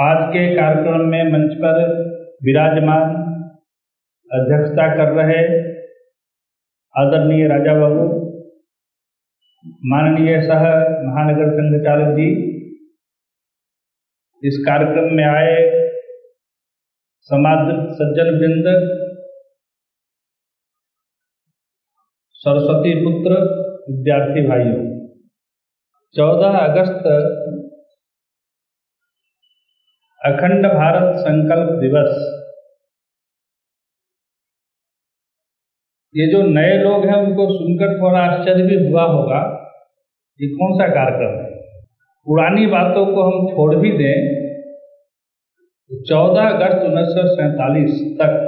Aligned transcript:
आज 0.00 0.18
के 0.28 0.56
कार्यक्रम 0.56 1.00
में 1.00 1.32
मंच 1.32 1.54
पर 1.54 1.78
विराजमान 2.44 3.10
अध्यक्षता 4.30 4.86
कर 4.96 5.10
रहे 5.12 5.42
आदरणीय 6.94 7.48
राजा 7.48 7.74
बाबू, 7.80 8.06
माननीय 9.84 10.40
सह 10.42 10.64
महानगर 11.08 11.50
संघ 11.50 11.84
चालक 11.84 12.14
जी, 12.14 12.28
इस 14.42 14.64
कार्यक्रम 14.68 15.12
में 15.12 15.24
आए 15.24 15.60
समाज 17.20 17.68
सज्जन 17.92 18.30
वृंद, 18.38 18.72
सरस्वती 22.32 22.94
पुत्र, 23.04 23.42
विद्यार्थी 23.90 24.48
भाइयों। 24.48 24.80
14 26.14 26.58
अगस्त 26.58 27.02
अखंड 30.24 30.66
भारत 30.66 31.16
संकल्प 31.16 31.70
दिवस। 31.80 32.10
ये 36.14 36.26
जो 36.32 36.42
नए 36.42 36.76
लोग 36.78 37.04
हैं, 37.06 37.16
उनको 37.16 37.46
सुनकर 37.52 37.96
थोड़ा 38.00 38.20
आश्चर्य 38.20 38.62
भी 38.62 38.76
हुआ 38.86 39.04
होगा 39.04 39.40
ये 40.40 40.48
कौन 40.48 40.78
सा 40.78 40.88
कार्यक्रम 40.88 41.34
है। 41.36 41.50
पुरानी 42.26 42.66
बातों 42.66 43.04
को 43.06 43.22
हम 43.22 43.48
छोड़ 43.48 43.74
भी 43.74 43.90
दें 43.92 44.42
तो 45.90 46.02
14 46.04 46.48
अगस्त 46.48 46.84
उन्नीस 46.84 48.00
तक 48.20 48.38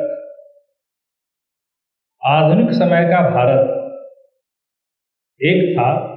आधुनिक 2.22 2.70
समय 2.72 3.04
का 3.04 3.28
भारत 3.30 3.70
एक 5.40 5.78
था। 5.78 6.13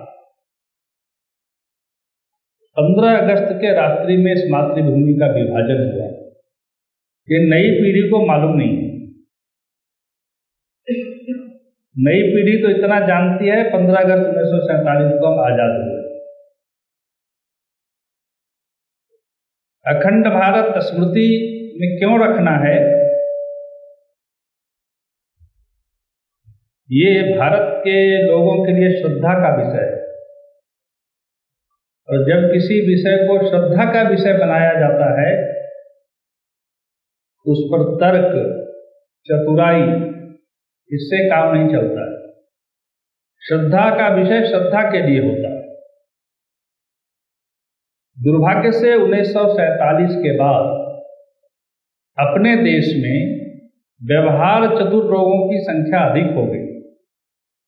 15 2.77 3.17
अगस्त 3.17 3.48
के 3.52 3.73
रात्रि 3.73 4.17
में 4.17 4.34
इस 4.34 4.44
मातृभूमि 4.52 5.13
का 5.13 5.27
विभाजन 5.27 5.80
हुआ। 5.94 6.05
ये 7.31 7.40
नई 7.50 7.70
पीढ़ी 7.72 8.09
को 8.09 8.26
मालूम 8.26 8.58
नहीं 8.58 8.70
है। 8.70 8.88
नई 11.98 12.22
पीढ़ी 12.22 12.64
तो 12.64 12.70
इतना 12.70 13.00
जानती 13.00 13.48
है 13.48 13.64
15 13.72 13.98
अगस्त 13.98 14.28
उन्नीस 14.28 14.48
सौ 14.48 14.59
सैंतालीस 14.67 15.11
को 15.20 15.28
हम 15.28 15.39
आज़ाद 15.39 15.81
हुए। 15.81 15.98
अखंड 19.88 20.28
भारत 20.28 20.73
स्मृति 20.78 21.53
में 21.81 21.98
क्यों 22.00 22.30
रखना 22.30 22.52
है? 22.52 22.98
ये 26.92 27.38
भारत 27.38 27.81
के 27.83 28.25
लोगों 28.25 28.66
के 28.66 28.72
लिए 28.72 29.02
श्रद्धा 29.02 29.33
का 29.33 29.55
विषय 29.55 29.86
है। 29.86 30.06
और 32.09 32.23
जब 32.23 32.53
किसी 32.53 32.88
विषय 32.88 33.27
को 33.27 33.50
श्रद्धा 33.50 33.94
का 33.94 34.09
विषय 34.09 34.33
बनाया 34.33 34.73
जाता 34.73 35.22
है, 35.22 35.58
उस 37.45 37.58
पर 37.61 37.95
तर्क, 37.95 38.33
चतुराई, 39.25 39.81
इससे 40.91 41.30
काम 41.30 41.55
नहीं 41.55 41.69
चलता 41.69 42.02
है। 42.02 42.17
श्रद्धा 43.47 43.97
का 43.97 44.16
विषय 44.16 44.47
श्रद्धा 44.47 44.91
के 44.91 45.08
लिए 45.08 45.19
होता 45.19 45.49
है। 45.49 45.58
दुर्भाग्य 48.23 48.71
से 48.71 48.95
उन्नीस 48.95 49.33
के 50.23 50.31
बाद, 50.38 50.77
अपने 52.19 52.55
देश 52.55 52.86
में 52.97 53.38
व्यवहार 54.08 54.61
चतुर 54.61 55.05
रोगों 55.05 55.49
की 55.49 55.59
संख्या 55.59 55.99
अधिक 55.99 56.23
हो 56.23 56.45
गई। 56.45 56.67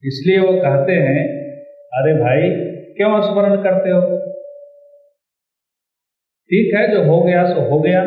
इसलिए 0.08 0.40
वो 0.40 0.54
कहते 0.54 0.92
हैं, 0.92 1.40
अरे 1.72 2.14
भाई, 2.14 2.70
क्यों 2.94 3.22
स्मरण 3.22 3.64
करते 3.64 3.90
हो? 3.90 4.29
ठीक 6.50 6.76
है 6.76 6.92
जो 6.92 7.04
हो 7.04 7.24
गया 7.24 7.46
सो 7.46 7.70
हो 7.70 7.80
गया। 7.80 8.02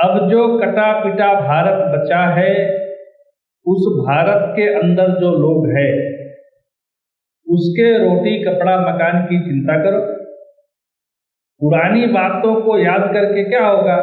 अब 0.00 0.30
जो 0.30 0.58
कटा 0.58 1.04
पिटा 1.04 1.40
भारत 1.40 1.98
बचा 1.98 2.18
है, 2.18 2.84
उस 3.66 4.04
भारत 4.06 4.52
के 4.56 4.74
अंदर 4.74 5.08
जो 5.08 5.30
लोग 5.30 5.66
है, 5.66 6.14
उसके 7.50 7.98
रोटी, 7.98 8.44
कपड़ा, 8.44 8.80
मकान 8.80 9.24
की 9.24 9.40
चिंता 9.40 9.82
करो। 9.82 10.24
पुरानी 11.60 12.06
बातों 12.06 12.60
को 12.60 12.78
याद 12.78 13.10
करके 13.12 13.44
क्या 13.44 13.66
होगा? 13.66 13.96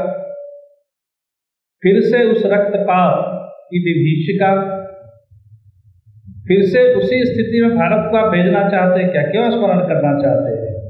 फिर 1.84 2.02
से 2.02 2.24
उस 2.24 2.44
रक्तपात 2.46 3.26
की 3.50 3.80
विभीषिका, 3.80 4.82
फिर 6.48 6.66
से 6.66 6.94
उसी 6.94 7.26
स्थिति 7.26 7.62
में 7.62 7.78
भारत 7.78 8.12
को 8.12 8.18
आप 8.18 8.32
भेजना 8.32 8.70
चाहते 8.70 9.04
हैं 9.04 9.12
क्या? 9.12 9.24
क्यों 9.24 9.52
स्मरण 9.52 9.80
करना 9.80 10.22
चाहते 10.22 10.62
हैं? 10.62 10.81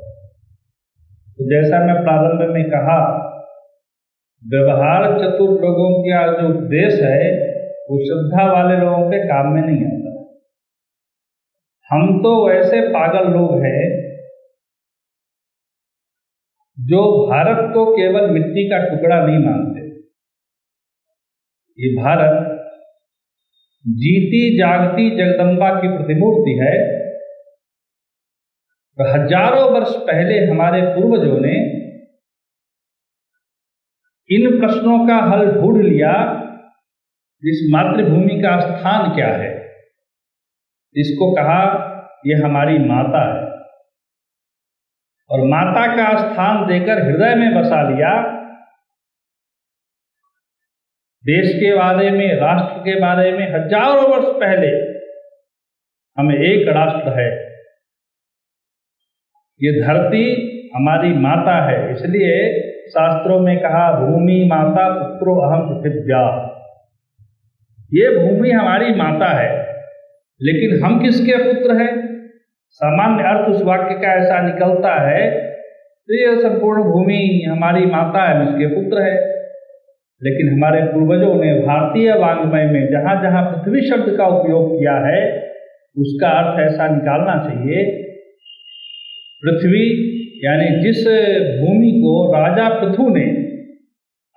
तो 1.40 1.46
जैसा 1.50 1.80
मैं 1.86 2.04
प्रारंभ 2.04 2.54
में 2.54 2.64
कहा, 2.64 3.28
व्यवहार 4.52 5.04
चतुर 5.20 5.50
लोगों 5.50 6.04
का 6.04 6.42
जो 6.42 6.50
उपदेश 6.50 6.94
है, 6.94 7.48
वो 7.90 7.98
श्रद्धा 8.06 8.54
वाले 8.54 8.78
लोगों 8.78 9.12
के 9.12 9.20
काम 9.28 9.54
में 9.54 9.62
नहीं 9.62 9.86
आता। 9.86 10.12
हम 11.96 12.20
तो 12.20 12.48
वैसे 12.48 12.82
पागल 12.82 13.32
लोग 13.32 13.52
हैं, 13.66 14.02
जो 16.78 17.28
भारत 17.28 17.74
को 17.74 17.86
केवल 17.86 18.30
मिट्टी 18.32 18.70
का 18.70 18.78
टुकड़ा 18.88 19.26
नहीं 19.26 19.38
मानते। 19.38 19.82
ये 21.80 22.04
भारत 22.04 22.48
जीती 23.86 24.58
जागती 24.58 25.10
जगदम्बा 25.18 25.70
की 25.82 25.88
प्रतिमूर्ति 25.88 26.52
है 26.62 27.01
तो 29.02 29.06
हज़ारों 29.10 29.72
वर्ष 29.72 29.96
पहले 29.96 30.46
हमारे 30.46 30.82
पूर्वजों 30.82 31.40
ने 31.40 31.54
इन 34.30 34.60
प्रश्नों 34.60 35.08
का 35.08 35.16
हल 35.16 35.46
ढूंढ 35.46 35.84
लिया, 35.84 36.12
इस 37.44 37.68
मातृभूमि 37.72 38.42
का 38.42 38.60
स्थान 38.60 39.16
क्या 39.16 39.28
है? 39.28 39.82
इसको 40.96 41.36
कहा 41.36 41.64
यह 42.26 42.46
हमारी 42.46 42.78
माता 42.78 43.24
है। 43.34 43.52
और 45.30 45.48
माता 45.48 45.96
का 45.96 46.34
स्थान 46.34 46.66
देकर 46.66 47.04
हृदय 47.04 47.36
में 47.36 47.62
बसा 47.62 47.90
लिया, 47.90 48.38
देश 51.26 51.56
के 51.56 51.76
बारे 51.76 52.12
में, 52.12 52.36
राष्ट्र 52.36 52.80
के 52.80 53.00
बारे 53.00 53.32
में 53.32 53.54
हज़ारों 53.54 54.10
वर्ष 54.10 54.26
पहले, 54.26 55.02
हमें 56.18 56.36
एक 56.36 56.68
राष्ट्र 56.68 57.20
है। 57.20 57.51
ये 59.62 59.72
धरती 59.82 60.24
हमारी 60.76 61.14
माता 61.20 61.56
है। 61.66 61.92
इसलिए 61.92 62.38
शास्त्रों 62.88 63.40
में 63.40 63.58
कहा, 63.60 63.84
भूमि 64.00 64.38
माता 64.50 64.88
पुत्रो 64.94 65.36
अहम 65.42 65.82
पृथिव्या। 65.82 66.24
ये 67.92 68.10
भूमि 68.18 68.52
हमारी 68.52 68.94
माता 68.96 69.30
है, 69.32 69.50
लेकिन 70.42 70.84
हम 70.84 71.00
किसके 71.02 71.38
पुत्र 71.44 71.76
हैं? 71.76 71.94
सामान्य 72.82 73.24
अर्थ 73.24 73.50
उस 73.50 73.64
वाक्य 73.64 73.96
का 73.96 74.14
ऐसा 74.14 74.42
निकलता 74.42 74.94
है 75.02 75.30
तो 76.10 76.16
ये 76.16 76.36
संपूर्ण 76.40 76.84
भूमि 76.84 77.20
हमारी 77.48 77.86
माता 77.88 78.22
है 78.24 78.42
उसके 78.44 78.68
पुत्र 78.68 79.02
है। 79.02 79.16
लेकिन 80.22 80.54
हमारे 80.54 80.82
पूर्वजों 80.84 81.34
ने 81.36 81.54
भारतीय 81.60 82.12
वांग्मय 82.14 82.66
में 82.66 82.88
जहाँ 82.88 83.16
जहाँ 83.24 83.44
पृथ्वी 83.46 83.82
शब्द 83.82 84.16
का 84.18 84.28
उपयोग 84.30 84.72
किया 84.72 84.96
है, 85.06 85.22
उसका 85.98 86.30
अर्थ 86.32 86.60
ऐसा 86.62 86.88
निकालना 86.88 87.36
चाहिए 87.44 87.84
पृथ्वी, 89.44 89.86
यानी 90.46 90.68
जिस 90.84 91.00
भूमि 91.60 91.92
को 91.98 92.12
राजा 92.34 92.70
पृथु 92.70 93.10
ने 93.10 93.26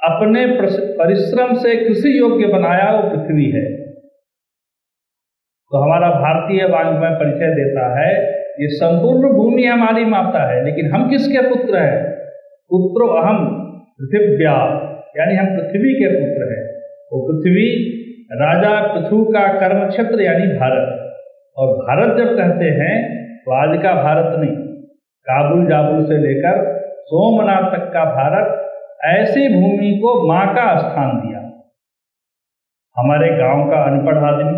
अपने 0.01 0.47
परिश्रम 0.99 1.55
से 1.55 1.77
कृषि 1.77 2.19
योग्य 2.19 2.47
बनाया, 2.47 2.91
वो 2.91 3.11
पृथ्वी 3.11 3.51
है। 3.51 3.65
तो 5.71 5.79
हमारा 5.79 6.09
भारतीय 6.11 6.65
वांग्मय 6.65 7.11
परिचय 7.11 7.51
देता 7.51 8.01
है, 8.01 8.35
ये 8.61 8.69
संपूर्ण 8.69 9.33
भूमि 9.33 9.65
हमारी 9.65 10.05
माता 10.05 10.53
है, 10.53 10.65
लेकिन 10.65 10.91
हम 10.91 11.09
किसके 11.11 11.49
पुत्र 11.49 11.77
हैं? 11.77 12.15
पुत्रो 12.71 13.07
अहम 13.07 13.39
पृथिव्या, 14.01 14.57
यानी 15.19 15.35
हम 15.35 15.47
पृथ्वी 15.47 15.95
के 15.95 16.09
पुत्र 16.09 16.51
हैं। 16.53 16.65
वो 17.13 17.21
पृथ्वी 17.29 17.67
राजा 18.33 18.71
पृथु 18.93 19.25
का 19.25 19.47
कर्म 19.61 19.89
क्षेत्र 19.89 20.21
यानी 20.21 20.47
भारत। 20.47 21.01
और 21.57 21.67
भारत 21.77 22.17
जब 22.19 22.37
कहते 22.37 22.65
हैं 22.65 22.95
तो 23.37 23.53
आज 23.53 23.83
का 23.83 23.93
भारत 24.03 24.39
नहीं। 24.39 24.64
काबुल 25.27 25.67
जाबुल 25.67 26.05
से 26.05 26.17
लेकर 26.19 26.57
सोमनाथ 27.05 27.71
तक 27.73 27.85
का 27.93 28.05
भारत, 28.15 28.61
ऐसी 29.11 29.49
भूमि 29.55 29.91
को 30.03 30.11
माँ 30.29 30.47
का 30.55 30.67
स्थान 30.79 31.11
दिया। 31.19 31.41
हमारे 32.97 33.29
गाँव 33.39 33.63
का 33.71 33.83
अनपढ़ 33.85 34.19
आदमी, 34.25 34.57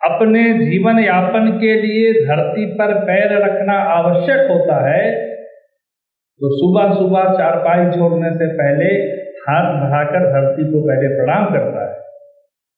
अपने 0.00 0.42
जीवन 0.60 0.98
यापन 0.98 1.50
के 1.60 1.72
लिए 1.74 2.12
धरती 2.26 2.64
पर 2.74 2.94
पैर 3.04 3.32
रखना 3.38 3.78
आवश्यक 3.92 4.50
होता 4.50 4.76
है 4.84 5.02
तो 6.40 6.48
सुबह 6.52 6.92
सुबह 6.94 7.24
चारपाई 7.32 7.90
छोड़ने 7.90 8.30
से 8.32 8.46
पहले 8.54 8.90
हाथ 9.40 9.64
बढ़ाकर 9.80 10.26
धरती 10.28 10.64
को 10.64 10.82
पहले 10.82 11.08
प्रणाम 11.14 11.46
करता 11.46 11.80
है। 11.82 11.96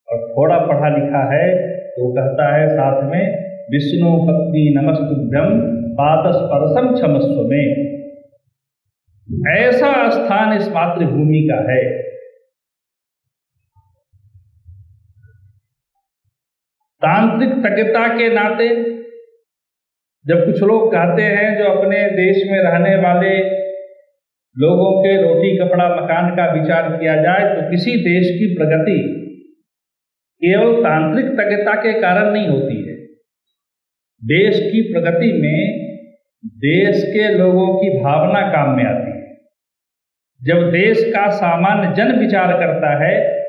और 0.08 0.22
थोड़ा 0.28 0.58
पढ़ा 0.60 0.88
लिखा 0.88 1.22
है 1.32 1.46
तो 1.90 2.08
कहता 2.14 2.46
है 2.54 2.68
साथ 2.68 3.02
में, 3.04 3.24
विष्णु 3.70 4.12
पत्नी 4.22 4.64
नमस्तुभ्यम। 4.74 5.50
स्पर्शम 6.32 6.94
क्षमस्व 6.94 7.42
में। 7.42 7.90
ऐसा 9.56 10.10
स्थान 10.10 10.56
इस 10.56 10.68
मातृभूमि 10.68 11.48
का 11.50 11.72
है। 11.72 12.02
तांत्रिक 17.02 17.50
तकता 17.50 18.18
के 18.18 18.34
नाते 18.34 18.90
जब 20.26 20.46
कुछ 20.46 20.62
लोग 20.62 20.92
कहते 20.92 21.22
हैं, 21.22 21.58
जो 21.58 21.64
अपने 21.64 22.10
देश 22.10 22.50
में 22.50 22.58
रहने 22.58 22.96
वाले 22.96 23.60
लोगों 24.58 25.02
के 25.02 25.22
रोटी, 25.22 25.58
कपड़ा, 25.58 25.88
मकान 25.88 26.36
का 26.36 26.52
विचार 26.52 26.96
किया 26.96 27.16
जाए 27.16 27.56
तो 27.56 27.70
किसी 27.70 27.90
देश 27.90 28.26
की 28.30 28.54
प्रगति 28.54 29.16
केवल 30.44 30.82
तांत्रिक 30.82 31.26
तकता 31.26 31.74
के 31.74 32.00
कारण 32.00 32.32
नहीं 32.32 32.48
होती 32.48 32.76
है। 32.76 32.96
देश 34.22 34.60
की 34.60 34.92
प्रगति 34.92 35.32
में 35.32 35.79
देश 36.44 37.02
के 37.04 37.28
लोगों 37.34 37.68
की 37.78 37.88
भावना 38.00 38.40
काम 38.52 38.76
में 38.76 38.84
आती 38.84 39.10
है। 39.10 39.36
जब 40.42 40.70
देश 40.70 41.04
का 41.04 41.30
सामान्य 41.30 41.94
जन 41.94 42.18
विचार 42.18 42.52
करता 42.52 43.04
है 43.04 43.40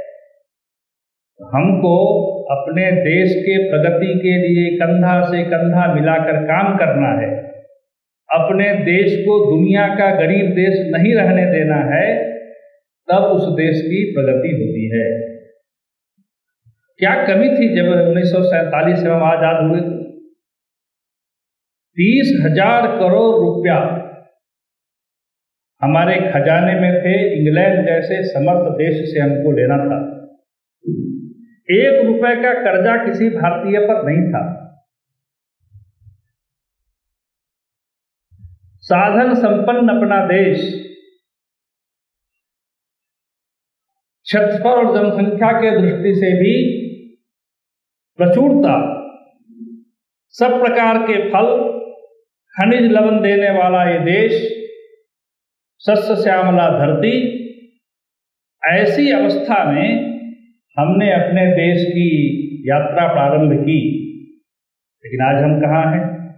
हमको 1.39 1.95
अपने 2.45 2.91
देश 2.91 3.35
के 3.35 3.57
प्रगति 3.69 4.07
के 4.07 4.33
लिए 4.37 4.77
कंधा 4.77 5.21
से 5.25 5.43
कंधा 5.43 5.93
मिलाकर 5.93 6.43
काम 6.43 6.77
करना 6.77 7.21
है। 7.21 7.29
अपने 8.29 8.73
देश 8.73 9.15
को 9.21 9.39
दुनिया 9.51 9.87
का 9.87 10.15
गरीब 10.15 10.51
देश 10.51 10.91
नहीं 10.91 11.15
रहने 11.15 11.45
देना 11.45 11.79
है, 11.95 12.31
तब 13.07 13.23
उस 13.23 13.47
देश 13.55 13.81
की 13.81 14.03
प्रगति 14.11 14.51
होती 14.51 14.85
है। 14.89 15.07
क्या 16.99 17.15
कमी 17.27 17.49
थी 17.49 17.75
जब 17.75 17.87
उन्नीस 17.87 18.31
सौ 18.31 18.43
सैतालीस 18.43 19.03
में 19.03 19.11
हम 19.11 19.23
आज़ाद 19.23 19.63
हुए? 19.63 20.00
तीस 21.97 22.29
हज़ार 22.43 22.87
करोड़ 22.99 23.35
रुपया 23.37 23.75
हमारे 25.81 26.15
खजाने 26.31 26.73
में 26.79 26.93
थे, 27.01 27.13
इंग्लैंड 27.35 27.85
जैसे 27.85 28.23
समर्थ 28.25 28.67
देश 28.77 28.97
से 29.11 29.19
हमको 29.19 29.51
लेना 29.51 29.77
था। 29.79 29.99
एक 31.69 32.05
रुपए 32.05 32.33
का 32.35 32.53
कर्जा 32.61 32.95
किसी 33.05 33.29
भारतीय 33.29 33.79
पर 33.79 34.03
नहीं 34.05 34.23
था। 34.31 34.43
साधन 38.83 39.33
संपन्न 39.35 39.95
अपना 39.95 40.19
देश, 40.27 40.63
क्षेत्रफल 44.27 44.69
और 44.69 44.95
जनसंख्या 44.95 45.51
के 45.61 45.71
दृष्टि 45.79 46.15
से 46.15 46.31
भी 46.35 46.55
प्रचुरता, 48.19 48.77
सब 50.35 50.59
प्रकार 50.61 50.97
के 51.07 51.19
फल 51.29 51.49
खनिज 52.51 52.91
लवन 52.91 53.21
देने 53.21 53.49
वाला 53.49 53.91
ये 53.91 53.99
देश 53.99 54.31
सस्य 55.77 56.15
श्यामला 56.15 56.69
धरती, 56.69 57.41
ऐसी 58.65 59.11
अवस्था 59.11 59.71
में 59.71 60.19
हमने 60.79 61.13
अपने 61.13 61.51
देश 61.51 61.85
की 61.89 62.17
यात्रा 62.67 63.07
प्रारंभ 63.07 63.61
की। 63.61 64.01
लेकिन 65.05 65.21
आज 65.21 65.43
हम 65.43 65.61
कहाँ 65.61 65.93
हैं? 65.93 66.35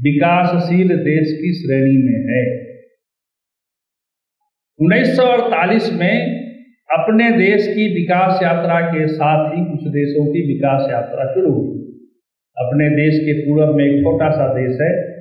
विकासशील 0.00 0.88
देश 0.88 1.32
की 1.32 1.54
श्रेणी 1.54 1.96
में 1.96 2.36
है। 2.36 2.66
1948 4.80 5.92
में 5.92 6.46
अपने 6.98 7.30
देश 7.30 7.66
की 7.66 7.94
विकास 7.94 8.40
यात्रा 8.42 8.80
के 8.80 9.06
साथ 9.06 9.56
ही 9.56 9.64
कुछ 9.64 9.80
देशों 9.82 10.26
की 10.26 10.54
विकास 10.54 10.90
यात्रा 10.90 11.34
शुरू 11.34 11.52
हुई। 11.52 11.82
अपने 12.58 12.90
देश 12.90 13.18
के 13.18 13.40
पूर्व 13.40 13.74
में 13.74 13.84
एक 13.84 14.00
छोटा 14.00 14.30
सा 14.30 14.46
देश 14.54 14.78
है 14.80 15.15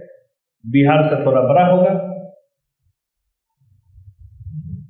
बिहार 0.66 1.04
से 1.04 1.26
थोड़ा 1.26 1.42
बड़ा 1.42 1.66
होगा। 1.66 2.12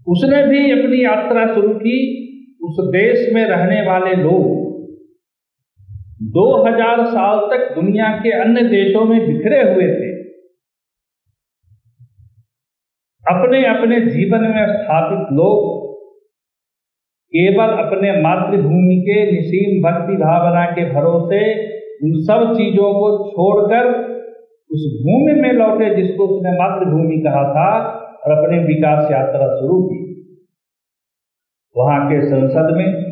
उसने 0.08 0.48
भी 0.48 0.72
अपनी 0.72 1.06
यात्रा 1.06 1.54
शुरू 1.54 1.74
की। 1.74 2.22
उस 2.64 2.76
देश 2.80 3.34
में 3.34 3.46
रहने 3.46 3.82
वाले 3.82 4.16
लोग 4.16 4.66
2000 6.24 7.06
साल 7.06 7.40
तक 7.40 7.76
दुनिया 7.76 8.20
के 8.24 8.32
अन्य 8.32 8.62
देशों 8.62 9.06
में 9.06 9.20
बिखरे 9.28 9.74
हुए 9.74 9.88
थे। 9.88 10.16
अपने 13.26 13.66
अपने 13.66 14.00
जीवन 14.02 14.42
में 14.42 14.66
स्थापित 14.68 15.34
लोग 15.34 15.86
केवल 17.34 17.68
अपने 17.68 18.22
मातृभूमि 18.22 19.02
के 19.10 19.32
निसीम 19.32 19.84
भक्ति 19.84 20.14
भावना 20.14 20.66
के 20.66 20.94
भरोसे 20.94 21.68
उन 22.04 22.14
सब 22.24 22.54
चीज़ों 22.54 22.94
को 22.94 23.32
छोड़कर 23.32 24.15
उस 24.72 25.04
भूमि 25.04 25.42
में 25.42 25.54
लौटे 25.54 25.96
जिसको 25.96 26.28
उसने 26.28 26.52
मातृभूमि 26.52 27.18
कहा 27.18 27.44
था 27.44 27.70
और 28.26 28.32
अपने 28.32 28.58
विकास 28.60 29.12
यात्रा 29.12 29.48
शुरू 29.56 29.84
की। 29.84 30.00
वहाँ 31.78 32.08
के 32.08 32.22
संसद 32.22 32.78
में 32.78 33.04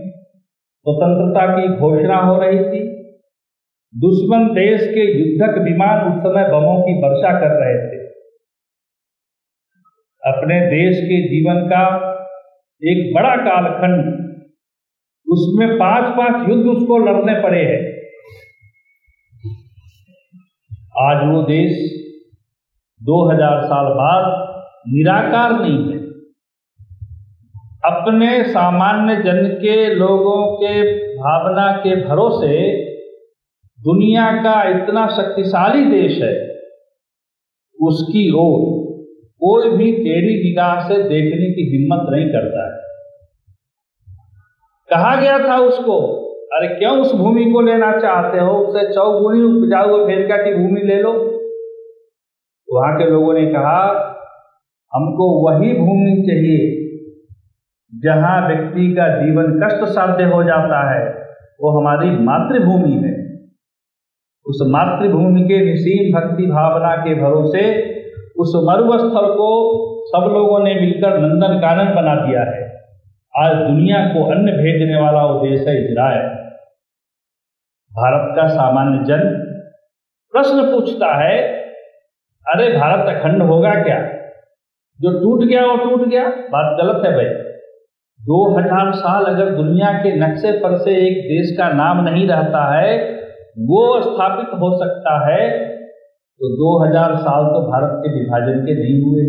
स्वतंत्रता 0.86 1.46
की 1.56 1.68
घोषणा 1.68 2.18
हो 2.18 2.42
रही 2.42 2.60
थी। 2.60 2.94
दुश्मन 3.96 4.48
देश 4.48 4.82
के 4.82 5.04
युद्धक 5.12 5.58
विमान 5.58 6.12
उस 6.12 6.20
समय 6.20 6.50
बमों 6.50 6.82
की 6.82 6.94
वर्षा 6.94 7.40
कर 7.40 7.56
रहे 7.56 7.78
थे। 7.78 8.04
अपने 10.24 10.60
देश 10.60 10.98
के 10.98 11.22
जीवन 11.28 11.66
का 11.68 12.10
एक 12.84 13.16
बड़ा 13.16 13.36
कालखंड, 13.36 14.06
उसमें 15.28 15.78
पाँच 15.78 16.18
पाँच 16.18 16.50
युद्ध 16.50 16.68
उसको 16.68 16.98
लड़ने 16.98 17.44
पड़े 17.44 17.62
हैं। 17.64 17.93
आज 20.96 21.22
वो 21.28 21.42
देश 21.42 21.78
2000 23.02 23.62
साल 23.64 23.86
बाद 23.94 24.26
निराकार 24.88 25.54
नहीं 25.54 25.94
है। 25.94 26.00
अपने 27.86 28.44
सामान्य 28.44 29.16
जन 29.16 29.48
के, 29.54 29.96
लोगों 29.96 30.56
के 30.56 30.84
भावना 31.18 31.72
के 31.78 31.96
भरोसे 32.06 32.60
दुनिया 33.80 34.32
का 34.44 34.54
इतना 34.70 35.08
शक्तिशाली 35.08 35.86
देश 35.86 36.22
है, 36.22 36.36
उसकी 37.80 38.32
ओर 38.32 38.60
कोई 39.42 39.70
भी 39.70 39.92
टेढ़ी 39.94 40.36
निगाह 40.44 40.88
से 40.88 40.98
देखने 41.04 41.50
की 41.52 41.70
हिम्मत 41.72 42.10
नहीं 42.10 42.28
करता 42.28 42.66
है। 42.66 42.82
कहा 44.90 45.16
गया 45.22 45.40
था 45.40 45.58
उसको 45.58 46.23
अरे 46.54 46.68
क्यों 46.68 47.02
उस 47.02 47.16
भूमि 47.16 47.46
को 47.46 47.62
लेना 47.62 48.00
चाहते 48.00 48.40
हो? 48.40 48.52
उसे 48.52 48.94
चौगुनी 48.94 49.42
उपजाऊ 49.42 49.98
अमेरिका 50.00 50.38
की 50.38 50.54
भूमि 50.54 50.82
ले 50.82 51.02
लो। 51.02 51.12
वहाँ 52.74 52.98
के 52.98 53.10
लोगों 53.10 53.34
ने 53.34 53.46
कहा, 53.46 54.10
हमको 54.94 55.50
वही 55.50 55.74
भूमि 55.74 56.24
चाहिए, 56.28 56.84
जहाँ 58.06 58.48
व्यक्ति 58.48 58.94
का 58.94 59.08
जीवन 59.08 59.60
कष्ट 59.64 59.84
साध्य 59.84 60.24
हो 60.24 60.44
जाता 60.44 60.94
है। 60.94 61.28
वो 61.62 61.80
हमारी 61.80 62.10
मातृभूमि 62.10 62.94
है। 62.94 63.40
उस 64.46 64.60
मातृभूमि 64.68 65.42
के 65.42 65.66
निसीम 65.66 66.20
भक्ति 66.20 66.46
भावना 66.46 66.96
के 66.96 67.16
भरोसे 67.16 67.94
उस 68.40 68.52
मरुस्थल 68.56 69.34
को 69.34 69.74
सब 70.06 70.34
लोगों 70.34 70.60
ने 70.60 70.76
मिलकर 70.76 71.18
नंदन 71.18 71.58
कानन 71.58 71.96
बना 71.96 72.16
दिया 72.16 72.42
है। 72.42 72.74
आज 73.38 73.56
दुनिया 73.56 74.06
को 74.06 74.32
अन्न 74.32 74.46
भेजने 74.46 75.02
वाला 75.02 75.26
वो 75.26 75.40
देश 75.48 75.68
है 75.68 76.43
भारत 77.94 78.36
का 78.36 78.48
सामान्य 78.48 79.04
जन 79.06 79.20
प्रश्न 80.34 80.72
पूछता 80.72 81.08
है, 81.24 81.42
अरे, 82.46 82.78
भारत 82.78 83.16
अखंड 83.16 83.42
होगा 83.42 83.74
क्या? 83.74 84.00
जो 85.00 85.12
टूट 85.20 85.50
गया, 85.50 85.66
वो 85.66 85.76
टूट 85.76 86.08
गया। 86.08 86.24
बात 86.24 86.78
गलत 86.82 87.06
है 87.06 87.12
भाई। 87.14 87.26
दो 88.20 88.58
हज़ार 88.58 88.92
साल 88.92 89.26
अगर 89.26 89.50
दुनिया 89.50 89.92
के 89.94 90.16
नक्शे 90.16 90.52
पर 90.52 90.78
से 90.78 90.92
एक 91.08 91.18
देश 91.24 91.58
का 91.58 91.70
नाम 91.70 92.04
नहीं 92.04 92.28
रहता 92.28 92.80
है, 92.80 93.14
वो 93.60 94.02
स्थापित 94.02 94.50
हो 94.54 94.78
सकता 94.78 95.14
है 95.30 95.50
तो 96.42 96.50
दो 96.50 96.70
हज़ार 96.84 97.16
साल 97.16 97.44
तो 97.46 97.60
भारत 97.72 97.90
के 97.94 98.20
विभाजन 98.20 98.66
के 98.66 98.74
नहीं 98.74 99.02
हुए। 99.02 99.26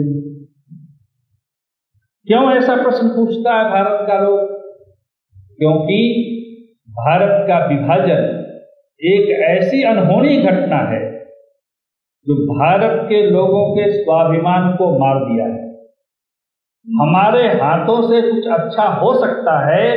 क्यों 2.26 2.52
ऐसा 2.52 2.76
प्रश्न 2.76 3.08
पूछता 3.08 3.52
है 3.52 3.64
भारत 3.70 3.98
का 4.02 4.18
लोग? 4.18 4.40
क्योंकि 5.58 6.00
भारत 6.90 7.44
का 7.48 7.66
विभाजन 7.66 8.43
एक 9.00 9.40
ऐसी 9.40 9.82
अनहोनी 9.82 10.36
घटना 10.36 10.76
है 10.76 11.00
जो 12.26 12.34
भारत 12.48 13.00
के 13.08 13.30
लोगों 13.30 13.62
के 13.74 13.90
स्वाभिमान 13.92 14.76
को 14.76 14.86
मार 14.98 15.16
दिया 15.24 15.46
है। 15.46 15.64
हमारे 16.86 17.48
हाथों 17.48 17.96
से 18.02 18.20
कुछ 18.22 18.46
अच्छा 18.50 18.82
हो 18.82 19.14
सकता 19.20 19.58
है। 19.66 19.88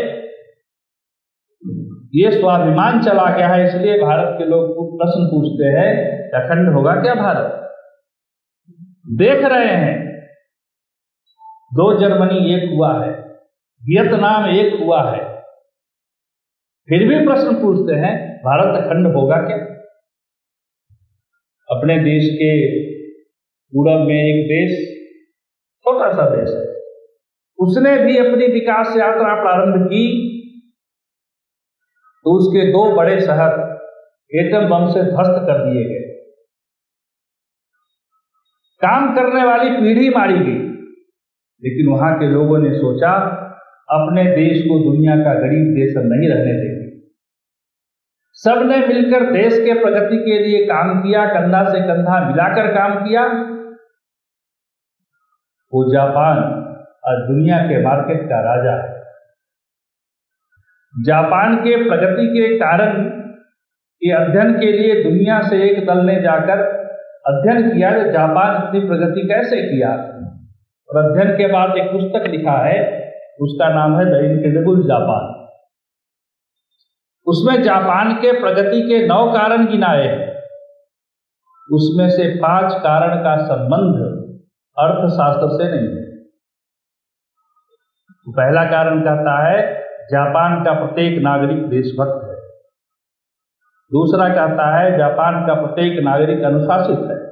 ये 2.15 2.31
स्वाभिमान 2.31 3.01
चला 3.01 3.29
गया 3.37 3.47
है, 3.47 3.67
इसलिए 3.67 3.97
भारत 3.99 4.35
के 4.37 4.45
लोग 4.45 4.67
प्रश्न 4.97 5.25
पूछते 5.27 5.65
हैं, 5.67 5.91
अखंड 6.31 6.73
होगा 6.73 6.93
क्या 6.95 7.15
भारत? 7.15 7.49
देख 9.13 9.45
रहे 9.45 9.75
हैं। 9.75 10.27
दो 11.73 11.93
जर्मनी 11.99 12.55
एक 12.55 12.69
हुआ 12.73 12.93
है, 13.05 13.11
वियतनाम 13.81 14.49
एक 14.49 14.79
हुआ 14.81 15.01
है। 15.11 15.23
फिर 16.89 17.07
भी 17.07 17.25
प्रश्न 17.25 17.55
पूछते 17.61 17.95
हैं 17.95 18.26
भारत 18.37 18.83
अखंड 18.83 19.07
होगा 19.07 19.35
क्या? 19.35 19.57
अपने 21.77 21.99
देश 21.99 22.29
के 22.33 22.79
पूरब 23.43 24.07
में 24.07 24.23
एक 24.23 24.45
देश, 24.45 24.97
छोटा 25.79 26.11
सा 26.11 26.29
देश 26.29 26.49
है। 26.49 26.77
उसने 27.59 28.03
भी 28.03 28.17
अपनी 28.17 28.47
विकास 28.47 28.87
यात्रा 28.97 29.41
प्रारंभ 29.41 29.87
की। 29.87 30.27
तो 32.23 32.31
उसके 32.37 32.67
दो 32.67 32.95
बड़े 32.95 33.19
शहर, 33.21 33.51
एटम 34.35 34.69
बम 34.69 34.87
से 34.87 35.03
ध्वस्त 35.03 35.31
कर 35.31 35.73
दिए 35.73 35.83
गए। 35.83 36.07
काम 38.81 39.15
करने 39.15 39.43
वाली 39.43 39.69
पीढ़ी 39.69 40.09
मारी 40.09 40.33
गई। 40.33 40.67
लेकिन 41.63 41.87
वहाँ 41.87 42.19
के 42.19 42.25
लोगों 42.25 42.59
ने 42.59 42.73
सोचा, 42.73 43.13
अपने 43.89 44.23
देश 44.23 44.63
को 44.63 44.91
दुनिया 44.91 45.15
का 45.15 45.33
गरीब 45.33 45.75
देश 45.75 45.93
नहीं 45.97 46.29
रहने 46.29 46.53
देंगे 46.53 46.76
सबने 48.37 48.77
मिलकर 48.77 49.31
देश 49.31 49.59
के 49.59 49.73
प्रगति 49.73 50.17
के 50.17 50.39
लिए 50.39 50.65
काम 50.65 50.99
किया, 50.99 51.25
कंधा 51.25 51.63
से 51.63 51.79
कंधा 51.79 52.29
मिलाकर 52.29 52.67
काम 52.67 53.07
किया। 53.07 53.23
वो 55.73 55.93
जापान 55.93 56.37
आज 57.07 57.27
दुनिया 57.27 57.57
के 57.57 57.83
मार्केट 57.83 58.21
का 58.23 58.39
राजा 58.39 58.83
है। 58.83 59.03
जापान 61.03 61.55
के 61.55 61.89
प्रगति 61.89 62.27
के 62.27 62.57
कारण 62.57 63.03
के 64.01 64.11
अध्ययन 64.11 64.59
के 64.59 64.71
लिए 64.71 65.03
दुनिया 65.03 65.41
से 65.41 65.69
एक 65.69 65.87
दल 65.87 66.05
ने 66.05 66.21
जाकर 66.21 66.59
अध्ययन 67.25 67.69
किया 67.69 68.03
कि 68.03 68.11
जापान 68.11 68.55
इतनी 68.55 68.87
प्रगति 68.87 69.21
कैसे 69.27 69.61
किया। 69.61 69.89
और 70.89 71.05
अध्ययन 71.05 71.37
के 71.37 71.47
बाद 71.47 71.77
एक 71.77 71.91
पुस्तक 71.91 72.29
लिखा 72.29 72.65
है, 72.65 73.11
उसका 73.41 73.69
नाम 73.69 73.99
है 73.99 74.05
द 74.05 74.31
इनक्रेडिबल 74.31 74.83
जापान। 74.83 75.46
उसमें 77.27 77.63
जापान 77.63 78.13
के 78.13 78.39
प्रगति 78.39 78.81
के 78.81 79.07
नौ 79.07 79.31
कारण 79.31 79.67
गिनाए 79.67 80.07
हैं। 80.07 80.37
उसमें 81.71 82.09
से 82.09 82.37
पाँच 82.37 82.73
कारण 82.73 83.23
का 83.23 83.45
संबंध 83.45 84.17
अर्थशास्त्र 84.79 85.47
से 85.47 85.71
नहीं 85.71 85.97
है। 85.97 86.07
तो 88.09 88.31
पहला 88.31 88.63
कारण 88.63 88.99
कहता 88.99 89.47
है, 89.47 89.79
जापान 89.83 90.63
का 90.63 90.73
प्रत्येक 90.73 91.19
नागरिक 91.21 91.69
देशभक्त 91.69 92.27
है। 92.27 92.37
दूसरा 93.91 94.29
कहता 94.29 94.77
है, 94.77 94.97
जापान 94.97 95.47
का 95.47 95.53
प्रत्येक 95.53 96.03
नागरिक 96.03 96.43
अनुशासित 96.43 96.99
है। 96.99 97.27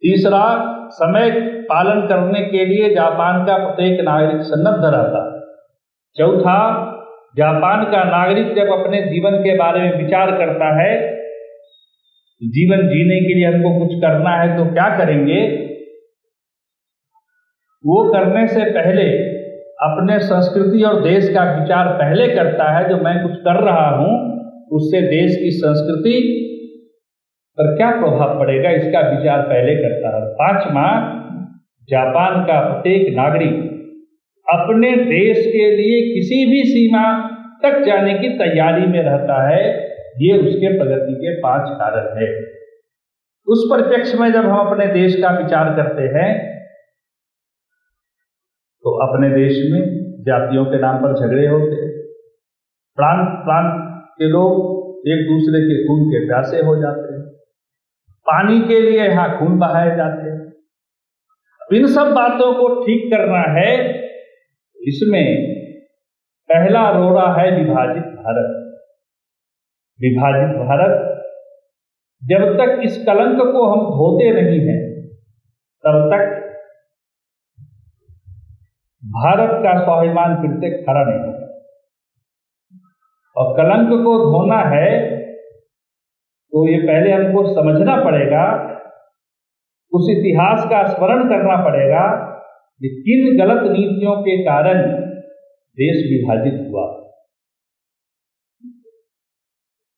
तीसरा, 0.00 0.74
समय 0.88 1.30
पालन 1.70 2.08
करने 2.08 2.42
के 2.42 2.64
लिए 2.64 2.94
जापान 2.94 3.46
का 3.46 3.58
प्रत्येक 3.58 4.00
नागरिक 4.00 4.42
सन्नद्ध 4.42 4.84
रहता 4.84 5.34
है। 5.34 5.40
चौथा 6.16 6.94
जापान 7.34 7.84
का 7.84 8.02
नागरिक 8.04 8.54
जब 8.56 8.72
अपने 8.72 9.00
जीवन 9.02 9.36
के 9.38 9.56
बारे 9.56 9.80
में 9.80 9.96
विचार 10.02 10.30
करता 10.30 10.82
है, 10.82 11.18
जीवन 12.42 12.86
जीने 12.88 13.20
के 13.20 13.34
लिए 13.34 13.46
हमको 13.46 13.78
कुछ 13.78 13.98
करना 13.98 14.30
है 14.30 14.56
तो 14.56 14.64
क्या 14.64 14.98
करेंगे? 14.98 15.40
वो 17.84 18.12
करने 18.12 18.46
से 18.46 18.64
पहले 18.64 19.02
अपने 19.78 20.18
संस्कृति 20.18 20.82
और 20.82 21.02
देश 21.02 21.28
का 21.28 21.42
विचार 21.60 21.88
पहले 21.88 22.28
करता 22.28 22.78
है, 22.78 22.88
जो 22.88 22.96
मैं 22.96 23.22
कुछ 23.22 23.36
कर 23.36 23.62
रहा 23.64 23.88
हूँ, 23.96 24.12
उससे 24.72 25.00
देश 25.00 25.36
की 25.36 25.50
संस्कृति 25.50 26.16
पर 27.58 27.76
क्या 27.76 27.90
प्रभाव 27.90 28.38
पड़ेगा? 28.38 28.70
इसका 28.70 29.00
विचार 29.00 29.42
पहले 29.42 29.74
करता 29.74 30.16
है। 30.16 30.26
पांचवा, 30.34 30.86
जापान 31.88 32.42
का 32.44 32.60
प्रत्येक 32.60 33.16
नागरिक 33.16 33.77
अपने 34.48 34.90
देश 34.98 35.38
के 35.46 35.64
लिए 35.76 35.96
किसी 36.12 36.44
भी 36.46 36.62
सीमा 36.64 37.04
तक 37.62 37.80
जाने 37.86 38.14
की 38.14 38.28
तैयारी 38.38 38.86
में 38.86 39.02
रहता 39.02 39.36
है, 39.48 39.64
ये 40.18 40.38
उसके 40.38 40.68
प्रगति 40.78 41.14
के 41.14 41.34
पाँच 41.40 41.68
कारण 41.80 42.06
है। 42.18 42.28
उस 43.46 43.64
परिप्रेक्ष्य 43.72 44.18
में 44.18 44.32
जब 44.32 44.46
हम 44.46 44.58
अपने 44.60 44.86
देश 44.94 45.14
का 45.22 45.30
विचार 45.38 45.74
करते 45.76 46.06
हैं 46.14 46.30
तो 48.84 48.90
अपने 49.04 49.28
देश 49.30 49.60
में 49.70 49.80
जातियों 50.24 50.64
के 50.64 50.80
नाम 50.80 50.98
पर 50.98 51.14
झगड़े 51.16 51.46
होते 51.46 51.86
प्रांत 52.98 53.28
प्रांत 53.44 53.70
के 54.18 54.28
लोग 54.28 55.08
एक 55.08 55.24
दूसरे 55.26 55.60
के 55.62 55.76
खून 55.84 56.04
के 56.08 56.26
प्यासे 56.26 56.60
हो 56.66 56.74
जाते 56.76 57.14
हैं। 57.14 57.22
पानी 58.26 58.60
के 58.68 58.80
लिए 58.80 58.98
यहाँ 59.00 59.28
खून 59.38 59.58
बहाए 59.58 59.96
जाते 59.96 60.30
हैं। 60.30 61.78
इन 61.78 61.86
सब 61.94 62.12
बातों 62.14 62.52
को 62.54 62.68
ठीक 62.82 63.10
करना 63.12 63.42
है 63.52 63.72
इसमें 64.80 65.26
पहला 66.48 66.82
रोड़ा 66.90 67.26
है 67.34 67.46
विभाजित 67.52 68.04
भारत। 68.18 68.50
विभाजित 70.00 70.56
भारत, 70.58 70.92
जब 72.22 72.44
तक 72.56 72.80
इस 72.84 72.96
कलंक 73.06 73.40
को 73.48 73.64
हम 73.66 73.80
धोते 73.90 74.30
नहीं 74.32 74.60
हैं, 74.60 74.80
तब 75.84 75.96
तक 76.12 76.22
भारत 79.02 79.52
का 79.64 79.72
स्वाभिमान 79.82 80.34
फिर 80.36 80.54
से 80.54 80.70
खड़ा 80.78 81.02
नहीं 81.02 81.20
होगा। 81.20 81.46
और 83.36 83.46
कलंक 83.56 83.88
को 84.04 84.16
धोना 84.24 84.58
है 84.70 84.88
तो 86.52 86.68
ये 86.68 86.78
पहले 86.82 87.12
हमको 87.12 87.42
समझना 87.54 87.96
पड़ेगा, 88.04 88.44
उस 89.92 90.06
इतिहास 90.10 90.64
का 90.70 90.82
स्मरण 90.88 91.28
करना 91.28 91.56
पड़ेगा 91.64 92.04
कि 92.80 92.88
किन 92.98 93.38
गलत 93.38 93.62
नीतियों 93.70 94.16
के 94.22 94.36
कारण 94.44 94.82
देश 95.78 95.96
विभाजित 96.10 96.54
हुआ। 96.66 96.84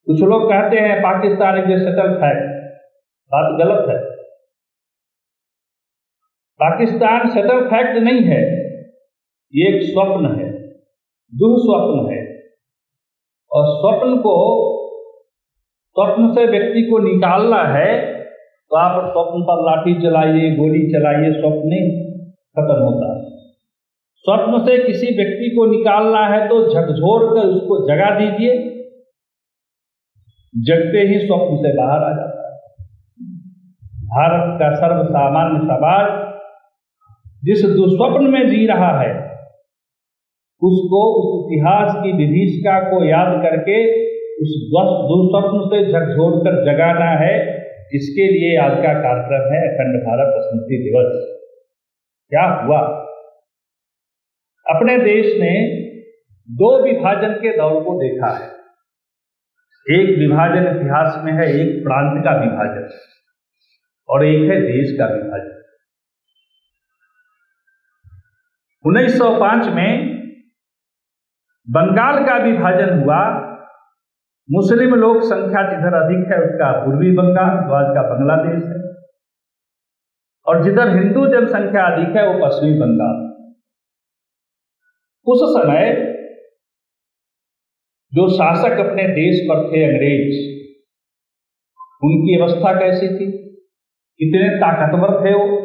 कुछ 0.06 0.22
लोग 0.22 0.44
कहते 0.44 0.76
हैं, 0.78 1.00
पाकिस्तान 1.00 1.58
इज़ 1.62 1.80
सेटल 1.80 2.14
फैक्ट 2.14 2.46
बात 3.30 3.58
गलत 3.58 3.88
है। 3.88 3.98
पाकिस्तान 6.60 7.28
सेटल 7.30 7.60
फैक्ट 7.66 7.98
नहीं 7.98 8.22
है, 8.22 8.40
ये 9.54 9.68
एक 9.68 9.82
स्वप्न 9.82 10.26
है, 10.26 10.48
दुस्वप्न 11.32 12.12
है। 12.12 12.20
और 13.50 13.64
स्वप्न 13.70 14.16
को, 14.18 14.34
स्वप्न 15.96 16.34
से 16.34 16.46
व्यक्ति 16.46 16.82
को 16.82 16.98
निकालना 16.98 17.62
है 17.68 17.92
तो 18.70 18.76
आप 18.76 19.04
स्वप्न 19.04 19.42
पर 19.42 19.62
लाठी 19.62 19.94
चलाइए, 20.02 20.50
गोली 20.56 20.82
चलाइए, 20.92 21.32
स्वप्न 21.32 21.68
नहीं। 21.68 22.09
खत्म 22.56 22.78
होता 22.82 23.12
है। 23.12 23.28
स्वप्न 24.24 24.58
से 24.64 24.78
किसी 24.84 25.06
व्यक्ति 25.16 25.50
को 25.56 25.66
निकालना 25.66 26.26
है 26.26 26.48
तो 26.48 26.56
झकझोर 26.64 27.26
कर 27.34 27.46
उसको 27.48 27.78
जगा 27.88 28.10
दीजिए। 28.18 28.56
जगते 30.54 31.00
ही 31.08 31.18
स्वप्न 31.18 31.56
से 31.56 31.72
बाहर 31.76 32.02
आ 32.04 32.10
जाता 32.10 32.46
है। 32.46 32.58
भारत 34.08 34.58
का 34.60 34.74
सर्व 34.74 35.02
सामान्य 35.04 35.58
समाज 35.64 36.18
जिस 37.44 37.64
दुस्वप्न 37.64 38.30
में 38.30 38.48
जी 38.48 38.66
रहा 38.66 38.90
है, 39.00 39.12
उसको, 40.62 41.00
उस 41.18 41.46
इतिहास 41.46 41.94
की 42.02 42.12
विभीषिका 42.12 42.78
को 42.80 43.04
याद 43.04 43.30
करके 43.42 43.76
उस 44.42 44.50
दुस्वप्न 45.06 45.60
से 45.68 45.78
झकझोर 45.84 46.38
कर 46.38 46.58
जगाना 46.64 47.10
है, 47.20 47.34
इसके 47.92 48.26
लिए 48.32 48.56
आज 48.56 48.76
का 48.76 48.92
कार्यक्रम 49.00 49.46
है 49.54 49.60
अखंड 49.68 50.00
भारत 50.02 50.34
स्मृति 50.40 50.78
दिवस। 50.84 51.39
क्या 52.34 52.42
हुआ? 52.42 52.78
अपने 54.76 54.98
देश 54.98 55.26
ने 55.40 55.80
दो 56.50 56.84
विभाजन 56.84 57.32
के 57.34 57.56
दौर 57.56 57.84
को 57.84 57.94
देखा 57.94 58.26
है। 58.26 58.60
एक 60.00 60.18
विभाजन 60.18 60.76
इतिहास 60.76 61.20
में 61.24 61.32
है, 61.32 61.60
एक 61.60 61.84
प्रांत 61.84 62.24
का 62.24 62.30
विभाजन, 62.30 62.88
और 64.08 64.26
एक 64.26 64.50
है 64.50 64.60
देश 64.60 64.98
का 64.98 65.06
विभाजन। 65.06 65.60
1905 68.84 69.68
में 69.74 70.20
बंगाल 71.70 72.24
का 72.24 72.36
विभाजन 72.36 73.00
हुआ। 73.00 73.50
मुस्लिम 74.50 74.94
लोक 74.94 75.22
संख्या 75.22 75.70
जिधर 75.70 75.94
अधिक 75.94 76.32
है, 76.32 76.38
उसका 76.38 76.84
पूर्वी 76.84 77.12
बंगाल 77.12 77.68
जो 77.68 77.74
आज 77.74 77.94
का 77.94 78.02
बांग्लादेश 78.02 78.64
है। 78.64 78.89
और 80.50 80.64
जिधर 80.64 80.88
हिंदू 80.88 81.26
जनसंख्या 81.26 81.84
अधिक 81.84 82.16
है, 82.16 82.28
वो 82.28 82.46
पश्चिमी 82.46 82.72
बंगाल। 82.72 83.30
उस 85.26 85.38
समय 85.38 86.10
जो 88.14 88.28
शासक 88.28 88.72
अपने 88.72 89.08
देश 89.08 89.40
पर 89.50 89.56
थे 89.56 89.84
अंग्रेज़, 89.84 90.60
उनकी 92.04 92.40
अवस्था 92.40 92.80
कैसी 92.80 93.08
थी? 93.08 93.24
इतने 94.20 94.56
ताकतवर 94.56 95.24
थे 95.24 95.34
वो? 95.34 95.60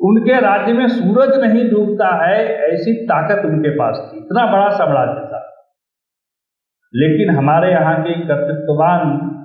उनके 0.00 0.40
राज्य 0.40 0.72
में 0.72 0.88
सूरज 0.88 1.44
नहीं 1.44 1.70
डूबता 1.70 2.26
है, 2.26 2.46
ऐसी 2.54 3.04
ताकत 3.04 3.44
उनके 3.44 3.70
पास 3.70 4.10
थी। 4.12 4.16
इतना 4.18 4.52
बड़ा 4.52 4.68
साम्राज्य 4.70 5.26
था। 5.26 5.38
लेकिन 6.94 7.36
हमारे 7.36 7.70
यहाँ 7.70 8.02
के 8.02 8.14
कर्तृत्ववान 8.14 9.37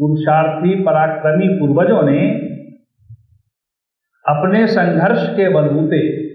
पुरुषार्थी 0.00 0.84
पराक्रमी 0.84 1.48
पूर्वजों 1.48 2.02
ने 2.02 2.48
अपने 4.24 4.66
संघर्ष 4.66 5.28
के 5.28 5.48
बलबूते 5.48 6.28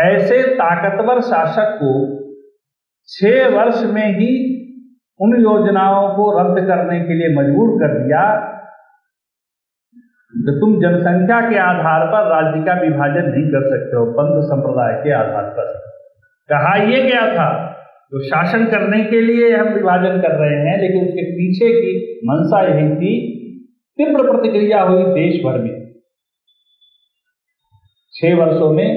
ऐसे 0.00 0.42
ताकतवर 0.54 1.20
शासक 1.20 1.78
को 1.82 2.14
छह 3.08 3.56
वर्ष 3.56 3.82
में 3.84 4.14
ही 4.14 4.54
उन 5.20 5.36
योजनाओं 5.36 6.08
को 6.08 6.38
रद्द 6.40 6.68
करने 6.68 7.00
के 7.00 7.14
लिए 7.14 7.28
मजबूर 7.36 7.70
कर 7.78 8.04
दिया 8.04 8.50
तो 10.34 10.52
तुम 10.60 10.80
जनसंख्या 10.80 11.50
के 11.50 11.58
आधार 11.58 12.06
पर 12.06 12.26
राज्य 12.28 12.60
का 12.60 12.80
विभाजन 12.80 13.28
नहीं 13.28 13.44
कर 13.44 13.62
सकते 13.70 13.96
हो, 13.96 14.04
पंथ 14.12 14.42
संप्रदाय 14.42 15.04
के 15.04 15.12
आधार 15.12 15.50
पर। 15.50 15.72
कहा 16.48 16.76
यह 16.76 17.04
गया 17.04 17.34
था? 17.34 17.73
तो 18.12 18.22
शासन 18.22 18.64
करने 18.66 19.04
के 19.04 19.20
लिए 19.20 19.56
हम 19.56 19.68
विभाजन 19.68 20.20
कर 20.20 20.34
रहे 20.40 20.58
हैं, 20.60 20.80
लेकिन 20.80 21.04
उसके 21.04 21.22
पीछे 21.32 21.70
की 21.70 22.20
मंशा 22.24 22.60
यही 22.62 22.94
थी, 22.96 23.12
तीव्र 23.98 24.30
प्रतिक्रिया 24.30 24.82
हुई 24.82 25.02
देश 25.02 25.44
भर 25.44 25.58
में। 25.58 25.94
छह 28.12 28.34
वर्षों 28.34 28.72
में 28.72 28.90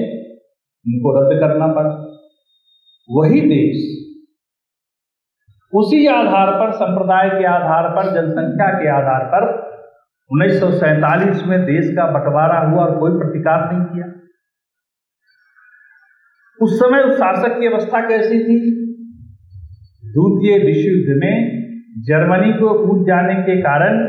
उनको 0.86 1.12
रद्द 1.18 1.40
करना 1.40 1.66
पड़ा। 1.66 1.94
वही 3.10 3.40
देश 3.40 3.94
उसी 5.74 6.06
आधार 6.06 6.50
पर, 6.50 6.70
संप्रदाय 6.72 7.28
के 7.28 7.46
आधार 7.46 7.88
पर, 7.88 8.14
जनसंख्या 8.14 8.68
के 8.82 8.88
आधार 8.88 9.24
पर 9.24 9.68
उन्नीस 10.30 11.42
में 11.46 11.62
देश 11.62 11.94
का 11.96 12.06
बंटवारा 12.06 12.58
हुआ 12.60 12.84
और 12.84 12.98
कोई 12.98 13.10
प्रतिकार 13.10 13.72
नहीं 13.72 13.84
किया। 13.84 14.06
उस 16.62 16.78
समय 16.78 17.02
उस 17.02 17.16
शासक 17.16 17.60
की 17.60 17.66
अवस्था 17.66 18.08
कैसी 18.08 18.38
थी? 18.38 18.77
द्वितीय 20.18 20.66
विश्व 20.66 20.90
युद्ध 20.90 21.24
में 21.24 21.58
जर्मनी 21.98 22.52
को 22.52 22.86
कूद 22.86 23.06
जाने 23.06 23.34
के 23.34 23.60
कारण 23.60 24.04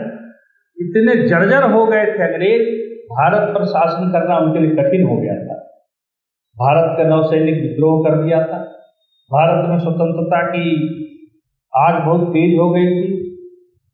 इतने 0.82 1.28
जर्जर 1.28 1.72
हो 1.72 1.86
गए 1.86 2.06
थे 2.06 2.24
अंग्रेज़, 2.24 2.90
भारत 3.06 3.56
पर 3.56 3.66
शासन 3.66 4.12
करना 4.12 4.38
उनके 4.38 4.60
लिए 4.60 4.70
कठिन 4.70 5.08
हो 5.08 5.18
गया 5.18 5.34
था। 5.34 5.56
भारत 6.58 6.98
का 6.98 7.04
नौसैनिक 7.04 7.56
विद्रोह 7.56 8.04
कर 8.04 8.24
दिया 8.24 8.38
था। 8.38 8.58
भारत 9.32 9.70
में 9.70 9.80
स्वतंत्रता 9.80 10.48
की 10.48 10.96
आग 11.78 12.06
बहुत 12.06 12.30
तेज 12.30 12.60
हो 12.60 12.70
गई 12.70 12.86
थी। 12.86 13.20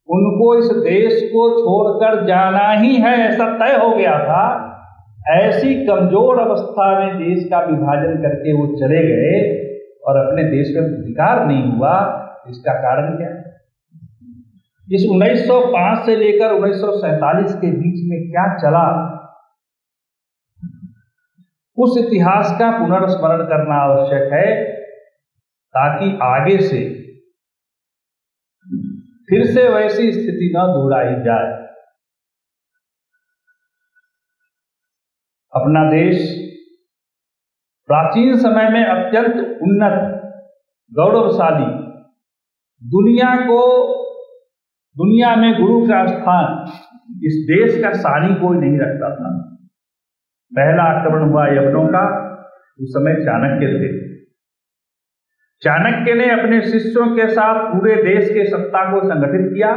उनको 0.09 0.59
इस 0.59 0.65
देश 0.65 1.29
को 1.33 1.49
छोड़कर 1.49 2.25
जाना 2.25 2.71
ही 2.71 2.95
है, 2.95 3.17
ऐसा 3.17 3.57
तय 3.57 3.85
हो 3.85 3.95
गया 3.95 4.19
था। 4.19 4.71
ऐसी 5.29 5.85
कमज़ोर 5.85 6.39
अवस्था 6.39 6.99
में 6.99 7.17
देश 7.17 7.47
का 7.49 7.59
विभाजन 7.59 8.21
करके 8.21 8.53
वो 8.53 8.75
चले 8.75 9.03
गए। 9.07 9.64
और 10.05 10.17
अपने 10.17 10.43
देश 10.43 10.75
में 10.75 10.83
अधिकार 10.83 11.45
नहीं 11.45 11.71
हुआ, 11.71 12.21
इसका 12.49 12.73
कारण 12.73 13.17
क्या 13.17 13.29
है? 13.29 13.55
इस 14.93 15.07
1905 15.11 16.05
से 16.05 16.15
लेकर 16.15 16.51
उन्नीस 16.51 17.55
के 17.55 17.71
बीच 17.71 18.09
में 18.09 18.31
क्या 18.31 18.57
चला? 18.57 19.11
उस 21.77 22.05
इतिहास 22.07 22.51
का 22.59 22.71
पुनर्स्मरण 22.79 23.43
करना 23.43 23.75
आवश्यक 23.75 24.33
है, 24.33 24.71
ताकि 25.69 26.19
आगे 26.23 26.57
से 26.57 26.95
फिर 29.29 29.45
से 29.45 29.69
वैसी 29.69 30.11
स्थिति 30.11 30.53
न 30.55 30.59
दोहराई 30.59 31.23
जाए। 31.23 31.65
अपना 35.55 35.91
देश 35.91 36.44
प्राचीन 37.87 38.37
समय 38.37 38.69
में 38.69 38.85
अत्यंत 38.85 39.35
उन्नत, 39.61 40.21
गौरवशाली, 40.93 41.65
दुनिया 42.89 43.35
को, 43.35 43.87
दुनिया 44.97 45.35
में 45.35 45.61
गुरु 45.61 45.81
का 45.81 46.05
स्थान 46.05 46.63
इस 47.23 47.47
देश 47.51 47.83
का 47.83 47.91
सानी 47.91 48.35
कोई 48.35 48.57
नहीं 48.57 48.79
रखता 48.79 49.09
था। 49.15 49.55
पहला 50.53 50.83
आक्रमण 50.83 51.29
हुआ 51.29 51.47
यवनों 51.47 51.87
का, 51.87 52.35
उस 52.81 52.89
समय 52.89 53.15
चाणक्य 53.15 53.67
थे। 53.67 54.15
चाणक्य 55.61 56.13
ने 56.13 56.29
अपने 56.29 56.61
शिष्यों 56.61 57.15
के 57.15 57.27
साथ 57.27 57.73
पूरे 57.73 57.95
देश 57.95 58.29
के 58.29 58.45
सत्ता 58.45 58.91
को 58.91 59.07
संगठित 59.07 59.53
किया 59.53 59.71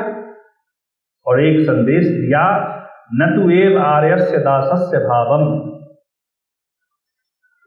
और 1.27 1.45
एक 1.45 1.61
संदेश 1.61 2.05
दिया, 2.05 2.75
न 3.13 3.33
तो 3.37 3.51
एव 3.51 3.83
आर्यस्य 3.83 4.39
दासस्य 4.39 4.99
भावम। 4.99 5.68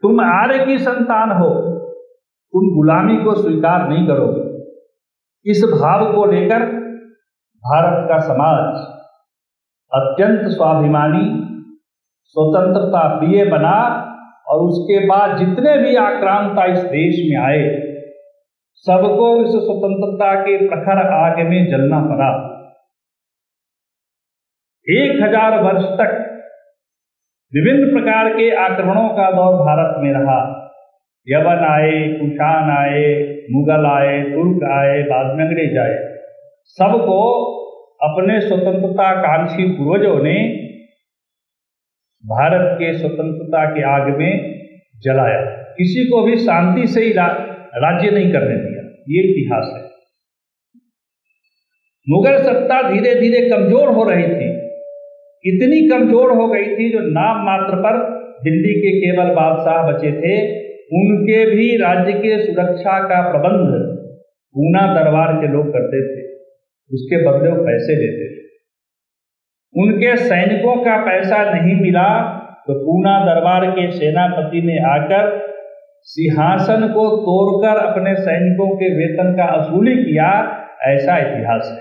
तुम 0.02 0.20
आर्य 0.20 0.64
की 0.66 0.78
संतान 0.78 1.30
हो, 1.32 1.48
तुम 2.54 2.68
गुलामी 2.76 3.16
को 3.24 3.34
स्वीकार 3.34 3.88
नहीं 3.88 4.06
करोगे। 4.06 4.50
इस 5.46 5.62
भाव 5.72 6.04
को 6.14 6.24
लेकर 6.26 6.64
भारत 7.64 8.08
का 8.08 8.18
समाज 8.22 8.80
अत्यंत 9.92 10.48
स्वाभिमानी, 10.50 11.24
स्वतंत्रता 12.36 13.02
प्रिय 13.18 13.44
बना 13.44 13.78
और 14.48 14.60
उसके 14.60 14.98
बाद 15.08 15.36
जितने 15.38 15.76
भी 15.78 15.94
आक्रांता 15.98 16.64
इस 16.72 16.82
देश 16.90 17.16
में 17.20 17.38
आए, 17.42 17.62
सबको 18.86 19.28
इस 19.36 19.52
स्वतंत्रता 19.56 20.34
के 20.40 20.56
प्रखर 20.68 21.06
आग 21.14 21.38
में 21.48 21.70
जलना 21.70 22.00
पड़ा। 22.06 22.30
एक 24.86 25.22
हज़ार 25.22 25.62
वर्ष 25.62 25.84
तक 25.98 26.12
विभिन्न 27.54 27.92
प्रकार 27.92 28.28
के 28.28 28.56
आक्रमणों 28.56 29.08
का 29.08 29.30
दौर 29.30 29.54
भारत 29.54 29.94
में 29.98 30.12
रहा। 30.12 30.70
यवन 31.28 31.64
आए, 31.64 32.08
कुशान 32.08 32.70
आए, 32.70 33.24
मुगल 33.50 33.86
आए, 33.86 34.22
तुर्क 34.22 34.64
आए, 34.64 35.02
बाद 35.02 35.36
में 35.36 35.44
अंग्रेज़ 35.44 35.78
आए। 35.78 36.14
सबको 36.64 37.18
अपने 38.02 38.40
स्वतंत्रता 38.40 39.22
कांक्षी 39.22 39.68
पूर्वजों 39.68 40.22
ने 40.24 40.48
भारत 42.24 42.76
के 42.78 42.98
स्वतंत्रता 42.98 43.64
के 43.64 43.82
आग 43.82 44.18
में 44.18 44.60
जलाया। 45.02 45.40
किसी 45.78 46.10
को 46.10 46.22
भी 46.22 46.36
शांति 46.36 46.86
से 46.86 47.00
ही 47.00 47.12
राज्य 47.12 48.10
नहीं 48.10 48.32
करने 48.32 48.56
दिया। 48.56 48.82
ये 49.08 49.22
इतिहास 49.30 49.72
है। 49.76 49.82
मुगल 52.08 52.36
सत्ता 52.38 52.82
धीरे 52.90 53.14
धीरे 53.14 53.48
कमज़ोर 53.50 53.88
हो 53.88 54.04
रही 54.04 54.26
थी। 54.26 54.61
इतनी 55.44 55.78
कमज़ोर 55.88 56.32
हो 56.32 56.46
गई 56.48 56.66
थी 56.76 56.90
जो 56.92 57.00
नाम 57.10 57.44
मात्र 57.44 57.76
पर 57.78 57.96
दिल्ली 58.44 58.74
के 58.74 58.90
केवल 59.00 59.30
बादशाह 59.34 59.80
बचे 59.86 60.12
थे, 60.12 60.34
उनके 60.94 61.44
भी 61.46 61.66
राज्य 61.76 62.12
के 62.12 62.38
सुरक्षा 62.44 62.98
का 63.08 63.20
प्रबंध 63.30 63.74
पूना 64.54 64.86
दरबार 64.94 65.32
के 65.36 65.52
लोग 65.52 65.68
करते 65.68 66.00
थे। 66.02 66.22
उसके 66.90 67.20
बदले 67.22 67.50
वो 67.50 67.64
पैसे 67.64 67.94
देते 67.96 68.26
थे। 68.30 68.40
उनके 69.74 70.16
सैनिकों 70.16 70.76
का 70.84 70.96
पैसा 71.04 71.44
नहीं 71.52 71.76
मिला 71.80 72.08
तो 72.68 72.74
पूना 72.80 73.12
दरबार 73.26 73.70
के 73.70 73.90
सेनापति 73.92 74.60
ने 74.62 74.76
आकर 74.88 75.30
सिंहासन 76.06 76.86
को 76.88 77.06
तोड़कर 77.18 77.78
अपने 77.78 78.14
सैनिकों 78.16 78.68
के 78.76 78.90
वेतन 78.96 79.32
का 79.36 79.44
असूली 79.52 79.94
किया, 79.96 80.28
ऐसा 80.86 81.16
इतिहास 81.18 81.70
है। 81.72 81.80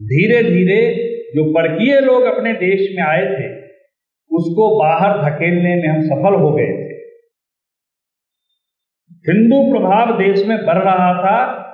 धीरे 0.00 0.42
धीरे 0.42 0.80
जो 1.28 1.52
परकीय 1.52 2.00
लोग 2.00 2.22
अपने 2.22 2.52
देश 2.52 2.96
में 2.96 3.02
आए 3.02 3.24
थे, 3.24 3.68
उसको 4.30 4.78
बाहर 4.78 5.18
धकेलने 5.18 5.74
में 5.76 5.88
हम 5.88 6.02
सफल 6.02 6.34
हो 6.34 6.52
गए 6.52 6.68
थे। 6.68 6.88
हिंदू 9.32 9.72
प्रभाव 9.72 10.18
देश 10.18 10.46
में 10.46 10.66
बढ़ 10.66 10.78
रहा 10.78 11.12
था। 11.14 11.64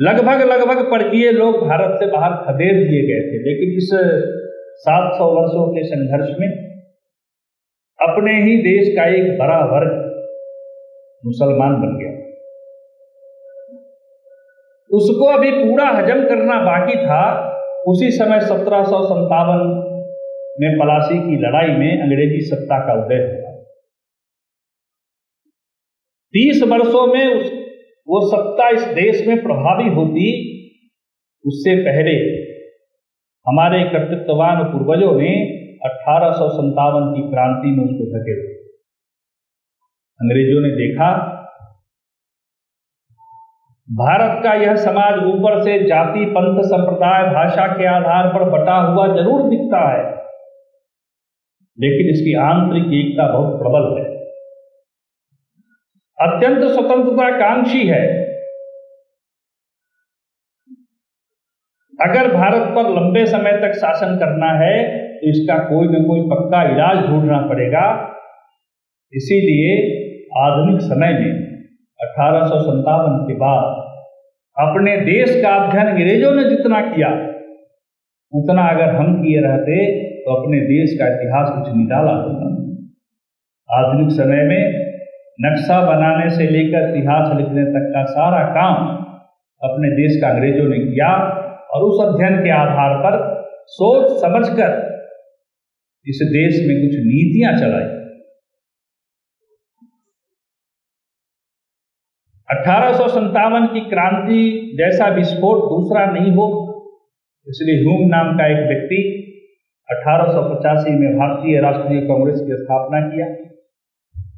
लगभग 0.00 0.42
लगभग 0.42 0.90
परकीय 0.90 1.30
लोग 1.32 1.54
भारत 1.54 1.98
से 1.98 2.06
बाहर 2.06 2.30
खदेड़ 2.30 2.74
दिए 2.74 3.02
गए 3.02 3.20
थे, 3.20 3.38
लेकिन 3.38 3.76
इस 3.76 3.90
700 4.78 5.24
वर्षों 5.24 5.72
के 5.72 5.84
संघर्ष 5.86 6.36
में 6.40 6.48
अपने 8.00 8.42
ही 8.42 8.56
देश 8.56 8.96
का 8.96 9.04
एक 9.04 9.38
बड़ा 9.38 9.64
वर्ग 9.64 9.92
मुसलमान 11.26 11.72
बन 11.74 11.98
गया। 11.98 12.17
उसको 14.90 15.24
अभी 15.24 15.50
पूरा 15.50 15.86
हजम 15.86 16.28
करना 16.28 16.64
बाकी 16.64 16.96
था, 16.96 17.54
उसी 17.86 18.10
समय 18.10 18.40
सत्रह 18.40 18.82
में 20.60 20.78
पलासी 20.78 21.18
की 21.18 21.36
लड़ाई 21.36 21.68
में 21.68 22.02
अंग्रेज़ी 22.02 22.40
सत्ता 22.40 22.78
का 22.86 23.04
उदय 23.04 23.16
हुआ। 23.16 23.52
तीस 26.34 26.62
वर्षों 26.62 27.06
में 27.06 27.40
उस, 27.40 27.52
वो 28.08 28.20
सत्ता 28.28 28.68
इस 28.68 28.82
देश 28.82 29.26
में 29.26 29.42
प्रभावी 29.42 29.88
होती, 29.88 30.54
उससे 31.44 31.76
पहले 31.76 32.14
हमारे 33.46 33.84
कर्तृत्ववान 33.84 34.64
पूर्वजों 34.64 35.20
ने 35.20 35.58
अठारह 35.84 36.32
की 37.12 37.30
क्रांति 37.30 37.68
में 37.68 37.84
उसको 37.84 38.18
धकेल 38.18 38.40
अंग्रेज़ों 40.20 40.60
ने 40.60 40.68
देखा 40.68 41.34
भारत 43.88 44.42
का 44.44 44.52
यह 44.54 44.74
समाज 44.76 45.18
ऊपर 45.26 45.54
से 45.62 45.78
जाति, 45.86 46.24
पंथ, 46.26 46.62
संप्रदाय, 46.64 47.22
भाषा 47.34 47.66
के 47.68 47.86
आधार 47.86 48.26
पर 48.28 48.44
बटा 48.50 48.74
हुआ 48.82 49.06
ज़रूर 49.14 49.48
दिखता 49.50 49.80
है। 49.88 50.02
लेकिन 51.78 52.10
इसकी 52.10 52.34
आंतरिक 52.42 52.92
एकता 52.94 53.28
बहुत 53.32 53.58
प्रबल 53.58 53.88
है। 53.96 54.04
अत्यंत 56.18 56.64
स्वतंत्रता 56.64 57.30
कांक्षी 57.38 57.86
है। 57.88 58.04
अगर 61.98 62.32
भारत 62.34 62.68
पर 62.74 62.90
लंबे 62.92 63.26
समय 63.26 63.52
तक 63.60 63.72
शासन 63.76 64.16
करना 64.18 64.52
है 64.58 64.76
तो 65.18 65.28
इसका 65.28 65.58
कोई 65.64 65.88
ना 65.88 66.06
कोई 66.06 66.20
पक्का 66.30 66.62
इलाज 66.70 67.04
ढूंढना 67.06 67.38
पड़ेगा। 67.46 67.86
इसीलिए 69.12 69.72
आधुनिक 70.38 70.80
समय 70.82 71.12
में 71.12 71.57
अठारह 72.00 72.42
के 73.28 73.34
बाद 73.36 73.86
अपने 74.56 74.96
देश 75.04 75.30
का 75.42 75.54
अध्ययन 75.56 75.86
अंग्रेज़ों 75.88 76.34
ने 76.34 76.44
जितना 76.44 76.80
किया, 76.86 77.08
उतना 78.32 78.62
अगर 78.68 78.94
हम 78.96 79.14
किए 79.22 79.40
रहते 79.40 79.78
तो 80.20 80.34
अपने 80.34 80.60
देश 80.66 80.94
का 80.98 81.08
इतिहास 81.08 81.50
कुछ 81.50 81.74
निकाला 81.76 82.12
होता। 82.14 82.48
आधुनिक 83.68 84.10
समय 84.12 84.42
में 84.44 84.62
नक्शा 85.38 85.80
बनाने 85.86 86.30
से 86.30 86.46
लेकर 86.50 86.88
इतिहास 86.88 87.36
लिखने 87.36 87.64
तक 87.72 87.90
का 87.94 88.04
सारा 88.12 88.42
काम 88.54 88.86
अपने 89.62 89.90
देश 89.96 90.20
का 90.20 90.28
अंग्रेज़ों 90.28 90.68
ने 90.68 90.78
किया 90.80 91.10
और 91.70 91.82
उस 91.84 92.00
अध्ययन 92.06 92.42
के 92.44 92.50
आधार 92.56 92.96
पर 92.98 93.20
सोच 93.72 94.18
समझकर 94.20 94.76
इस 96.06 96.20
देश 96.32 96.58
में 96.66 96.76
कुछ 96.76 96.98
नीतियाँ 97.06 97.52
चलाई। 97.56 97.88
अठारह 102.48 103.66
की 103.68 103.80
क्रांति 103.88 104.42
जैसा 104.78 105.08
विस्फोट 105.14 105.58
दूसरा 105.70 106.04
नहीं 106.12 106.30
हो, 106.32 106.46
इसलिए 107.46 107.76
ह्यूम 107.78 108.08
नाम 108.08 108.36
का 108.38 108.46
एक 108.48 108.66
व्यक्ति 108.68 109.00
अठारह 109.88 110.32
सौ 110.32 110.42
पचासी 110.44 110.90
में 110.92 111.18
भारतीय 111.18 111.60
राष्ट्रीय 111.60 112.00
कांग्रेस 112.06 112.40
की 112.40 112.56
स्थापना 112.56 113.00
किया। 113.08 113.26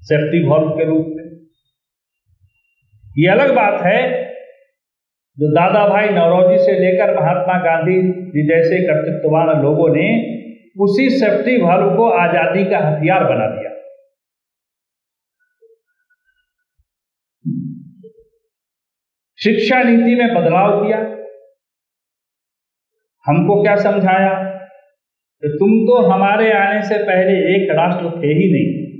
सेफ्टी 0.05 0.43
वॉल्व 0.49 0.69
के 0.71 0.85
रूप 0.87 1.07
में। 1.09 1.25
ये 3.17 3.29
अलग 3.31 3.55
बात 3.55 3.81
है, 3.83 4.01
जो 5.39 5.49
दादा 5.53 5.87
भाई 5.89 6.09
नौरोजी 6.11 6.59
से 6.59 6.79
लेकर 6.79 7.15
महात्मा 7.15 7.59
गांधी 7.65 7.97
जी 8.33 8.47
जैसे 8.49 8.79
कर्तृत्ववान 8.87 9.63
लोगों 9.63 9.89
ने 9.95 10.07
उसी 10.79 11.09
सेफ्टी 11.13 11.57
वाल्व 11.63 11.97
को 11.97 12.09
आज़ादी 12.19 12.65
का 12.65 12.79
हथियार 12.81 13.25
बना 13.25 13.47
दिया। 13.51 13.70
शिक्षा 19.45 19.83
नीति 19.83 20.15
में 20.15 20.35
बदलाव 20.35 20.85
किया। 20.85 20.99
हमको 23.27 23.63
क्या 23.63 23.77
समझाया? 23.77 24.45
कि 25.43 25.49
तुम 25.49 25.69
तो 25.69 26.11
हमारे 26.11 26.53
आने 26.53 26.83
से 26.83 26.99
पहले 26.99 27.33
एक 27.33 27.71
राष्ट्र 27.71 28.05
थे 28.05 28.27
ही 28.27 28.53
नहीं। 28.53 28.91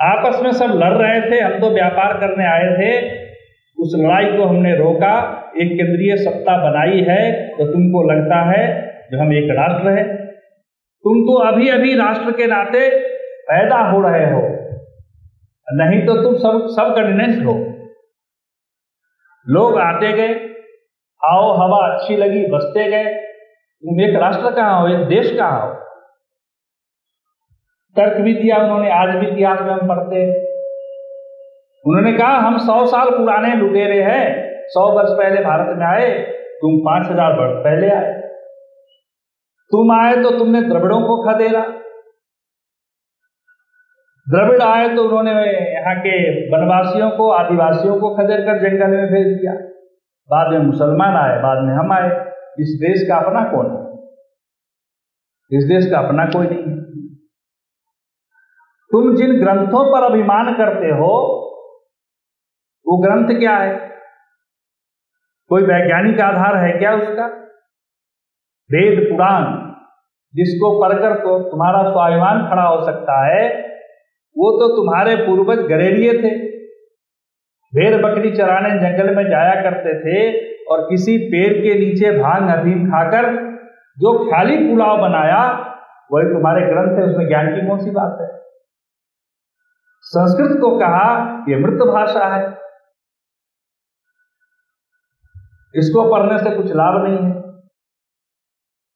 आपस 0.00 0.42
में 0.42 0.52
सब 0.52 0.64
लड़ 0.64 0.92
रहे 0.92 1.30
थे, 1.30 1.40
हम 1.40 1.60
तो 1.60 1.70
व्यापार 1.70 2.20
करने 2.20 2.44
आए 2.44 2.70
थे। 2.76 3.20
उस 3.78 3.94
लड़ाई 3.98 4.24
को 4.24 4.44
हमने 4.44 4.76
रोका। 4.76 5.40
एक 5.60 5.68
केंद्रीय 5.68 6.16
सत्ता 6.16 6.70
बनाई 6.70 7.00
है 7.08 7.48
तो 7.48 7.72
तुमको 7.72 8.12
लगता 8.12 8.50
है 8.50 8.94
जो 9.12 9.20
हम 9.20 9.32
एक 9.32 9.50
राष्ट्र 9.50 9.90
है। 9.90 10.26
तुम 11.04 11.22
तो 11.22 11.38
अभी 11.38 11.68
अभी 11.68 11.94
राष्ट्र 11.94 12.30
के 12.30 12.46
नाते 12.46 12.98
पैदा 13.42 13.76
हो 13.76 14.00
रहे 14.00 14.24
हो। 14.24 14.42
नहीं 15.70 16.06
तो 16.06 16.22
तुम 16.22 16.34
सब 16.34 16.66
सब 16.66 16.94
कंटिनेंट 16.96 17.46
हो 17.46 17.70
लोग 19.46 19.78
आते 19.78 20.12
गए, 20.12 20.34
आओ, 21.24 21.52
हवा 21.52 21.94
अच्छी 21.94 22.16
लगी, 22.16 22.46
बसते 22.46 22.84
गए। 22.90 23.04
तुम 23.04 24.00
एक 24.00 24.16
राष्ट्र 24.16 24.50
कहाँ 24.50 24.80
हो, 24.80 24.88
एक 24.88 25.06
देश 25.08 25.36
कहाँ 25.36 25.60
हो? 25.60 25.74
तर्क 27.96 28.20
भी 28.20 28.34
दिया 28.34 28.56
उन्होंने, 28.56 28.90
आज 28.90 29.14
भी 29.16 29.26
इतिहास 29.26 29.60
में 29.60 29.72
हम 29.72 29.88
पढ़ते 29.88 30.44
उन्होंने 31.84 32.12
कहा, 32.12 32.32
हम 32.32 32.58
सौ 32.58 32.86
साल 32.86 33.10
पुराने 33.10 33.54
लुटेरे 33.54 34.02
हैं। 34.02 34.54
सौ 34.66 34.92
वर्ष 34.92 35.10
पहले 35.10 35.40
भारत 35.40 35.76
में 35.78 35.86
आए, 35.86 36.10
तुम 36.62 36.78
पाँच 36.78 37.06
हज़ार 37.06 37.32
वर्ष 37.32 37.64
पहले 37.64 37.90
आए। 37.90 38.12
तुम 39.70 39.92
आए 39.92 40.22
तो 40.22 40.30
तुमने 40.30 40.62
द्रविड़ों 40.62 41.00
को 41.00 41.16
खदेरा 41.22 41.62
द्रविड़ 44.30 44.62
आए 44.62 44.96
तो 44.96 45.04
उन्होंने 45.04 45.32
यहाँ 45.74 46.00
के 46.00 46.46
वनवासियों 46.46 47.10
को, 47.10 47.30
आदिवासियों 47.30 48.00
को 48.00 48.14
खदेर 48.14 48.40
कर 48.40 48.58
जंगल 48.58 48.96
में 48.96 49.06
भेज 49.06 49.26
दिया। 49.26 49.52
बाद 50.30 50.52
में 50.52 50.58
मुसलमान 50.58 51.16
आए, 51.16 51.42
बाद 51.42 51.58
में 51.58 51.74
हम 51.74 51.92
आए। 51.92 52.32
इस 52.58 52.78
देश 52.80 53.08
का 53.08 53.16
अपना 53.16 53.44
कौन 53.44 53.66
है? 53.66 53.84
इस 55.58 55.64
देश 55.64 55.90
का 55.90 55.98
अपना 55.98 56.26
कोई 56.26 56.46
नहीं। 56.46 56.76
तुम 58.90 59.16
जिन 59.16 59.40
ग्रंथों 59.40 59.92
पर 59.92 60.04
अभिमान 60.04 60.54
करते 60.54 60.86
हो, 60.86 61.40
वो 62.86 62.98
ग्रंथ 62.98 63.38
क्या 63.38 63.56
है? 63.56 63.90
कोई 65.48 65.62
वैज्ञानिक 65.62 66.20
आधार 66.20 66.56
है 66.56 66.78
क्या 66.78 66.94
उसका? 66.94 67.26
वेद 68.70 69.08
पुराण, 69.12 69.42
जिसको 70.34 70.80
पढ़कर 70.80 71.14
तो 71.14 71.50
तुम्हारा 71.50 71.82
स्वाभिमान 71.82 72.50
खड़ा 72.50 72.62
हो 72.62 72.84
सकता 72.84 73.26
है 73.26 73.73
वो 74.36 74.50
तो 74.50 74.76
तुम्हारे 74.76 75.16
पूर्वज 75.16 75.58
गरेरिए 75.58 76.12
थे। 76.12 76.54
भेड़ 77.72 78.02
बकरी 78.02 78.36
चराने 78.36 78.70
जंगल 78.70 79.16
में 79.16 79.24
जाया 79.30 79.62
करते 79.62 79.94
थे 80.00 80.46
और 80.64 80.80
किसी 80.90 81.18
पेड़ 81.18 81.52
के 81.52 81.74
नीचे 81.74 82.18
भाँग 82.18 82.58
अधीन 82.58 82.86
खाकर 82.86 83.54
जो 83.98 84.30
ख्याली 84.30 84.56
पुलाव 84.56 84.98
बनाया, 84.98 85.70
वही 86.12 86.24
तुम्हारे 86.24 86.60
ग्रंथ 86.60 86.98
है, 86.98 87.04
उसमें 87.04 87.28
ज्ञान 87.28 87.54
की 87.54 87.66
कौन 87.66 87.78
सी 87.78 87.90
बात 87.90 88.18
है? 88.20 88.44
संस्कृत 90.00 90.60
को 90.60 90.78
कहा 90.78 91.44
यह 91.48 91.58
मृत 91.58 91.86
भाषा 91.86 92.26
है। 92.26 92.58
इसको 95.74 96.10
पढ़ने 96.10 96.38
से 96.38 96.56
कुछ 96.56 96.66
लाभ 96.66 97.04
नहीं 97.04 97.18
है। 97.18 97.44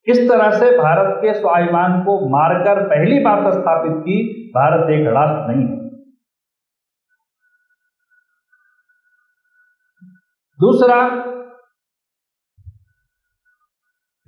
इस 0.06 0.30
तरह 0.30 0.50
से 0.50 0.78
भारत 0.78 1.18
के 1.22 1.34
स्वाभिमान 1.34 2.00
को 2.00 2.28
मारकर 2.28 2.88
पहली 2.88 3.18
बात 3.18 3.52
स्थापित 3.52 3.92
की 3.92 4.37
भारत 4.50 4.90
एक 4.90 5.06
राष्ट्र 5.06 5.52
नहीं 5.52 5.66
है। 5.66 5.76
दूसरा, 10.58 10.98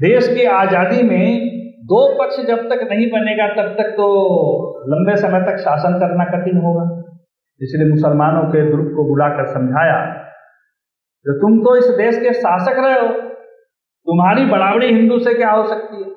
देश 0.00 0.28
की 0.28 0.44
आज़ादी 0.46 1.02
में 1.02 1.48
दो 1.84 2.00
पक्ष 2.18 2.36
जब 2.46 2.68
तक 2.68 2.82
नहीं 2.90 3.06
बनेगा, 3.10 3.46
तब 3.54 3.72
तक 3.74 3.90
तो 3.90 4.06
लंबे 4.88 5.16
समय 5.16 5.40
तक 5.40 5.56
शासन 5.58 5.98
करना 6.00 6.24
कठिन 6.24 6.60
होगा। 6.62 6.84
इसलिए 7.60 7.88
मुसलमानों 7.90 8.44
के 8.44 8.60
ग्रुप 8.70 8.92
को 8.96 9.08
बुलाकर 9.08 9.46
समझाया 9.46 9.98
जो 11.26 11.32
तुम 11.40 11.58
तो 11.60 11.76
इस 11.76 11.88
देश 11.96 12.16
के 12.18 12.32
शासक 12.34 12.78
रहे 12.78 13.00
हो। 13.00 13.08
तुम्हारी 14.06 14.44
बराबरी 14.46 14.86
हिंदू 14.86 15.18
से 15.18 15.34
क्या 15.34 15.50
हो 15.50 15.66
सकती 15.68 16.02
है? 16.02 16.08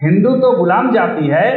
हिंदू 0.00 0.34
तो 0.36 0.56
गुलाम 0.56 0.90
जाति 0.92 1.26
है 1.26 1.48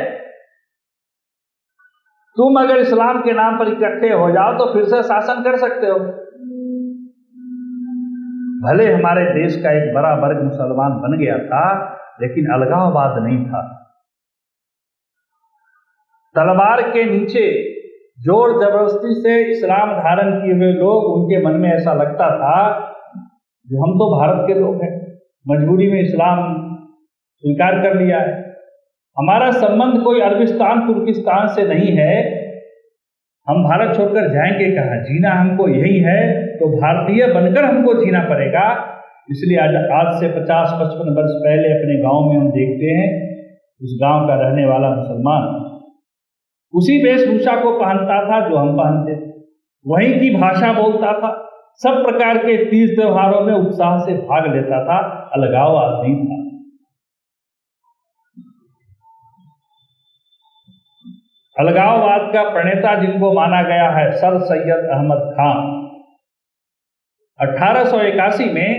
तुम 2.38 2.60
अगर 2.60 2.78
इस्लाम 2.80 3.20
के 3.22 3.32
नाम 3.34 3.58
पर 3.60 3.68
इकट्ठे 3.68 4.10
हो 4.14 4.30
जाओ 4.32 4.58
तो 4.58 4.66
फिर 4.74 4.84
से 4.86 5.02
शासन 5.04 5.42
कर 5.44 5.58
सकते 5.58 5.88
हो। 5.88 5.98
भले 8.62 8.86
हमारे 8.94 9.24
देश 9.34 9.56
का 9.64 9.72
एक 9.74 9.94
बड़ा 9.96 10.14
वर्ग 10.18 10.42
मुसलमान 10.44 10.98
बन 11.02 11.18
गया 11.20 11.38
था, 11.46 11.64
लेकिन 12.22 12.52
अलगाववाद 12.54 13.18
नहीं 13.24 13.40
था। 13.46 13.62
तलवार 16.36 16.82
के 16.92 17.04
नीचे 17.06 17.46
ज़ोर 18.20 18.52
ज़बरदस्ती 18.60 19.14
से 19.22 19.34
इस्लाम 19.52 19.92
धारण 19.94 20.32
किए 20.42 20.54
हुए 20.54 20.72
लोग, 20.74 21.06
उनके 21.06 21.44
मन 21.46 21.60
में 21.60 21.70
ऐसा 21.70 21.94
लगता 21.94 22.30
था, 22.38 22.58
जो 23.68 23.82
हम 23.84 23.98
तो 24.00 24.08
भारत 24.12 24.44
के 24.48 24.60
लोग 24.60 24.84
हैं, 24.84 24.94
मजबूरी 25.46 25.92
में 25.92 26.00
इस्लाम 26.02 26.40
स्वीकार 27.44 27.82
कर 27.84 28.00
लिया 28.00 28.20
है। 28.20 28.41
हमारा 29.18 29.52
संबंध 29.52 30.04
कोई 30.04 30.22
अरबिस्तान, 30.22 30.88
तुर्किस्तान 30.88 31.48
से 31.48 31.64
नहीं 31.64 31.98
है। 31.98 32.14
हम 33.48 33.64
भारत 33.64 33.96
छोड़कर 33.98 34.28
जाएँगे 34.34 34.72
कहा? 34.72 34.96
जीना 35.02 35.32
हमको 35.32 35.68
यही 35.68 36.00
है 36.00 36.48
तो 36.56 36.68
भारतीय 36.82 37.28
बनकर 37.28 37.66
हमको 37.66 37.94
जीना 37.94 38.20
पड़ेगा। 38.20 38.88
इसलिए 39.30 39.58
आज 39.58 39.76
आज 39.92 40.20
से 40.20 40.28
पचास, 40.28 40.72
पचपन 40.74 41.16
वर्ष 41.18 41.32
पहले 41.32 41.68
अपने 41.68 42.02
गाँव 42.02 42.30
में 42.30 42.38
हम 42.38 42.50
देखते 42.50 42.86
हैं, 42.86 43.10
उस 43.82 44.00
गाँव 44.02 44.28
का 44.28 44.36
रहने 44.36 44.66
वाला 44.66 44.90
मुसलमान। 44.90 45.44
उसी 46.74 47.04
वेशभूषा 47.04 47.64
को 47.64 47.72
पहनता 47.72 48.26
था 48.26 48.50
जो 48.50 48.56
हम 48.56 48.78
पहनते 48.78 49.16
थे। 49.16 49.32
वहीं 49.88 50.20
की 50.20 50.36
भाषा 50.36 50.74
बोलता 50.74 51.14
था। 51.14 51.50
सब 51.76 52.06
प्रकार 52.06 52.38
के 52.38 52.66
तीज 52.66 53.00
त्योहारों 53.00 53.42
में 53.42 53.54
उत्साह 53.54 53.98
से 53.98 54.14
भाग 54.14 54.56
लेता 54.56 54.86
था। 54.86 54.98
अलगाव 55.34 56.04
नहीं 56.04 56.26
था। 56.26 56.41
अलगाववाद 61.56 62.22
का 62.34 62.42
प्रणेता 62.50 62.92
जिनको 63.02 63.32
माना 63.34 63.62
गया 63.64 63.90
है, 63.90 64.12
सर 64.12 64.38
सैयद 64.42 64.86
अहमद 64.90 65.24
खान। 65.34 65.58
1881 67.40 68.48
में 68.54 68.70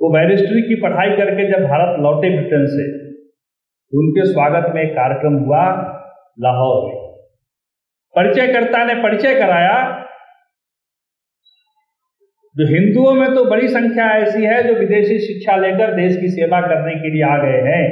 वो 0.00 0.10
बैरिस्ट्री 0.12 0.62
की 0.62 0.80
पढ़ाई 0.82 1.16
करके 1.16 1.46
जब 1.50 1.66
भारत 1.66 2.00
लौटे 2.00 2.30
ब्रिटेन 2.30 2.66
से 2.66 2.88
तो 2.90 4.00
उनके 4.00 4.24
स्वागत 4.32 4.68
में 4.74 4.82
एक 4.82 4.92
कार्यक्रम 4.92 5.38
हुआ 5.38 5.62
लाहौर 6.38 6.76
में। 6.84 6.98
परिचयकर्ता 8.14 8.84
ने 8.84 8.94
परिचय 9.02 9.34
कराया, 9.34 9.76
जो 12.56 12.66
हिंदुओं 12.68 13.12
में 13.14 13.34
तो 13.34 13.44
बड़ी 13.44 13.68
संख्या 13.68 14.06
ऐसी 14.16 14.44
है 14.44 14.62
जो 14.62 14.74
विदेशी 14.74 15.18
शिक्षा 15.18 15.56
लेकर 15.56 15.94
देश 15.96 16.16
की 16.16 16.28
सेवा 16.30 16.60
करने 16.60 16.94
के 16.94 17.10
लिए 17.10 17.22
आ 17.24 17.36
गए 17.38 17.60
हैं। 17.68 17.84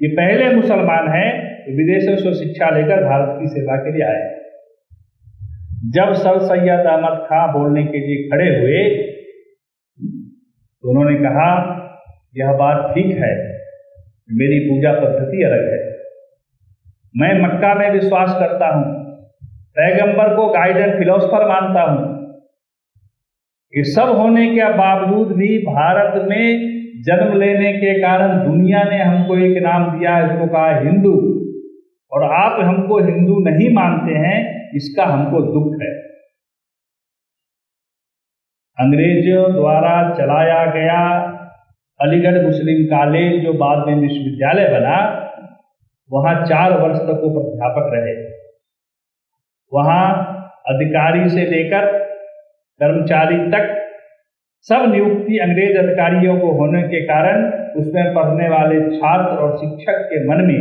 ये 0.00 0.08
पहले 0.16 0.54
मुसलमान 0.54 1.08
हैं 1.08 1.41
विदेशों 1.70 2.16
से 2.18 2.32
शिक्षा 2.36 2.70
लेकर 2.70 3.04
भारत 3.04 3.36
की 3.38 3.48
सेवा 3.50 3.76
के 3.78 3.92
लिए 3.92 4.04
आए। 4.06 4.24
जब 5.92 6.12
सर 6.16 6.38
सैयद 6.42 6.86
अहमद 6.86 7.18
खां 7.26 7.46
बोलने 7.52 7.84
के 7.86 8.00
लिए 8.00 8.28
खड़े 8.28 8.48
हुए 8.50 8.82
तो 9.98 10.90
उन्होंने 10.90 11.14
कहा, 11.18 11.48
यह 12.36 12.52
बात 12.54 12.90
ठीक 12.94 13.10
है। 13.16 13.32
मेरी 14.32 14.58
पूजा 14.60 14.92
पद्धति 14.94 15.42
अलग 15.44 15.64
है। 15.72 15.80
मैं 17.14 17.32
मक्का 17.42 17.74
में 17.74 17.90
विश्वास 17.90 18.30
करता 18.40 18.68
हूँ। 18.68 18.84
पैगंबर 19.76 20.34
को 20.36 20.46
गाइड 20.48 20.98
फिलोसफर 20.98 21.46
मानता 21.48 21.82
हूँ। 21.82 22.10
ये 23.72 23.82
सब 23.90 24.08
होने 24.18 24.46
के 24.48 24.72
बावजूद 24.78 25.36
भी 25.36 25.58
भारत 25.66 26.24
में 26.28 26.46
जन्म 27.04 27.36
लेने 27.40 27.72
के 27.74 27.92
कारण 28.00 28.32
दुनिया 28.44 28.82
ने 28.84 28.98
हमको 29.02 29.36
एक 29.40 29.62
नाम 29.62 29.86
दिया 29.90 30.16
है 30.16 30.24
इसको 30.24 30.46
कहा 30.48 30.78
हिंदू। 30.80 31.12
और 32.12 32.24
आप 32.24 32.60
हमको 32.60 32.98
हिंदू 32.98 33.38
नहीं 33.40 33.68
मानते 33.74 34.14
हैं, 34.16 34.70
इसका 34.74 35.04
हमको 35.04 35.40
दुख 35.42 35.80
है। 35.82 35.90
अंग्रेज़ों 38.78 39.52
द्वारा 39.52 39.94
चलाया 40.14 40.64
गया 40.72 41.00
अलीगढ़ 42.00 42.40
मुस्लिम 42.42 42.84
कॉलेज 42.86 43.42
जो 43.42 43.52
बाद 43.52 43.86
में 43.88 43.94
विश्वविद्यालय 43.96 44.68
बना, 44.68 44.96
वहाँ 46.10 46.34
चार 46.46 46.72
वर्ष 46.80 46.98
तक 46.98 47.20
वो 47.22 47.30
प्राध्यापक 47.30 47.90
रहे। 47.94 48.14
वहाँ 49.72 50.04
अधिकारी 50.68 51.28
से 51.28 51.44
लेकर 51.46 51.86
कर्मचारी 52.80 53.36
तक 53.50 53.78
सब 54.66 54.90
नियुक्ति 54.92 55.38
अंग्रेज़ 55.38 55.78
अधिकारियों 55.78 56.38
को 56.40 56.50
होने 56.52 56.82
के 56.82 57.00
कारण 57.06 57.44
उसमें 57.80 58.14
पढ़ने 58.14 58.48
वाले 58.48 58.80
छात्र 58.90 59.36
और 59.36 59.56
शिक्षक 59.58 60.02
के 60.10 60.24
मन 60.28 60.44
में 60.44 60.60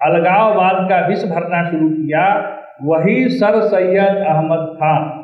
अलगाववाद 0.00 0.88
का 0.88 1.06
विष 1.06 1.24
भरना 1.24 1.70
शुरू 1.70 1.88
किया, 1.90 2.24
वही 2.82 3.28
सर 3.28 3.60
सैयद 3.68 4.16
अहमद 4.26 4.74
खान। 4.74 5.20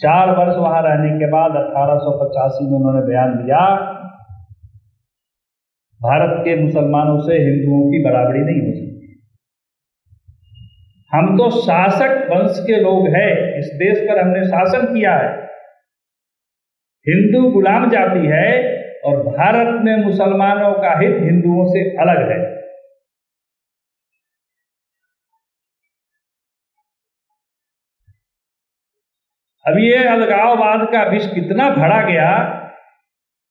चार 0.00 0.30
वर्ष 0.30 0.56
वहाँ 0.56 0.82
रहने 0.82 1.18
के 1.18 1.26
बाद 1.26 1.50
अठारह 1.50 2.10
में 2.62 2.76
उन्होंने 2.78 3.06
बयान 3.06 3.34
दिया, 3.36 3.60
भारत 6.00 6.34
के 6.44 6.56
मुसलमानों 6.62 7.18
से 7.20 7.34
हिंदुओं 7.34 7.80
की 7.90 8.02
बराबरी 8.04 8.40
नहीं 8.40 8.60
हो 8.66 8.74
सकती। 8.74 9.16
हम 11.12 11.36
तो 11.38 11.50
शासक 11.50 12.28
वंश 12.30 12.58
के 12.66 12.80
लोग 12.80 13.08
हैं, 13.08 13.58
इस 13.58 13.70
देश 13.74 13.98
पर 13.98 14.20
हमने 14.20 14.44
शासन 14.44 14.94
किया 14.94 15.14
है। 15.14 15.32
हिंदू 17.06 17.50
गुलाम 17.50 17.88
जाति 17.90 18.26
है 18.26 18.50
और 19.04 19.22
भारत 19.26 19.82
में 19.82 19.96
मुसलमानों 19.96 20.72
का 20.72 20.98
हित 20.98 21.16
हिंदुओं 21.22 21.66
से 21.66 21.80
अलग 21.96 22.30
है। 22.30 22.57
अब 29.68 29.78
ये 29.78 29.96
अलगाववाद 30.08 30.86
का 30.92 31.02
विष 31.10 31.26
कितना 31.32 31.68
भरा 31.70 32.00
गया, 32.02 32.28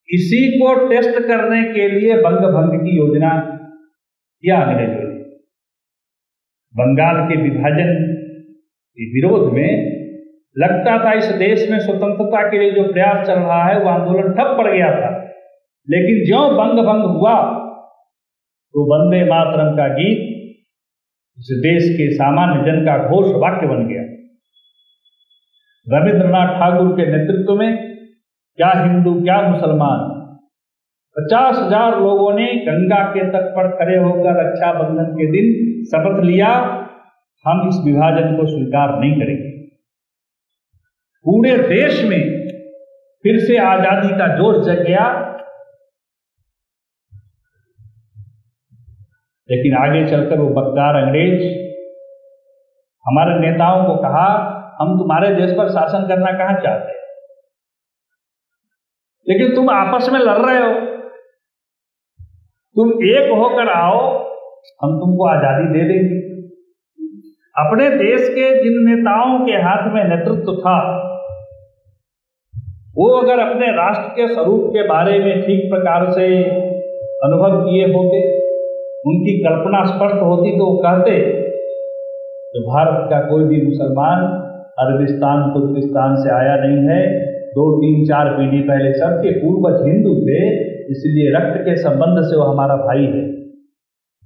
इसी 0.09 0.39
को 0.59 0.73
टेस्ट 0.89 1.19
करने 1.27 1.61
के 1.73 1.87
लिए 1.89 2.21
बंग 2.21 2.45
भंग 2.53 2.79
की 2.79 2.95
योजना 2.97 3.31
किया 4.43 4.61
अंग्रेज़ों 4.61 5.05
बंगाल 6.75 7.19
के 7.29 7.35
विभाजन 7.41 7.93
के 8.97 9.05
विरोध 9.11 9.53
में 9.53 9.69
लगता 10.55 10.97
था 11.05 11.13
इस 11.13 11.25
देश 11.37 11.69
में 11.69 11.79
स्वतंत्रता 11.79 12.41
के 12.49 12.59
लिए 12.59 12.71
जो 12.71 12.83
प्रयास 12.93 13.25
चल 13.27 13.39
रहा 13.39 13.63
है, 13.63 13.79
वो 13.79 13.89
आंदोलन 13.89 14.33
ठप 14.33 14.55
पड़ 14.57 14.67
गया 14.67 14.89
था। 14.91 15.09
लेकिन 15.87 16.25
ज्यो 16.25 16.39
बंग 16.51 16.79
भंग 16.85 17.03
हुआ 17.17 17.35
तो 18.73 18.85
वंदे 18.85 19.23
मातरम 19.25 19.75
का 19.77 19.87
गीत 19.93 20.19
इस 21.37 21.49
देश 21.63 21.83
के 21.97 22.11
सामान्य 22.15 22.63
जन 22.65 22.85
का 22.85 22.97
घोष 23.07 23.27
वाक्य 23.43 23.67
बन 23.67 23.87
गया। 23.87 24.03
रविंद्रनाथ 25.87 26.47
ठाकुर 26.59 26.87
के 26.91 27.05
नेतृत्व 27.07 27.55
में 27.55 27.69
क्या 28.59 28.69
हिंदू, 28.69 29.13
क्या 29.21 29.41
मुसलमान? 29.41 29.99
पचास 31.15 31.57
हज़ार 31.57 31.99
लोगों 31.99 32.33
ने 32.33 32.45
गंगा 32.65 33.03
के 33.03 33.21
तट 33.29 33.45
पर 33.51 33.69
खड़े 33.77 33.97
होकर 33.97 34.35
रक्षाबंधन 34.39 35.13
के 35.13 35.27
दिन 35.31 35.47
शपथ 35.85 36.23
लिया। 36.23 36.49
हम 37.45 37.67
इस 37.69 37.75
विभाजन 37.85 38.35
को 38.37 38.45
स्वीकार 38.45 38.99
नहीं 38.99 39.11
करेंगे। 39.11 39.51
पूरे 41.25 41.57
देश 41.57 42.03
में 42.03 42.19
फिर 43.23 43.39
से 43.39 43.57
आज़ादी 43.57 44.09
का 44.09 44.27
जोश 44.37 44.65
जग 44.65 44.83
गया। 44.83 45.05
लेकिन 49.49 49.75
आगे 49.77 50.05
चलकर 50.07 50.39
वो 50.39 50.49
बगदार 50.49 50.95
अंग्रेज़, 50.95 51.41
हमारे 53.05 53.39
नेताओं 53.39 53.83
को 53.85 53.95
कहा 53.95 54.29
हम 54.77 54.97
तुम्हारे 54.97 55.33
देश 55.35 55.51
पर 55.51 55.69
शासन 55.69 56.07
करना 56.07 56.31
कहाँ 56.31 56.59
चाहते 56.61 56.91
हैं? 56.91 57.05
लेकिन 59.27 59.55
तुम 59.55 59.69
आपस 59.69 60.09
में 60.09 60.19
लड़ 60.19 60.37
रहे 60.37 60.57
हो। 60.57 60.73
तुम 62.75 62.91
एक 63.05 63.31
होकर 63.31 63.69
आओ, 63.69 63.99
हम 64.81 64.99
तुमको 64.99 65.27
आज़ादी 65.27 65.67
दे 65.69 65.87
देंगे। 65.87 66.17
अपने 67.55 67.89
देश 67.89 68.27
के 68.29 68.49
जिन 68.63 68.75
नेताओं 68.85 69.39
के 69.45 69.53
हाथ 69.61 69.91
में 69.93 70.03
नेतृत्व 70.03 70.53
था, 70.55 70.77
वो 72.97 73.07
अगर 73.13 73.39
अपने 73.39 73.67
राष्ट्र 73.67 74.07
के 74.11 74.27
स्वरूप 74.33 74.69
के 74.69 74.87
बारे 74.87 75.19
में 75.19 75.41
ठीक 75.41 75.69
प्रकार 75.69 76.11
से 76.11 76.27
अनुभव 77.23 77.59
किए 77.61 77.85
होते, 77.87 78.19
उनकी 79.05 79.33
कल्पना 79.43 79.83
स्पष्ट 79.85 80.21
होती 80.23 80.57
तो 80.57 80.65
वो 80.65 80.77
कहते 80.77 81.19
तो 82.53 82.61
भारत 82.67 83.09
का 83.09 83.19
कोई 83.29 83.43
भी 83.43 83.61
मुसलमान 83.65 84.25
अरबिस्तान, 84.77 85.49
तुर्किस्तान 85.51 86.15
से 86.15 86.29
आया 86.31 86.55
नहीं 86.57 86.81
है। 86.87 87.01
दो, 87.51 87.63
तीन, 87.77 88.05
चार 88.05 88.27
पीढ़ी 88.31 88.59
पहले 88.63 88.93
सबके 88.93 89.31
पूर्वज 89.31 89.85
हिंदू 89.87 90.13
थे, 90.21 90.41
इसलिए 90.91 91.31
रक्त 91.35 91.61
के 91.61 91.75
संबंध 91.77 92.21
से 92.23 92.37
वो 92.37 92.43
हमारा 92.43 92.75
भाई 92.75 93.05
है। 93.05 93.23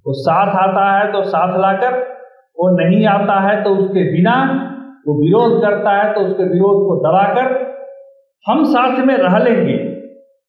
वो 0.05 0.13
साथ 0.13 0.55
आता 0.57 0.85
है 0.97 1.11
तो 1.11 1.21
साथ 1.23 1.57
लाकर, 1.59 1.99
वो 2.57 2.69
नहीं 2.77 3.05
आता 3.05 3.39
है 3.39 3.63
तो 3.63 3.69
उसके 3.75 4.03
बिना 4.11 4.35
वो 5.07 5.13
विरोध 5.15 5.61
करता 5.61 5.91
है 5.91 6.13
तो 6.13 6.21
उसके 6.21 6.43
विरोध 6.43 6.81
को 6.87 6.95
दबाकर 6.99 7.53
हम 8.45 8.63
साथ 8.65 9.05
में 9.05 9.15
रह 9.17 9.37
लेंगे। 9.37 9.77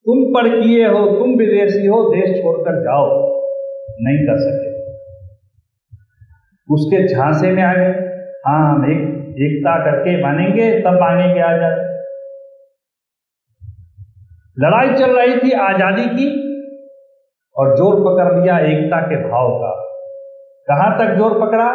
तुम 0.07 0.23
पर 0.35 0.49
किए 0.61 0.87
हो, 0.87 1.05
तुम 1.19 1.35
विदेशी 1.39 1.87
हो, 1.87 2.03
देश 2.11 2.43
छोड़कर 2.43 2.83
जाओ। 2.83 3.07
नहीं 4.01 4.19
कर 4.19 4.39
सके। 4.39 4.71
उसके 6.69 7.07
झांसे 7.09 7.51
में 7.51 7.63
आ 7.63 7.73
गए। 7.75 7.93
हाँ 8.47 8.61
हम 8.69 8.91
एक 8.93 9.22
एकता 9.39 9.75
करके 9.85 10.23
मानेंगे 10.23 10.71
तब 10.81 11.01
मांगेंगे 11.01 11.41
आज़ादी 11.43 11.91
लड़ाई 14.57 14.89
चल 14.95 15.17
रही 15.19 15.37
थी 15.39 15.53
आज़ादी 15.61 16.05
की, 16.09 16.27
और 17.57 17.75
ज़ोर 17.77 17.95
पकड़ 18.01 18.27
लिया 18.35 18.59
एकता 18.67 19.01
के 19.03 19.17
भाव 19.23 19.49
का। 19.59 19.71
कहाँ 20.69 20.91
तक 20.99 21.15
ज़ोर 21.17 21.39
पकड़ा? 21.41 21.69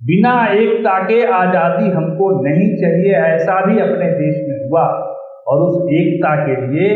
बिना 0.00 0.34
एकता 0.54 0.98
के 1.04 1.18
आज़ादी 1.32 1.90
हमको 1.90 2.30
नहीं 2.42 2.68
चाहिए, 2.76 3.12
ऐसा 3.14 3.60
भी 3.66 3.78
अपने 3.80 4.10
देश 4.12 4.36
में 4.48 4.56
हुआ। 4.62 4.86
और 5.48 5.62
उस 5.62 5.92
एकता 5.94 6.34
के 6.36 6.54
लिए 6.62 6.88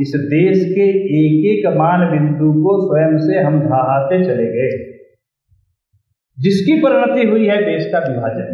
इस 0.00 0.12
देश 0.30 0.64
के 0.70 0.88
एक 1.18 1.44
एक 1.50 1.66
मान 1.76 2.00
बिंदु 2.10 2.52
को 2.62 2.74
स्वयं 2.80 3.16
से 3.18 3.40
हम 3.40 3.60
ढहाते 3.60 4.24
चले 4.24 4.46
गए। 4.52 4.72
जिसकी 6.38 6.82
परिणति 6.82 7.28
हुई 7.28 7.46
है 7.46 7.56
देश 7.64 7.86
का 7.92 7.98
विभाजन। 7.98 8.48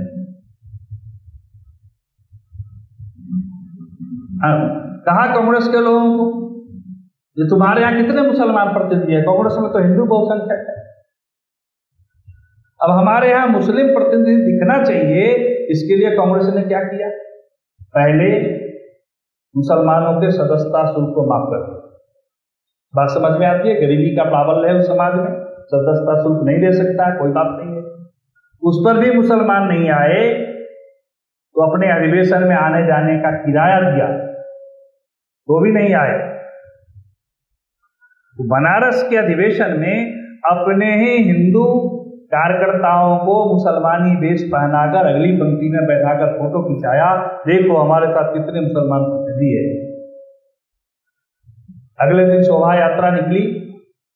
हाँ 4.43 4.57
कहा 5.07 5.27
कांग्रेस 5.35 5.69
के 5.69 5.81
लोगों 5.81 6.19
को? 6.19 6.27
जो 7.37 7.49
तुम्हारे 7.49 7.83
यहाँ 7.83 7.97
कितने 7.97 8.23
मुसलमान 8.23 8.69
प्रतिनिधि 8.69 9.13
है? 9.13 9.23
कांग्रेस 9.23 9.57
में 9.61 9.73
तो 9.73 9.79
हिंदू 9.79 10.05
बहुसंख्यक 10.05 10.67
है। 10.69 10.75
अब 12.81 12.91
हमारे 12.91 13.31
यहाँ 13.31 13.49
मुस्लिम 13.49 13.89
प्रतिनिधि 13.89 14.37
दिखना 14.37 14.85
चाहिए, 14.85 15.25
इसके 15.71 15.97
लिए 15.97 16.11
कांग्रेस 16.17 16.55
ने 16.55 16.63
क्या 16.63 16.83
किया? 16.83 17.09
पहले 17.95 18.29
मुसलमानों 19.57 20.21
के 20.21 20.31
सदस्यता 20.31 20.87
शुल्क 20.93 21.13
को 21.15 21.27
माफ़ 21.27 21.47
कर 21.51 21.63
दिया। 21.67 21.81
बात 22.95 23.11
समझ 23.11 23.41
में 23.41 23.47
आती 23.47 23.69
है? 23.69 23.75
गरीबी 23.75 24.17
का 24.17 24.25
प्राबल्य 24.25 24.69
है 24.69 24.75
उस 24.75 24.87
समाज 24.87 25.15
में। 25.15 25.31
सदस्यता 25.65 26.23
शुल्क 26.23 26.41
नहीं 26.45 26.61
दे 26.61 26.73
सकता, 26.73 27.19
कोई 27.19 27.31
बात 27.31 27.61
नहीं। 27.61 27.70
उस 28.63 28.81
पर 28.85 28.99
भी 28.99 29.11
मुसलमान 29.11 29.67
नहीं 29.69 29.91
आए 29.91 30.23
तो 31.57 31.63
अपने 31.63 31.87
अधिवेशन 31.93 32.43
में 32.45 32.57
आने 32.57 32.83
जाने 32.87 33.17
का 33.19 33.31
किराया 33.37 33.79
दिया 33.83 34.07
तो 35.49 35.61
भी 35.63 35.71
नहीं 35.73 35.95
आए। 35.95 36.19
तो 38.37 38.45
बनारस 38.49 39.03
के 39.11 39.17
अधिवेशन 39.17 39.73
में 39.79 39.97
अपने 40.51 40.91
ही 40.97 41.17
हिंदू 41.25 41.65
कार्यकर्ताओं 42.33 43.17
को 43.19 43.35
मुसलमानी 43.53 44.15
वेश 44.19 44.43
पहनाकर 44.53 45.07
अगली 45.07 45.33
पंक्ति 45.37 45.71
में 45.71 45.87
बैठाकर 45.87 46.29
फ़ोटो 46.35 46.63
खिंचाया, 46.65 47.09
देखो 47.47 47.77
हमारे 47.77 48.07
साथ 48.09 48.33
कितने 48.35 48.61
मुसलमान 48.61 49.07
प्रतिनिधि 49.07 49.49
है। 49.55 49.65
अगले 52.01 52.27
दिन 52.27 52.43
शोभा 52.43 52.75
यात्रा 52.75 53.11
निकली, 53.11 53.43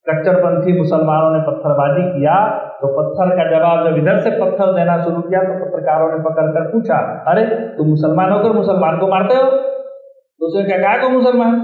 कट्टरपंथी 0.07 0.78
मुसलमानों 0.78 1.33
ने 1.33 1.40
पत्थरबाजी 1.46 2.04
किया 2.11 2.37
तो 2.85 2.92
पत्थर 2.92 3.37
का 3.37 3.59
जवाब 3.59 3.90
जब 3.90 3.97
इधर 3.97 4.18
से 4.18 4.31
पत्थर 4.31 4.73
देना 4.73 5.05
शुरू 5.05 5.23
किया 5.23 5.40
तो 5.40 5.64
पत्रकारों 5.64 6.12
ने 6.12 6.25
पकड़ 6.25 6.47
कर 6.47 6.73
पूछा, 6.73 7.25
अरे, 7.29 7.44
तुम 7.47 7.88
मुसलमान 7.88 8.33
होकर 8.33 8.53
मुसलमान 8.53 8.99
को 8.99 9.09
मारते 9.09 9.35
हो? 9.35 9.51
तो 10.38 10.47
उसने 10.47 10.64
क्या 10.64 10.79
कहा 10.79 11.03
को 11.03 11.09
मुसलमान? 11.09 11.61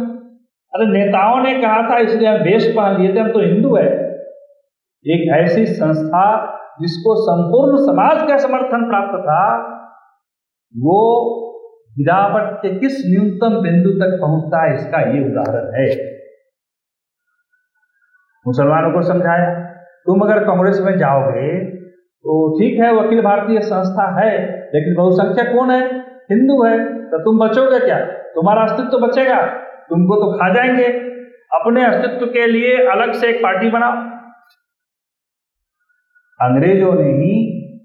अरे, 0.75 0.87
नेताओं 0.87 1.43
ने 1.43 1.55
कहा 1.63 1.91
था, 1.91 1.99
इसलिए 1.99 2.29
हम 2.29 2.43
वेश 2.43 2.75
पहन 2.77 3.01
लिए 3.01 3.15
थे, 3.15 3.19
हम 3.19 3.33
तो 3.33 3.39
हिंदू 3.39 3.77
है। 3.77 4.11
एक 5.07 5.35
ऐसी 5.35 5.67
संस्था 5.67 6.47
जिसको 6.81 7.15
संपूर्ण 7.15 7.77
समाज 7.77 8.29
का 8.29 8.37
समर्थन 8.37 8.89
प्राप्त 8.89 9.25
था, 9.25 9.63
वो 10.77 11.27
गिरावट 11.99 12.59
के 12.63 12.79
किस 12.79 13.03
न्यूनतम 13.07 13.63
बिंदु 13.63 13.91
तक 13.91 14.19
पहुँचता 14.21 14.63
है, 14.63 14.75
इसका 14.75 15.01
ये 15.01 15.25
उदाहरण 15.31 15.73
है। 15.75 16.11
मुसलमानों 18.47 18.91
को 18.91 19.03
समझाया। 19.03 19.70
तुम 20.07 20.21
अगर 20.21 20.45
कांग्रेस 20.45 20.81
में 20.81 20.99
जाओगे 20.99 21.81
तो 22.23 22.59
ठीक 22.59 22.81
है 22.81 22.93
वो 22.93 23.01
अखिल 23.01 23.21
भारतीय 23.23 23.61
संस्था 23.61 24.21
है, 24.21 24.61
लेकिन 24.75 24.95
बहुसंख्यक 24.95 25.57
कौन 25.57 25.71
है? 25.71 25.99
हिंदू 26.01 26.65
है। 26.65 27.03
तो 27.11 27.19
तुम 27.19 27.49
बचोगे 27.49 27.79
क्या? 27.79 28.01
तुम्हारा 28.07 28.63
अस्तित्व 28.63 28.89
तो 28.91 28.99
बचेगा। 28.99 29.47
तुमको 29.91 30.17
तो 30.17 30.33
खा 30.33 30.55
जाएँगे। 30.55 30.85
अपने 31.55 31.85
अस्तित्व 31.85 32.27
के 32.27 32.47
लिए 32.47 32.87
अलग 32.87 33.13
से 33.13 33.29
एक 33.29 33.43
पार्टी 33.43 33.71
बनाओ। 33.71 33.93
अंग्रेज़ों 36.41 36.95
ने 36.95 37.11
ही 37.13 37.33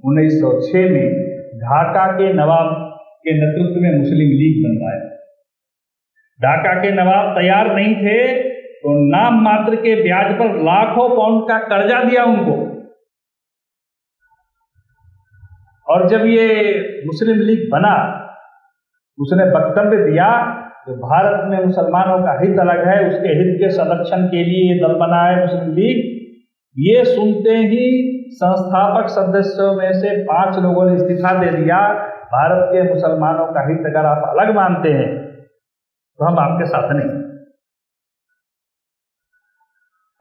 1906 0.05 0.89
में 0.89 1.25
ढाका 1.57 2.11
के 2.11 2.33
नवाब 2.33 2.97
के 3.21 3.31
नेतृत्व 3.31 3.81
में 3.81 3.97
मुस्लिम 3.97 4.17
लीग 4.17 4.63
बनवाया। 4.65 5.15
ढाका 6.41 6.81
के 6.81 6.91
नवाब 6.91 7.39
तैयार 7.39 7.75
नहीं 7.75 7.95
थे 7.95 8.54
तो 8.85 8.91
नाम 9.07 9.39
मात्र 9.43 9.75
के 9.77 9.93
ब्याज 10.01 10.33
पर 10.39 10.57
लाखों 10.63 11.07
पाउंड 11.09 11.47
का 11.47 11.57
कर्जा 11.69 12.01
दिया 12.03 12.23
उनको। 12.25 12.57
और 15.87 16.07
जब 16.09 16.25
ये 16.25 16.45
मुस्लिम 17.05 17.39
लीग 17.41 17.63
बना, 17.71 17.95
उसने 19.17 19.43
वक्तव्य 19.49 20.03
दिया 20.03 20.29
तो 20.85 20.95
भारत 20.99 21.49
में 21.49 21.65
मुसलमानों 21.65 22.19
का 22.19 22.37
हित 22.41 22.59
अलग 22.59 22.87
है, 22.87 22.97
उसके 23.07 23.29
हित 23.31 23.51
के 23.59 23.69
संरक्षण 23.71 24.27
के 24.27 24.43
लिए 24.43 24.71
ये 24.73 24.79
दल 24.79 24.95
बना 24.99 25.23
है 25.23 25.41
मुस्लिम 25.41 25.73
लीग। 25.73 26.05
ये 26.75 27.03
सुनते 27.05 27.57
ही 27.65 27.83
संस्थापक 28.33 29.09
सदस्यों 29.09 29.73
में 29.73 29.91
से 29.95 30.15
पाँच 30.23 30.57
लोगों 30.59 30.85
ने 30.85 30.95
इस्तीफा 30.95 31.33
दे 31.39 31.51
दिया, 31.57 31.81
भारत 32.31 32.69
के 32.71 32.89
मुसलमानों 32.89 33.51
का 33.53 33.67
हित 33.69 33.85
अगर 33.87 34.05
आप 34.05 34.29
अलग 34.29 34.55
मानते 34.55 34.89
हैं 34.93 35.13
तो 36.19 36.25
हम 36.25 36.39
आपके 36.39 36.65
साथ 36.67 36.91
नहीं। 36.93 37.24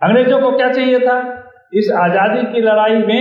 अंग्रेज़ों 0.04 0.40
को 0.40 0.56
क्या 0.56 0.72
चाहिए 0.72 0.98
था? 0.98 1.44
इस 1.72 1.90
आज़ादी 1.98 2.52
की 2.52 2.60
लड़ाई 2.60 2.96
में 2.96 3.20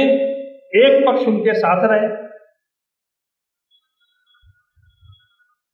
एक 0.76 1.08
पक्ष 1.08 1.28
उनके 1.28 1.54
साथ 1.54 1.88
रहे। 1.92 2.08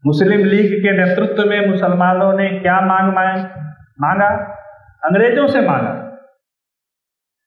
मुस्लिम 0.05 0.45
लीग 0.45 0.73
के 0.73 0.91
नेतृत्व 0.91 1.49
में 1.49 1.67
मुसलमानों 1.67 2.33
ने 2.33 2.49
क्या 2.49 2.81
मांग 2.81 3.13
मांगा। 4.01 4.27
अंग्रेज़ों 5.05 5.47
से 5.47 5.61
मांगा। 5.61 6.05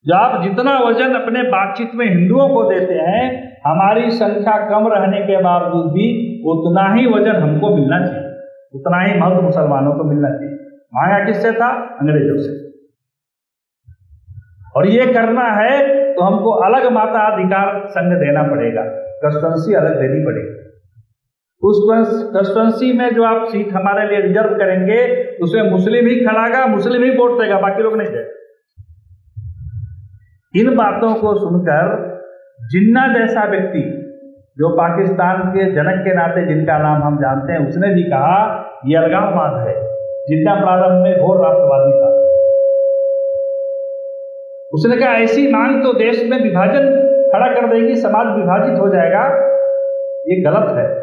जो 0.07 0.15
आप 0.17 0.43
जितना 0.43 0.79
वज़न 0.79 1.15
अपने 1.15 1.43
बातचीत 1.43 1.95
में 1.95 2.07
हिंदुओं 2.07 2.49
को 2.49 2.63
देते 2.71 2.95
हैं, 2.95 3.53
हमारी 3.67 4.11
संख्या 4.11 4.69
कम 4.69 4.89
रहने 4.89 5.21
के 5.21 5.43
बावजूद 5.43 5.93
भी 5.93 6.09
उतना 6.51 6.95
ही 6.95 7.07
वज़न 7.07 7.37
हमको 7.37 7.77
मिलना 7.77 8.07
चाहिए। 8.07 8.29
उतना 8.75 9.01
ही 9.01 9.21
महत्व 9.21 9.43
मुसलमानों 9.43 9.93
को 9.93 10.05
मिलना 10.05 10.29
चाहिए। 10.29 10.55
मांगा 10.95 11.25
किससे 11.25 11.53
था? 11.53 11.97
अंग्रेज़ों 12.01 12.37
से। 12.37 12.72
और 14.75 14.87
ये 14.89 15.07
करना 15.07 15.47
है 15.53 15.73
तो 16.15 16.23
हमको 16.23 16.51
अलग 16.65 16.91
माता 16.93 17.21
अधिकार 17.33 17.81
संघ 17.89 18.13
देना 18.19 18.43
पड़ेगा 18.45 18.83
कंस्टिट्युंसी 19.23 19.75
अलग 19.75 20.01
देनी 20.01 20.25
पड़ेगी। 20.25 20.61
उस 21.63 21.81
कंस्टिट्युंसी 22.29 22.93
में 22.99 23.09
जो 23.15 23.25
आप 23.25 23.45
सीट 23.49 23.73
हमारे 23.73 24.07
लिए 24.09 24.21
रिज़र्व 24.21 24.55
करेंगे 24.55 25.01
उसमें 25.43 25.71
मुस्लिम 25.71 26.07
ही 26.07 26.15
खड़ागा 26.25 26.65
मुस्लिम 26.67 27.03
ही 27.03 27.11
वोट 27.11 27.41
देगा, 27.41 27.59
बाकी 27.61 27.83
लोग 27.83 27.97
नहीं 27.97 28.09
देगा। 28.09 28.31
इन 30.55 30.75
बातों 30.77 31.15
को 31.15 31.35
सुनकर 31.39 31.93
जिन्ना 32.71 33.07
जैसा 33.15 33.45
व्यक्ति, 33.45 33.83
जो 34.59 34.69
पाकिस्तान 34.77 35.43
के 35.49 35.65
जनक 35.73 36.03
के 36.05 36.15
नाते 36.15 36.47
जिनका 36.47 36.79
नाम 36.79 37.03
हम 37.03 37.17
जानते 37.17 37.53
हैं, 37.53 37.69
उसने 37.69 37.95
भी 37.95 38.03
कहा 38.05 38.35
यह 38.87 39.01
अलगाववाद 39.01 39.55
है। 39.69 39.75
जिन्ना 40.27 40.55
प्रारंभ 40.55 41.03
में 41.03 41.15
घोर 41.19 41.41
राष्ट्रवादी 41.45 41.93
था। 41.93 42.11
उसने 44.75 44.97
कहा, 44.97 45.09
ऐसी 45.09 45.53
मांग 45.53 45.83
तो 45.83 45.93
देश 45.93 46.29
में 46.31 46.43
विभाजन 46.43 46.91
खड़ा 47.33 47.47
कर 47.55 47.75
देगी, 47.75 47.95
समाज 47.95 48.27
विभाजित 48.39 48.81
हो 48.81 48.89
जाएगा। 48.89 49.49
ये 50.27 50.43
गलत 50.43 50.79
है। 50.79 51.03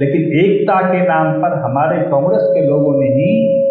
लेकिन 0.00 0.40
एकता 0.40 0.92
के 0.92 1.08
नाम 1.08 1.42
पर 1.42 1.48
हमारे 1.48 2.02
कांग्रेस 2.02 2.42
के 2.42 2.68
लोगों 2.68 3.00
ने 3.00 3.06
ही 3.06 3.62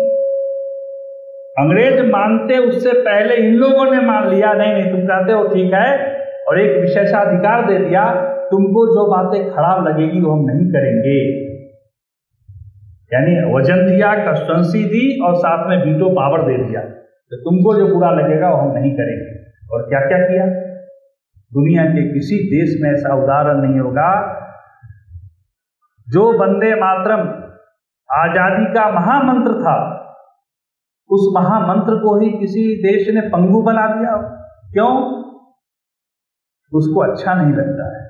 अंग्रेज़ 1.59 2.11
मानते, 2.11 2.57
उससे 2.57 2.91
पहले 2.93 3.35
इन 3.35 3.53
लोगों 3.53 3.85
ने 3.85 4.01
मान 4.01 4.29
लिया। 4.29 4.53
नहीं 4.53 4.73
नहीं, 4.73 4.91
तुम 4.91 5.01
चाहते 5.01 5.33
हो, 5.33 5.43
ठीक 5.43 5.73
है, 5.73 6.17
और 6.47 6.61
एक 6.61 6.81
विशेषाधिकार 6.81 7.65
दे 7.65 7.77
दिया, 7.77 8.31
तुमको 8.51 8.87
जो 8.87 9.11
बातें 9.11 9.49
खराब 9.49 9.87
लगेगी 9.87 10.21
वो 10.21 10.31
हम 10.31 10.45
नहीं 10.45 10.71
करेंगे। 10.71 11.44
यानी 13.13 13.53
वज़न 13.53 13.85
दिया 13.85 14.13
कंस्टेंसी 14.13 14.83
दी 14.83 15.23
और 15.23 15.35
साथ 15.35 15.69
में 15.69 15.77
वीटो 15.85 16.09
पावर 16.09 16.41
दे 16.41 16.63
दिया। 16.63 16.81
तो 17.31 17.37
तुमको 17.37 17.75
जो 17.75 17.93
बुरा 17.93 18.11
लगेगा 18.11 18.49
वो 18.49 18.57
हम 18.57 18.77
नहीं 18.77 18.91
करेंगे। 18.91 19.35
और 19.73 19.89
क्या 19.89 19.99
क्या 19.99 20.17
किया? 20.17 20.45
दुनिया 21.51 21.85
के 21.85 22.13
किसी 22.13 22.35
देश 22.35 22.81
में 22.81 22.89
ऐसा 22.91 23.15
उदाहरण 23.23 23.57
नहीं 23.57 23.79
होगा। 23.79 24.09
जो 26.07 26.33
बंदे 26.33 26.75
मातरम 26.75 27.21
आज़ादी 28.09 28.65
का 28.65 28.89
महामंत्र 28.91 29.53
था, 29.53 29.77
उस 31.09 31.33
महामंत्र 31.35 31.95
को 31.95 32.19
ही 32.19 32.29
किसी 32.29 32.63
देश 32.83 33.09
ने 33.09 33.21
पंगु 33.21 33.61
बना 33.61 33.87
दिया। 33.87 34.17
क्यों? 34.73 34.91
उसको 36.73 37.11
अच्छा 37.11 37.33
नहीं 37.33 37.53
लगता 37.53 37.97
है। 37.97 38.04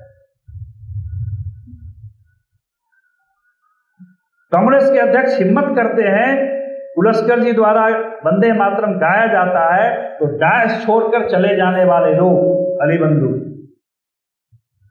कांग्रेस 4.52 4.90
के 4.92 4.98
अध्यक्ष 4.98 5.38
हिम्मत 5.38 5.64
करते 5.76 6.02
हैं 6.02 6.56
पुलस्कर 6.96 7.40
जी 7.40 7.52
द्वारा 7.52 7.86
वंदे 8.26 8.52
मातरम 8.52 8.92
गाया 8.92 9.26
जाता 9.26 9.62
है 9.74 9.90
तो 10.18 10.26
डायस 10.26 10.86
छोड़कर 10.86 11.28
चले 11.28 11.56
जाने 11.56 11.84
वाले 11.84 12.14
लोग, 12.14 12.36
अली 12.82 12.98
बंधु। 12.98 13.28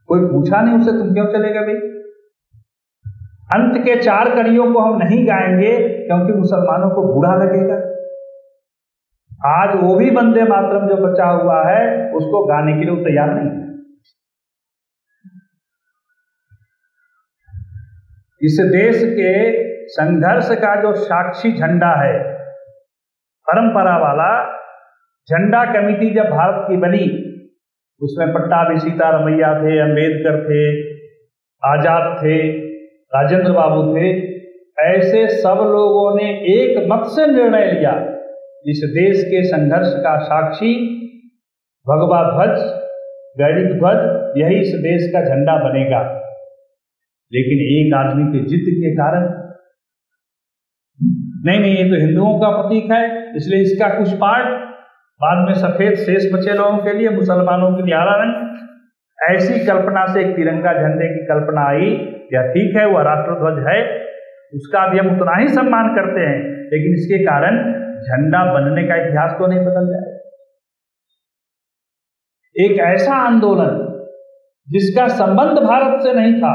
कोई 0.09 0.19
पूछा 0.19 0.61
नहीं 0.61 0.75
उसे 0.75 0.91
तुम 0.91 1.13
क्यों 1.13 1.25
चलेगा 1.25 1.61
भाई? 1.61 1.75
अंत 3.55 3.77
के 3.85 3.95
चार 3.95 4.29
कड़ियों 4.35 4.73
को 4.73 4.79
हम 4.79 4.97
नहीं 4.97 5.27
गाएँगे, 5.27 5.77
क्योंकि 6.07 6.33
मुसलमानों 6.33 6.89
को 6.89 7.03
बुरा 7.13 7.35
लगेगा। 7.35 7.75
आज 9.47 9.83
वो 9.83 9.95
भी 9.95 10.11
बंदे 10.11 10.43
मातरम 10.43 10.87
जो 10.87 10.95
बचा 10.95 11.25
हुआ 11.25 11.69
है, 11.69 12.11
उसको 12.11 12.45
गाने 12.45 12.73
के 12.73 12.79
लिए 12.79 13.03
तैयार 13.03 13.29
नहीं 13.29 13.49
है। 13.49 13.64
इस 18.41 18.57
देश 18.71 19.03
के 19.03 19.33
संघर्ष 19.87 20.49
का 20.51 20.75
जो 20.81 20.93
साक्षी 20.93 21.51
झंडा 21.51 21.91
है, 22.03 22.17
परंपरा 23.47 23.97
वाला 23.97 24.31
झंडा 25.29 25.63
कमेटी 25.73 26.09
जब 26.13 26.29
भारत 26.29 26.65
की 26.69 26.77
बनी, 26.77 27.05
उसमें 28.01 28.33
पट्टाभी 28.33 28.79
सीतारमैया 28.79 29.53
थे, 29.53 29.79
अंबेडकर 29.79 30.41
थे, 30.43 30.63
आज़ाद 31.63 32.17
थे, 32.23 32.37
राजेंद्र 33.11 33.51
बाबू 33.51 33.95
थे, 33.95 34.09
ऐसे 34.79 35.27
सब 35.27 35.57
लोगों 35.57 36.15
ने 36.17 36.29
एक 36.53 36.85
मत 36.91 37.07
से 37.07 37.27
निर्णय 37.27 37.71
लिया, 37.71 37.91
इस 38.65 38.81
देश 38.93 39.23
के 39.23 39.43
संघर्ष 39.43 39.93
का 39.95 40.17
साक्षी 40.19 40.73
भगवा 41.87 42.21
ध्वज 42.31 42.59
गैरिक 43.39 43.73
ध्वज, 43.79 43.97
यही 44.37 44.59
इस 44.59 44.75
देश 44.79 45.09
का 45.13 45.21
झंडा 45.21 45.55
बनेगा। 45.63 46.24
लेकिन 47.31 47.61
एक 47.69 47.93
आदमी 47.93 48.25
के 48.33 48.45
जिद 48.45 48.65
के 48.75 48.95
कारण। 48.95 49.23
नहीं 51.45 51.59
नहीं, 51.59 51.75
ये 51.77 51.89
तो 51.89 51.95
हिंदुओं 51.95 52.39
का 52.39 52.49
प्रतीक 52.49 52.91
है, 52.91 53.35
इसलिए 53.35 53.61
इसका 53.61 53.87
कुछ 53.97 54.13
पार्ट 54.13 54.63
बाद 55.21 55.47
में 55.47 55.53
सफ़ेद 55.53 55.95
शेष 55.95 56.23
बचे 56.33 56.53
लोगों 56.53 56.77
के 56.77 56.93
लिए, 56.93 57.09
मुसलमानों 57.09 57.71
के 57.77 57.85
लिए 57.85 57.95
हरा 57.95 58.15
रंग। 58.15 59.33
ऐसी 59.33 59.65
कल्पना 59.65 60.05
से 60.05 60.19
एक 60.21 60.35
तिरंगा 60.35 60.73
झंडे 60.73 61.07
की 61.07 61.25
कल्पना 61.25 61.67
आई, 61.69 61.91
या 62.33 62.41
ठीक 62.47 62.75
है, 62.77 62.85
वह 62.85 63.01
राष्ट्रध्वज 63.01 63.67
है, 63.67 63.79
उसका 64.53 64.87
भी 64.87 64.99
हम 64.99 65.09
उतना 65.15 65.35
ही 65.35 65.47
सम्मान 65.47 65.95
करते 65.95 66.21
हैं, 66.21 66.39
लेकिन 66.71 66.93
इसके 66.93 67.23
कारण 67.25 67.57
झंडा 68.01 68.43
बनने 68.53 68.83
का 68.87 68.95
इतिहास 68.95 69.31
तो 69.39 69.47
नहीं 69.47 69.59
बदल 69.59 69.87
जाए। 69.87 70.13
एक 72.55 72.79
ऐसा 72.79 73.13
आंदोलन 73.13 73.81
जिसका 74.67 75.07
संबंध 75.07 75.59
भारत 75.59 76.03
से 76.03 76.13
नहीं 76.13 76.33
था 76.41 76.53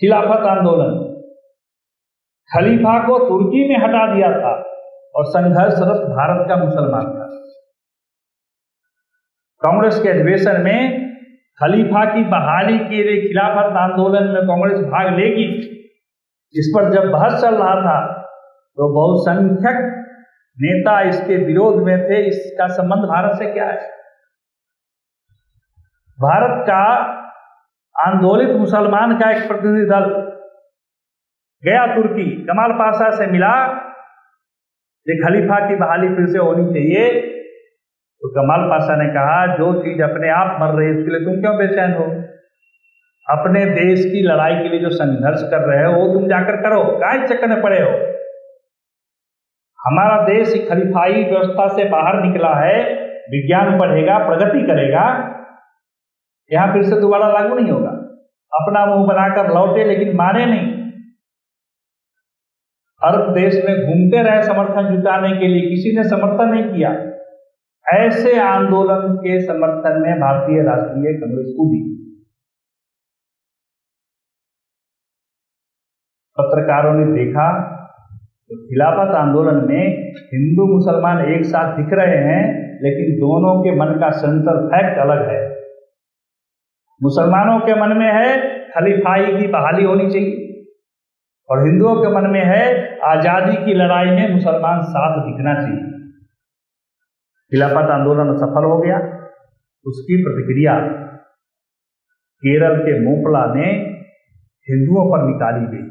खिलाफत 0.00 0.46
आंदोलन। 0.48 0.94
खलीफा 2.50 2.94
को 3.06 3.18
तुर्की 3.18 3.68
में 3.68 3.76
हटा 3.78 4.06
दिया 4.14 4.30
था 4.32 4.52
और 5.14 5.24
संघर्ष 5.26 5.74
रस 5.82 6.00
भारत 6.10 6.46
का 6.48 6.56
मुसलमान 6.56 7.06
था। 7.08 7.26
कांग्रेस 9.62 10.00
के 10.02 10.08
अधिवेशन 10.08 10.60
में 10.60 10.78
खलीफा 11.58 12.04
की 12.04 12.24
बहाली 12.30 12.78
के 12.80 13.02
लिए 13.02 13.20
खिलाफत 13.22 13.76
आंदोलन 13.78 14.28
में 14.28 14.46
कांग्रेस 14.46 14.80
भाग 14.86 15.14
लेगी। 15.18 15.46
इस 16.54 16.72
पर 16.74 16.90
जब 16.92 17.10
बहस 17.10 17.40
चल 17.42 17.54
रहा 17.54 17.74
था 17.80 17.98
तो 18.78 18.88
बहुसंख्यक 18.94 19.78
नेता 20.58 21.00
इसके 21.08 21.36
विरोध 21.44 21.82
में 21.82 21.98
थे। 22.02 22.18
इसका 22.28 22.66
संबंध 22.74 23.04
भारत 23.08 23.38
से 23.38 23.52
क्या 23.52 23.66
है? 23.66 23.78
भारत 26.18 26.64
का 26.66 26.82
आंदोलित 28.00 28.56
मुसलमान 28.56 29.18
का 29.18 29.30
एक 29.30 29.48
प्रतिनिधि 29.48 29.86
दल 29.86 30.04
गया 31.64 31.96
तुर्की, 31.96 32.30
कमाल 32.30 32.72
पाशा 32.72 33.10
से 33.10 33.26
मिला। 33.26 33.84
कि 35.06 35.22
खलीफा 35.28 35.68
की 35.68 35.76
बहाली 35.76 36.08
फिर 36.08 36.26
से 36.26 36.38
होनी 36.38 36.64
चाहिए। 36.64 37.20
तो 38.20 38.28
कमाल 38.28 38.60
पाशा 38.60 38.96
ने 38.96 39.08
कहा, 39.08 39.56
जो 39.56 39.82
चीज़ 39.82 40.02
अपने 40.02 40.30
आप 40.30 40.58
मर 40.60 40.68
रही 40.68 40.88
है 40.88 40.94
उसके 40.94 41.10
लिए 41.10 41.20
तुम 41.20 41.40
क्यों 41.40 41.56
बेचैन 41.56 41.92
हो? 41.94 42.04
अपने 43.38 43.64
देश 43.64 44.04
की 44.04 44.22
लड़ाई 44.22 44.54
के 44.54 44.68
लिए 44.68 44.80
जो 44.80 44.90
संघर्ष 44.90 45.42
कर 45.42 45.60
रहे 45.60 45.92
हो, 45.92 46.00
वो 46.00 46.14
तुम 46.14 46.28
जाकर 46.28 46.56
करो। 46.56 46.84
काय 46.84 47.28
चक्कर 47.28 47.46
में 47.46 47.62
पड़े 47.62 47.82
हो? 47.82 47.90
हमारा 49.84 50.24
देश 50.24 50.68
खलीफाई 50.70 51.24
व्यवस्था 51.24 51.68
से 51.68 51.84
बाहर 51.84 52.22
निकला 52.22 52.54
है, 52.54 52.94
विज्ञान 53.06 53.78
बढ़ेगा 53.78 54.18
प्रगति 54.18 54.62
करेगा। 54.62 55.33
यहाँ 56.50 56.72
फिर 56.72 56.82
से 56.84 57.00
दोबारा 57.00 57.28
लागू 57.30 57.54
नहीं 57.54 57.70
होगा। 57.70 57.90
अपना 58.52 58.84
मुँह 58.86 59.06
बनाकर 59.06 59.52
लौटे, 59.54 59.84
लेकिन 59.84 60.16
माने 60.16 60.44
नहीं। 60.46 60.72
अरब 63.02 63.32
देश 63.34 63.54
में 63.64 63.74
घूमते 63.76 64.22
रहे 64.22 64.42
समर्थन 64.42 64.94
जुटाने 64.94 65.30
के 65.30 65.46
लिए, 65.46 65.68
किसी 65.70 65.96
ने 65.96 66.04
समर्थन 66.04 66.48
नहीं 66.48 66.72
किया। 66.72 66.90
ऐसे 67.86 68.38
आंदोलन 68.40 69.16
के 69.16 69.40
समर्थन 69.46 70.00
में 70.02 70.20
भारतीय 70.20 70.62
राष्ट्रीय 70.62 71.14
कांग्रेस 71.14 71.54
को 71.56 71.70
भी 71.70 71.82
पत्रकारों 76.36 76.94
ने 76.94 77.04
देखा 77.14 77.48
तो 78.50 78.56
खिलाफत 78.60 79.14
आंदोलन 79.16 79.58
में 79.68 79.82
हिंदू 80.32 80.64
मुसलमान 80.66 81.24
एक 81.26 81.44
साथ 81.44 81.76
दिख 81.76 81.92
रहे 81.92 82.16
हैं, 82.24 82.40
लेकिन 82.82 83.14
दोनों 83.18 83.52
के 83.62 83.74
मन 83.76 83.92
का 84.00 84.10
सेंटर 84.12 84.66
फैक्ट 84.66 84.98
अलग 85.00 85.28
है। 85.28 85.53
मुसलमानों 87.04 87.58
के 87.60 87.74
मन 87.80 87.96
में 87.96 88.10
है 88.12 88.28
खलीफाई 88.68 89.26
की 89.26 89.46
बहाली 89.46 89.84
होनी 89.84 90.10
चाहिए। 90.10 90.42
और 91.48 91.64
हिंदुओं 91.66 91.94
के 91.96 92.10
मन 92.14 92.30
में 92.30 92.44
है 92.44 92.62
आज़ादी 93.04 93.56
की 93.64 93.74
लड़ाई 93.74 94.10
में 94.10 94.34
मुसलमान 94.34 94.80
साथ 94.82 95.18
दिखना 95.24 95.54
चाहिए। 95.54 95.82
खिलाफत 97.52 97.90
आंदोलन 97.90 98.36
सफल 98.36 98.64
हो 98.64 98.78
गया। 98.78 98.98
उसकी 99.86 100.16
प्रतिक्रिया 100.24 100.78
केरल 102.42 102.76
के 102.78 102.98
मोपला 103.00 103.44
में 103.54 103.68
हिंदुओं 104.68 105.04
पर 105.10 105.26
निकाली 105.26 105.66
गई। 105.66 105.84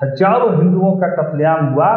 हज़ारों 0.00 0.50
हिंदुओं 0.56 0.92
का 0.96 1.14
कत्लेआम 1.14 1.66
हुआ। 1.66 1.90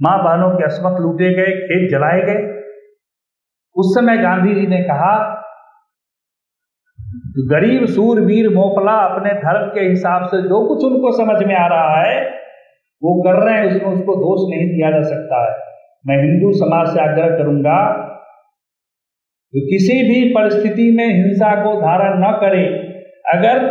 माँ 0.00 0.16
बहनों 0.24 0.50
के 0.50 0.64
अस्मत 0.64 1.00
लूटे 1.00 1.34
गए, 1.34 1.52
खेत 1.60 1.90
जलाए 1.90 2.20
गए। 2.22 2.40
उस 3.76 3.94
समय 3.94 4.18
गांधी 4.18 4.54
जी 4.54 4.66
ने 4.66 4.82
कहा 4.82 5.12
गरीब 7.50 7.84
सूरवीर 7.86 8.48
मोपला 8.54 8.92
अपने 9.04 9.30
धर्म 9.36 9.66
के 9.68 9.80
हिसाब 9.80 10.26
से 10.26 10.42
जो 10.42 10.58
कुछ 10.68 10.84
उनको 10.84 11.10
समझ 11.16 11.42
में 11.46 11.54
आ 11.54 11.66
रहा 11.66 12.02
है, 12.02 12.20
वो 13.02 13.14
कर 13.22 13.38
रहे 13.40 13.54
हैं 13.56 13.66
उसमें 13.66 13.92
उसको 13.92 14.14
दोष 14.16 14.44
नहीं 14.50 14.66
दिया 14.68 14.90
जा 14.90 15.02
सकता 15.04 15.40
है। 15.42 15.54
मैं 16.04 16.16
हिंदू 16.18 16.52
समाज 16.58 16.88
से 16.88 17.00
आग्रह 17.00 17.36
करूँगा 17.38 17.78
तो 19.54 19.60
किसी 19.70 19.94
भी 20.02 20.18
परिस्थिति 20.34 20.90
में 20.96 21.06
हिंसा 21.06 21.54
को 21.62 21.74
धारण 21.80 22.18
न 22.18 22.30
करे। 22.40 22.64
अगर 23.34 23.64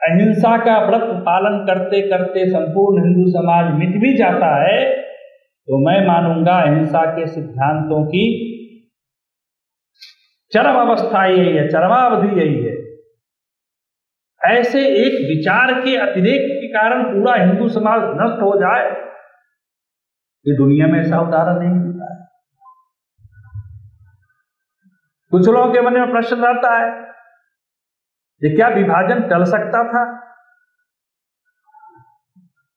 अहिंसा 0.00 0.56
का 0.56 0.78
व्रत 0.86 1.06
पालन 1.26 1.64
करते 1.66 2.00
करते 2.08 2.46
संपूर्ण 2.50 3.04
हिंदू 3.04 3.30
समाज 3.30 3.72
मिट 3.74 4.00
भी 4.00 4.16
जाता 4.16 4.50
है 4.62 4.80
तो 5.68 5.78
मैं 5.86 6.06
मानूँगा 6.06 6.56
अहिंसा 6.62 7.04
के 7.10 7.26
सिद्धांतों 7.26 8.04
की 8.06 8.24
चरम 10.52 10.76
अवस्था 10.80 11.24
यही 11.26 11.56
है 11.56 11.68
चरमावधि 11.68 12.28
यही 12.40 12.64
है 12.64 12.74
ऐसे 14.40 14.80
एक 14.96 15.14
विचार 15.28 15.72
के 15.80 15.96
अतिरेक 15.98 16.42
के 16.50 16.68
कारण 16.68 17.02
पूरा 17.04 17.34
हिंदू 17.34 17.68
समाज 17.68 18.02
नष्ट 18.16 18.42
हो 18.42 18.50
जाए, 18.60 18.84
ये 20.46 20.56
दुनिया 20.56 20.86
में 20.86 20.98
ऐसा 21.00 21.20
उदाहरण 21.20 21.58
नहीं 21.58 21.70
मिलता 21.70 22.10
है। 22.12 22.18
कुछ 25.32 25.48
लोगों 25.48 25.72
के 25.72 25.80
मन 25.80 25.98
में 26.00 26.10
प्रश्न 26.10 26.36
रहता 26.36 26.74
है, 26.76 26.90
ये 28.42 28.54
क्या 28.56 28.68
विभाजन 28.68 29.22
टल 29.28 29.44
सकता 29.46 29.82
था? 29.88 30.04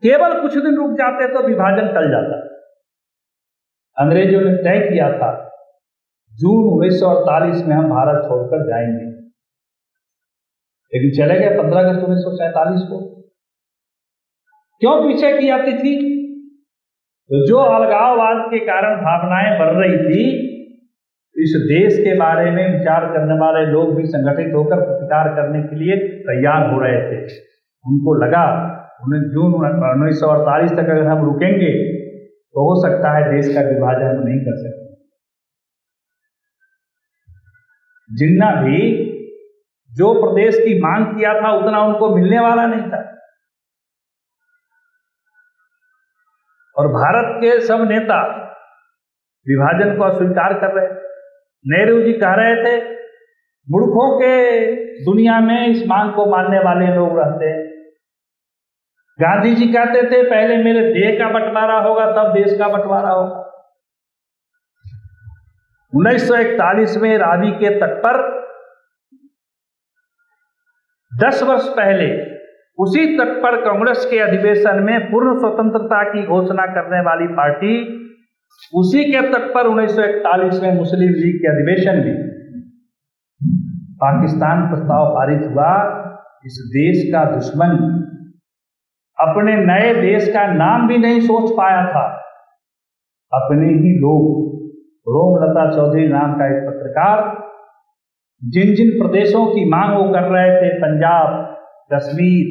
केवल 0.03 0.41
कुछ 0.41 0.53
दिन 0.55 0.75
रुक 0.75 0.97
जाते 0.97 1.27
तो 1.33 1.47
विभाजन 1.47 1.93
टल 1.93 2.09
जाता। 2.11 2.39
अंग्रेज़ों 3.97 4.41
ने 4.41 4.55
तय 4.63 4.79
किया 4.89 5.11
था 5.11 5.29
जून 6.39 6.73
उन्नीस 6.73 6.99
सौ 6.99 7.07
अड़तालीस 7.07 7.67
में 7.67 7.75
हम 7.75 7.89
भारत 7.89 8.23
छोड़कर 8.25 8.67
जाएँगे। 8.67 9.05
लेकिन 10.93 11.11
चले 11.17 11.39
गए 11.39 11.57
पंद्रह 11.57 11.79
अगस्त 11.79 12.03
उन्नीस 12.03 12.23
को। 12.89 13.21
क्यों 14.81 15.07
पीछे 15.07 15.37
की 15.37 15.47
जाती 15.47 15.73
थी? 15.73 16.19
तो 17.23 17.47
जो 17.47 17.57
अलगाववाद 17.57 18.51
के 18.51 18.59
कारण 18.59 18.95
भावनाएँ 18.95 19.59
बढ़ 19.59 19.85
रही 19.85 19.97
थी, 19.97 20.49
इस 21.37 21.61
देश 21.69 21.97
के 21.97 22.17
बारे 22.19 22.51
में 22.51 22.79
विचार 22.79 23.05
करने 23.05 23.39
वाले 23.39 23.65
लोग 23.65 23.95
भी 23.95 24.05
संगठित 24.05 24.55
होकर 24.55 24.75
प्रतिकार 24.75 25.29
करने 25.29 25.63
के 25.63 25.75
लिए 25.75 26.07
तैयार 26.07 26.73
हो 26.73 26.79
रहे 26.79 27.01
थे। 27.01 27.25
उनको 27.87 28.25
लगा, 28.25 28.45
उन्हें 29.03 29.21
जून 29.21 29.53
उन्नीस 29.53 30.19
सौ 30.19 30.27
अड़तालीस 30.27 30.71
तक 30.71 30.79
अगर 30.79 31.07
हम 31.07 31.25
रुकेंगे 31.25 31.93
तो 32.27 32.61
हो 32.61 32.87
सकता 32.87 33.17
है 33.17 33.35
देश 33.35 33.55
का 33.55 33.61
विभाजन 33.61 34.17
हम 34.17 34.27
नहीं 34.27 34.39
कर 34.39 34.55
सकते 34.57 34.88
जिन्ना 38.11 38.61
भी 38.61 39.09
जो 39.91 40.13
प्रदेश 40.13 40.55
की 40.55 40.79
मांग 40.81 41.05
किया 41.05 41.33
था, 41.33 41.51
उतना 41.51 41.81
उनको 41.81 42.15
मिलने 42.15 42.39
वाला 42.39 42.65
नहीं 42.65 42.91
था। 42.91 43.19
और 46.77 46.87
भारत 46.87 47.37
के 47.37 47.59
सब 47.61 47.81
नेता 47.81 48.45
विभाजन 49.47 49.97
को 49.97 50.03
अस्वीकार 50.03 50.53
कर 50.53 50.73
रहे 50.73 51.09
नेहरू 51.67 52.01
जी 52.01 52.13
कह 52.13 52.33
रहे 52.33 52.55
थे, 52.55 52.91
मूर्खों 53.69 54.19
के 54.19 54.75
दुनिया 55.05 55.39
में 55.39 55.67
इस 55.67 55.83
मांग 55.87 56.13
को 56.13 56.25
मानने 56.25 56.59
वाले 56.59 56.95
लोग 56.95 57.19
रहते 57.19 57.45
हैं। 57.45 57.69
गांधी 59.21 59.55
जी 59.55 59.67
कहते 59.73 60.01
थे, 60.11 60.29
पहले 60.29 60.57
मेरे 60.57 60.81
देह 60.93 61.19
का 61.19 61.39
बंटवारा 61.39 61.79
होगा, 61.79 62.05
तब 62.11 62.33
देश 62.33 62.57
का 62.57 62.67
बंटवारा 62.67 63.09
होगा। 63.09 63.58
1941 65.95 66.97
में 66.97 67.17
रावी 67.17 67.51
के 67.51 67.79
तट 67.79 68.01
पर 68.05 68.39
दस 71.23 71.43
वर्ष 71.43 71.67
पहले 71.67 72.35
उसी 72.77 73.17
तट 73.17 73.43
पर 73.43 73.65
कांग्रेस 73.65 74.07
के 74.11 74.19
अधिवेशन 74.19 74.83
में 74.83 75.11
पूर्ण 75.11 75.39
स्वतंत्रता 75.39 76.03
की 76.03 76.25
घोषणा 76.25 76.65
करने 76.65 77.01
वाली 77.01 77.27
पार्टी 77.27 77.99
उसी 78.73 79.11
के 79.11 79.21
तट 79.21 79.53
पर 79.53 79.67
1941 79.67 80.61
में 80.61 80.75
मुस्लिम 80.75 81.09
लीग 81.09 81.35
के 81.35 81.47
अधिवेशन 81.47 82.07
में 82.07 82.29
पाकिस्तान 84.01 84.67
प्रस्ताव 84.67 85.09
पारित 85.09 85.39
हुआ, 85.39 85.99
इस 86.45 86.63
देश 86.67 87.13
का 87.13 87.25
दुश्मन। 87.25 87.69
अपने 89.19 89.55
नए 89.55 90.01
देश 90.01 90.27
का 90.27 90.53
नाम 90.53 90.87
भी 90.87 90.97
नहीं 90.97 91.19
सोच 91.19 91.51
पाया 91.57 91.85
था। 91.85 92.07
अपने 93.33 93.67
ही 93.67 93.95
लोग 93.95 94.58
रोमलता 95.07 95.63
चौधरी 95.75 96.07
नाम 96.07 96.33
का 96.33 96.45
एक 96.47 96.63
पत्रकार 96.63 97.21
जिन 98.41 98.73
जिन 98.75 98.89
प्रदेशों 98.99 99.45
की 99.45 99.63
मांग 99.69 99.93
वो 99.97 100.03
कर 100.13 100.27
रहे 100.29 100.49
थे, 100.51 100.69
पंजाब, 100.77 101.31
कश्मीर, 101.93 102.49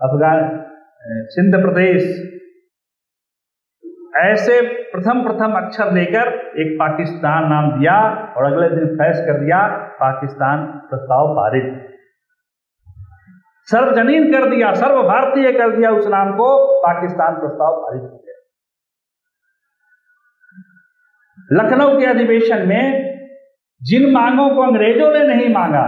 अफगान 0.00 0.64
सिंध 1.28 1.54
प्रदेश, 1.54 2.04
ऐसे 4.20 4.60
प्रथम 4.92 5.22
प्रथम 5.22 5.56
अक्षर 5.56 5.92
लेकर 5.92 6.28
एक 6.58 6.76
पाकिस्तान 6.80 7.48
नाम 7.48 7.70
दिया 7.70 7.96
और 8.36 8.44
अगले 8.44 8.68
दिन 8.68 8.94
फैस 8.96 9.24
कर 9.26 9.40
दिया, 9.40 9.66
पाकिस्तान 10.00 10.66
प्रस्ताव 10.90 11.32
पारित। 11.34 11.72
सर्वजनीन 13.68 14.32
कर 14.32 14.48
दिया 14.50 14.72
सर्व 14.74 15.02
भारतीय 15.02 15.52
कर 15.52 15.76
दिया 15.76 15.90
उस 15.90 16.06
नाम 16.08 16.32
को, 16.32 16.48
पाकिस्तान 16.82 17.34
प्रस्ताव 17.34 17.80
पारित। 17.82 18.25
लखनऊ 21.50 21.98
के 22.00 22.06
अधिवेशन 22.06 22.66
में 22.68 23.04
जिन 23.82 24.10
मांगों 24.12 24.48
को 24.50 24.62
अंग्रेज़ों 24.62 25.12
ने 25.12 25.22
नहीं 25.26 25.48
मांगा, 25.54 25.84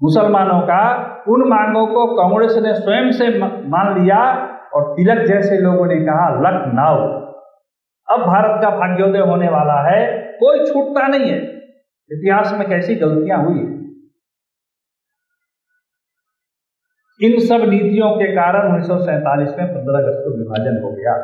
मुसलमानों 0.00 0.60
का, 0.60 0.82
उन 1.28 1.42
मांगों 1.48 1.86
को 1.86 2.06
कांग्रेस 2.16 2.56
ने 2.62 2.74
स्वयं 2.74 3.10
से 3.12 3.28
मान 3.68 3.92
लिया 4.00 4.18
और 4.74 4.92
तिलक 4.92 5.24
जैसे 5.26 5.58
लोगों 5.58 5.86
ने 5.86 5.96
कहा, 6.06 6.26
लखनऊ। 6.40 7.06
अब 8.08 8.26
भारत 8.26 8.60
का 8.62 8.70
भाग्योदय 8.70 9.28
होने 9.30 9.48
वाला 9.48 9.78
है, 9.88 10.00
कोई 10.40 10.64
छूटता 10.66 11.06
नहीं 11.06 11.30
है। 11.30 11.38
इतिहास 12.10 12.52
में 12.52 12.68
कैसी 12.68 12.94
गलतियाँ 12.96 13.38
हुई 13.44 13.64
इन 17.20 17.38
सब 17.40 17.62
नीतियों 17.70 18.10
के 18.16 18.26
कारण 18.34 18.66
उन्नीस 18.68 18.88
में 18.88 19.66
पंद्रह 19.68 19.98
अगस्त 19.98 20.22
को 20.24 20.32
विभाजन 20.38 20.80
हो 20.84 20.90
गया। 20.92 21.14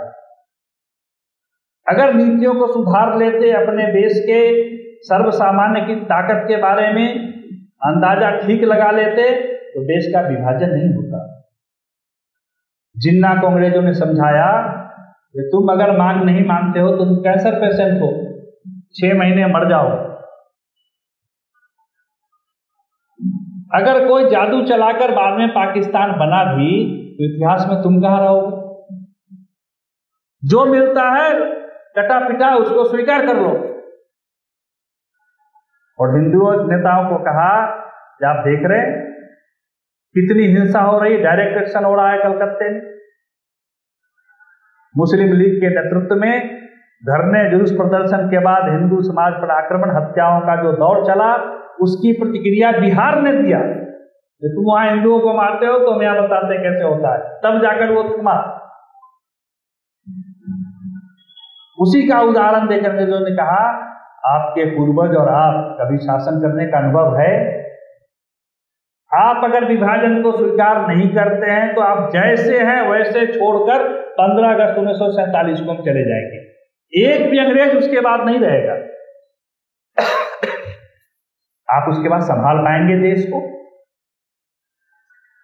अगर 1.87 2.13
नीतियों 2.15 2.55
को 2.55 2.67
सुधार 2.67 3.17
लेते 3.19 3.51
अपने 3.53 3.87
देश 3.93 4.19
के 4.21 4.41
सर्व 5.03 5.31
सामान्य 5.31 5.81
की 5.81 5.95
ताकत 6.05 6.45
के 6.49 6.57
बारे 6.57 6.93
में 6.93 7.09
अंदाज़ा 7.83 8.31
ठीक 8.37 8.63
लगा 8.65 8.91
लेते 8.91 9.31
तो 9.71 9.83
देश 9.85 10.07
का 10.15 10.21
विभाजन 10.21 10.71
नहीं 10.71 10.93
होता। 10.95 11.21
जिन्ना 12.97 13.35
को 13.35 13.47
अंग्रेज़ों 13.47 13.83
ने 13.83 13.93
समझाया, 13.95 14.51
कि 15.35 15.43
तुम 15.43 15.73
अगर 15.73 15.97
मांग 15.99 16.23
नहीं 16.25 16.45
मानते 16.47 16.81
हो 16.81 16.91
तो 16.91 17.05
तुम 17.05 17.17
कैंसर 17.17 17.55
पेशेंट 17.61 18.01
हो। 18.03 18.11
छह 18.95 19.15
महीने 19.19 19.47
मर 19.47 19.69
जाओ। 19.69 19.89
अगर 23.75 24.07
कोई 24.09 24.29
जादू 24.31 24.63
चलाकर 24.67 25.11
बाद 25.11 25.39
में 25.39 25.49
पाकिस्तान 25.49 26.13
बना 26.19 26.43
भी 26.55 26.71
तो 27.13 27.25
इतिहास 27.25 27.67
में 27.69 27.83
तुम 27.83 28.01
कहाँ 28.03 28.21
रहोगे? 28.21 28.61
जो 30.43 30.65
मिलता 30.65 31.09
है 31.11 31.33
कटा 31.97 32.19
पिटा, 32.29 32.55
उसको 32.57 32.85
स्वीकार 32.85 33.27
कर 33.27 33.37
लो। 33.37 33.53
और 35.99 36.15
हिंदू 36.17 36.51
नेताओं 36.69 37.09
को 37.09 37.17
कहा 37.25 37.51
कि 38.19 38.27
आप 38.27 38.45
देख 38.45 38.63
रहे 38.65 38.79
हैं, 38.79 39.11
कितनी 40.15 40.47
हिंसा 40.49 40.81
हो 40.81 40.99
रही 40.99 41.17
डायरेक्ट 41.19 41.61
एक्शन 41.63 41.85
हो 41.85 41.95
रहा 41.95 42.11
है 42.11 42.19
कलकत्ते 42.19 42.71
में। 42.71 42.81
मुस्लिम 44.95 45.33
लीग 45.33 45.61
के 45.61 45.69
नेतृत्व 45.71 46.15
में 46.17 46.63
धरने 47.03 47.39
जुलूस 47.51 47.71
प्रदर्शन 47.73 48.27
के 48.29 48.39
बाद 48.39 48.69
हिंदू 48.71 49.03
समाज 49.03 49.33
पर 49.35 49.51
आक्रमण, 49.51 49.91
हत्याओं 49.91 50.41
का 50.41 50.57
जो 50.63 50.73
दौर 50.73 51.05
चला, 51.07 51.31
उसकी 51.81 52.13
प्रतिक्रिया 52.13 52.73
बिहार 52.73 53.21
ने 53.23 53.33
दिया। 53.33 53.61
तुम 54.43 54.65
वहाँ 54.67 54.89
हिंदुओं 54.91 55.19
को 55.21 55.33
मारते 55.33 55.67
हो 55.67 55.79
तो 55.79 55.91
हम 55.91 56.03
यहाँ 56.03 56.23
बताते 56.23 56.57
कैसे 56.59 56.85
होता 56.85 57.11
है। 57.13 57.41
तब 57.41 57.61
जाकर 57.63 57.93
वो 57.93 58.03
थमा। 58.05 58.35
उसी 61.79 62.09
का 62.09 62.21
उदाहरण 62.21 62.69
देकर 62.69 62.93
के 62.93 63.07
जो 63.07 63.19
ने 63.19 63.37
कहा, 63.37 63.89
आपके 64.27 64.65
पूर्वज 64.65 65.17
और 65.17 65.29
आप 65.29 65.77
कभी 65.81 65.99
शासन 65.99 66.41
करने 66.41 66.67
का 66.67 66.79
अनुभव 66.79 67.17
है? 67.19 67.63
आप 69.13 69.45
अगर 69.45 69.65
विभाजन 69.65 70.23
को 70.23 70.37
स्वीकार 70.37 70.89
नहीं 70.89 71.09
करते 71.09 71.51
हैं 71.51 71.75
तो 71.75 71.81
आप 71.81 72.11
जैसे 72.13 72.59
हैं, 72.59 72.91
वैसे 72.91 73.27
छोड़कर 73.27 73.89
15 74.21 74.55
अगस्त 74.55 74.79
उन्नीस 74.79 74.97
सौ 74.97 75.11
सैंतालीस 75.11 75.61
को 75.61 75.71
हम 75.71 75.83
चले 75.83 76.05
जाएँगे। 76.05 76.53
एक 77.05 77.31
भी 77.31 77.39
अंग्रेज़ 77.39 77.77
उसके 77.77 78.01
बाद 78.01 78.21
नहीं 78.21 78.39
रहेगा। 78.39 78.73
आप 81.77 81.89
उसके 81.89 82.09
बाद 82.09 82.21
संभाल 82.21 82.57
पाएँगे 82.57 82.97
देश 82.97 83.27
को। 83.33 83.41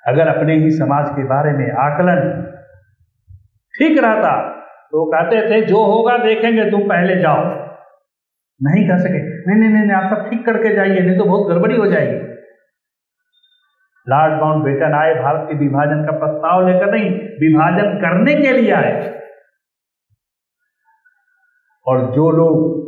अगर 0.07 0.29
अपने 0.29 0.55
ही 0.55 0.71
समाज 0.71 1.09
के 1.09 1.25
बारे 1.25 1.53
में 1.53 1.73
आकलन 1.73 2.43
ठीक 3.79 3.99
रहता 3.99 4.58
तो 4.89 5.05
कहते 5.05 5.51
थे, 5.51 5.67
जो 5.67 5.85
होगा 5.85 6.17
देखेंगे, 6.19 6.71
तुम 6.71 6.89
पहले 6.89 7.17
जाओ। 7.17 7.69
नहीं 8.63 8.89
कह 8.89 8.97
सके। 8.97 9.47
नहीं 9.47 9.57
नहीं 9.57 9.71
नहीं 9.71 9.91
आप 9.91 10.15
सब 10.15 10.31
ठीक 10.31 10.47
करके 10.47 10.75
जाइए, 10.75 11.01
नहीं 11.01 11.19
तो 11.19 11.25
बहुत 11.25 11.53
गड़बड़ी 11.53 11.77
हो 11.77 11.87
जाएगी। 11.87 12.29
लॉर्ड 14.09 14.43
माउंट 14.43 14.65
बेटन 14.65 14.93
आए, 14.95 15.15
भारत 15.15 15.49
के 15.49 15.59
विभाजन 15.59 16.05
का 16.05 16.19
प्रस्ताव 16.19 16.69
लेकर 16.69 16.93
नहीं, 16.93 17.11
विभाजन 17.19 17.99
करने 17.99 18.35
के 18.35 18.53
लिए 18.53 18.73
आए। 18.73 19.21
और 21.87 22.15
जो 22.15 22.31
लोग 22.31 22.79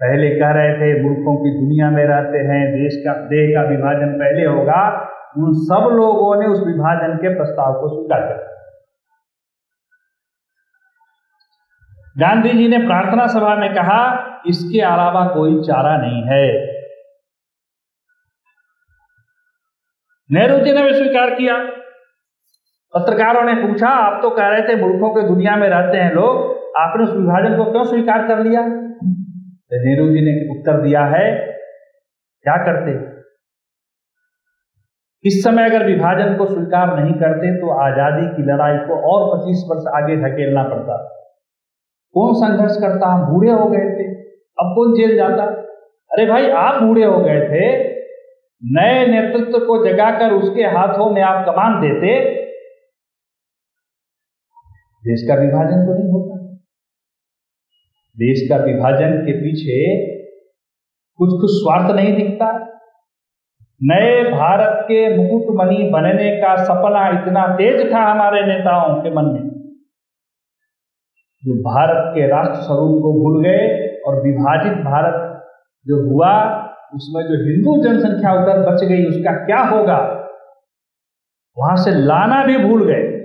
पहले 0.00 0.40
कह 0.40 0.50
रहे 0.50 0.72
थे 0.72 1.02
मूर्खों 1.02 1.36
की 1.36 1.50
दुनिया 1.60 1.90
में 1.90 2.04
रहते 2.04 2.38
हैं, 2.38 2.72
देश 2.72 3.02
का, 3.06 3.12
देह 3.12 3.62
का 3.62 3.68
विभाजन 3.68 4.12
पहले 4.18 4.44
होगा, 4.44 5.08
उन 5.38 5.52
सब 5.52 5.88
लोगों 5.94 6.42
ने 6.42 6.48
उस 6.48 6.66
विभाजन 6.66 7.16
के 7.16 7.34
प्रस्ताव 7.34 7.72
को 7.72 7.88
स्वीकार 7.88 8.20
कर 8.20 8.47
गांधी 12.18 12.50
जी 12.50 12.68
ने 12.68 12.78
प्रार्थना 12.78 13.26
सभा 13.26 13.54
में 13.56 13.74
कहा, 13.74 14.00
इसके 14.46 14.80
अलावा 14.80 15.24
कोई 15.26 15.60
चारा 15.62 15.96
नहीं 15.96 16.22
है। 16.22 16.46
नेहरू 20.30 20.56
जी 20.58 20.72
ने 20.72 20.82
भी 20.82 20.94
स्वीकार 20.94 21.30
किया। 21.30 21.56
पत्रकारों 22.94 23.42
ने 23.42 23.54
पूछा, 23.56 23.88
आप 23.88 24.18
तो 24.22 24.30
कह 24.30 24.48
रहे 24.48 24.62
थे 24.62 24.76
मूर्खों 24.76 25.10
के 25.10 25.26
दुनिया 25.28 25.56
में 25.56 25.68
रहते 25.68 25.98
हैं 25.98 26.12
लोग, 26.14 26.40
आपने 26.78 27.04
उस 27.04 27.12
विभाजन 27.12 27.56
को 27.56 27.64
क्यों 27.64 27.84
स्वीकार 27.84 28.26
कर 28.28 28.42
लिया? 28.44 28.62
तो 28.62 29.84
नेहरू 29.84 30.08
जी 30.08 30.20
ने 30.20 30.32
उत्तर 30.50 30.80
दिया 30.82 31.04
है, 31.04 31.24
क्या 32.44 32.56
करते? 32.64 32.96
इस 35.24 35.42
समय 35.44 35.64
अगर 35.64 35.84
विभाजन 35.86 36.34
को 36.36 36.46
स्वीकार 36.46 36.96
नहीं 36.98 37.14
करते 37.14 37.54
तो 37.60 37.70
आज़ादी 37.82 38.26
की 38.26 38.42
लड़ाई 38.42 38.76
को 38.78 38.98
और 39.12 39.24
25 39.30 39.64
वर्ष 39.68 39.88
आगे 39.94 40.16
धकेलना 40.16 40.62
पड़ता। 40.62 40.98
कौन 42.12 42.34
संघर्ष 42.34 42.76
करता? 42.76 43.06
हम 43.06 43.32
बूढ़े 43.32 43.50
हो 43.50 43.68
गए 43.68 43.78
थे। 43.78 44.14
अब 44.32 44.72
कौन 44.74 44.94
जेल 44.94 45.16
जाता? 45.16 45.44
अरे 46.12 46.26
भाई, 46.26 46.50
आप 46.50 46.82
बूढ़े 46.82 47.04
हो 47.04 47.18
गए 47.18 47.40
थे। 47.40 47.88
नए 48.64 49.06
नेतृत्व 49.06 49.58
को 49.58 49.88
जगाकर 49.88 50.32
उसके 50.32 50.62
हाथों 50.62 51.10
में 51.10 51.22
आप 51.22 51.46
कमान 51.46 51.80
देते। 51.80 52.38
देश 55.04 55.24
का 55.28 55.34
विभाजन 55.34 55.86
तो 55.86 55.94
नहीं 55.94 56.12
होता। 56.12 56.54
देश 58.16 58.48
का 58.50 58.56
विभाजन 58.56 59.12
के 59.26 59.32
पीछे 59.32 60.06
कुछ 61.16 61.28
कुछ 61.40 61.50
स्वार्थ 61.50 61.94
नहीं 61.96 62.16
दिखता। 62.16 62.64
नए 63.82 64.30
भारत 64.30 64.78
के 64.82 65.16
मुकुटमणि 65.16 65.90
बनने 65.92 66.36
का 66.36 66.64
सपना 66.64 67.08
इतना 67.08 67.46
तेज 67.46 67.94
था 67.94 67.98
हमारे 67.98 68.42
नेताओं 68.42 69.02
के 69.02 69.10
मन 69.10 69.24
में। 69.24 69.47
जो 71.44 71.54
भारत 71.54 72.14
के 72.14 72.28
राष्ट्र 72.28 72.62
स्वरूप 72.62 73.02
को 73.02 73.12
भूल 73.12 73.44
गए 73.44 73.88
और 74.06 74.14
विभाजित 74.22 74.72
भारत 74.72 75.44
जो 75.86 76.10
हुआ, 76.10 76.32
उसमें 76.94 77.22
जो 77.24 77.44
हिंदू 77.44 77.82
जनसंख्या 77.82 78.32
उधर 78.32 78.72
बच 78.72 78.84
गई, 78.84 79.04
उसका 79.04 79.32
क्या 79.46 79.58
होगा? 79.58 79.98
वहाँ 81.58 81.76
से 81.76 81.90
लाना 81.90 82.44
भी 82.44 82.58
भूल 82.58 82.86
गए। 82.86 83.18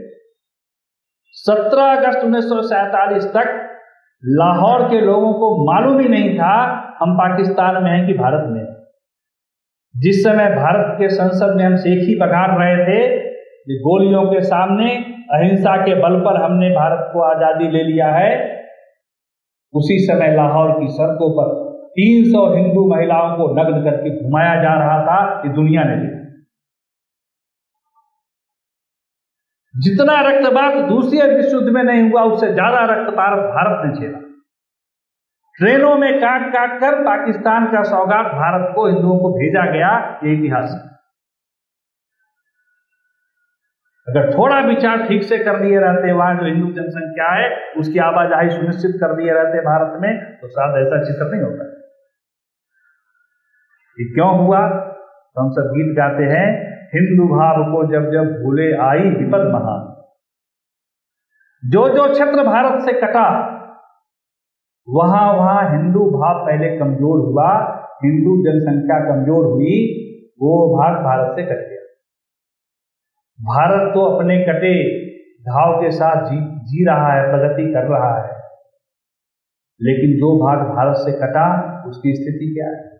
17 1.33 1.97
अगस्त 1.97 2.23
उन्नीस 2.23 3.25
तक 3.25 3.59
लाहौर 4.25 4.89
के 4.89 5.01
लोगों 5.01 5.33
को 5.33 5.73
मालूम 5.73 5.99
ही 5.99 6.07
नहीं 6.07 6.39
था 6.39 6.53
हम 7.01 7.13
पाकिस्तान 7.13 7.83
में 7.83 7.91
हैं 7.91 8.07
कि 8.07 8.13
भारत 8.13 8.43
में 8.47 8.75
जिस 9.97 10.23
समय 10.23 10.49
भारत 10.55 10.95
के 10.99 11.09
संसद 11.09 11.55
में 11.55 11.65
हम 11.65 11.75
सेखी 11.75 12.15
बगार 12.19 12.59
रहे 12.59 12.77
थे 12.85 13.22
कि 13.67 13.77
गोलियों 13.79 14.23
के 14.25 14.41
सामने 14.43 14.95
अहिंसा 15.33 15.75
के 15.77 15.93
बल 16.01 16.19
पर 16.19 16.41
हमने 16.43 16.69
भारत 16.69 17.09
को 17.13 17.21
आज़ादी 17.21 17.67
ले 17.67 17.83
लिया 17.83 18.07
है। 18.13 18.31
उसी 19.73 19.99
समय 19.99 20.35
लाहौर 20.35 20.71
की 20.71 20.87
सड़कों 20.87 21.29
पर 21.31 21.53
300 21.91 22.41
हिंदू 22.55 22.85
महिलाओं 22.89 23.35
को 23.37 23.47
नग्न 23.53 23.83
करके 23.83 24.11
घुमाया 24.23 24.55
जा 24.55 24.73
रहा 24.73 24.99
था 25.01 25.41
कि 25.41 25.49
दुनिया 25.49 25.83
ने 25.83 25.95
देखा। 25.95 26.21
जितना 29.73 30.19
रक्तपात 30.21 30.75
दूसरे 30.89 31.27
विश्व 31.35 31.55
युद्ध 31.55 31.69
में 31.69 31.83
नहीं 31.83 32.09
हुआ, 32.11 32.23
उससे 32.23 32.53
ज़्यादा 32.53 32.85
रक्तपात 32.85 33.39
भारत 33.49 33.85
ने 33.85 33.93
झेला। 33.95 34.19
ट्रेनों 35.57 35.95
में 35.97 36.13
काट 36.19 36.47
काट 36.53 36.79
कर 36.81 37.03
पाकिस्तान 37.03 37.65
का 37.65 37.83
सौगात 37.83 38.25
भारत 38.33 38.71
को 38.75 38.85
हिंदुओं 38.87 39.17
को 39.17 39.29
भेजा 39.29 39.65
गया, 39.71 40.19
ये 40.23 40.33
इतिहास 40.33 40.71
है। 40.71 40.92
अगर 44.07 44.31
थोड़ा 44.33 44.59
विचार 44.59 45.05
ठीक 45.07 45.23
से 45.23 45.37
कर 45.37 45.59
लिए 45.59 45.79
रहते, 45.79 46.13
वहाँ 46.13 46.33
जो 46.35 46.45
हिंदू 46.45 46.71
जनसंख्या 46.73 47.27
है, 47.31 47.45
उसकी 47.77 47.99
आवाजाही 47.99 48.49
सुनिश्चित 48.49 48.95
कर 49.01 49.15
दिए 49.15 49.33
रहते 49.33 49.61
भारत 49.61 50.01
में 50.01 50.11
तो 50.41 50.49
शायद 50.49 50.75
ऐसा 50.77 51.03
चित्र 51.03 51.27
नहीं 51.31 51.41
होता। 51.41 51.67
ये 53.97 54.05
क्यों 54.13 54.27
हुआ? 54.37 54.67
तो 54.67 55.41
हम 55.41 55.49
सब 55.49 55.69
गीत 55.75 55.95
गाते 55.97 56.23
हैं, 56.23 56.47
हिंदू 56.93 57.27
भाव 57.27 57.63
को 57.71 57.83
जब 57.91 58.11
जब 58.11 58.31
भूले 58.41 58.65
आई 58.83 59.09
विपद 59.09 59.45
महान 59.53 59.89
जो 61.63 61.87
जो 61.89 62.07
क्षेत्र 62.11 62.43
भारत 62.43 62.85
से 62.85 62.93
कटा, 62.93 63.27
वहाँ 64.87 65.25
वहाँ 65.33 65.61
हिंदू 65.71 66.09
भाव 66.11 66.45
पहले 66.45 66.77
कमज़ोर 66.77 67.19
हुआ, 67.19 67.49
हिंदू 68.03 68.33
जनसंख्या 68.43 68.97
कमज़ोर 69.05 69.45
हुई, 69.45 69.75
वो 70.41 70.51
भाग 70.77 70.97
भारत 71.03 71.35
से 71.35 71.43
कट 71.43 71.61
गया। 71.69 71.72
भारत 73.39 73.91
तो 73.93 74.01
अपने 74.07 74.37
कटे 74.39 74.73
घाव 75.43 75.73
के 75.77 75.89
साथ 75.91 76.25
जी 76.25 76.37
जी 76.65 76.85
रहा 76.85 77.11
है, 77.13 77.23
प्रगति 77.29 77.63
कर 77.73 77.87
रहा 77.87 78.13
है। 78.17 78.31
लेकिन 79.81 80.11
जो 80.17 80.29
भाग 80.39 80.59
भारत 80.67 80.97
से 80.97 81.11
कटा, 81.13 81.47
उसकी 81.87 82.13
स्थिति 82.15 82.47
क्या 82.53 82.67
है? 82.67 82.91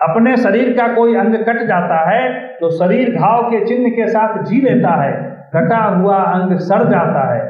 अपने 0.00 0.36
शरीर 0.36 0.72
का 0.76 0.86
कोई 0.94 1.16
अंग 1.16 1.34
कट 1.46 1.62
जाता 1.66 1.98
है 2.10 2.22
तो 2.58 2.70
शरीर 2.72 3.14
घाव 3.16 3.42
के 3.50 3.64
चिन्ह 3.66 3.90
के 3.90 4.08
साथ 4.08 4.42
जी 4.44 4.60
लेता 4.60 4.94
है, 5.02 5.12
कटा 5.54 5.82
हुआ 5.94 6.18
अंग 6.24 6.58
सड़ 6.60 6.82
जाता 6.84 7.24
है। 7.32 7.42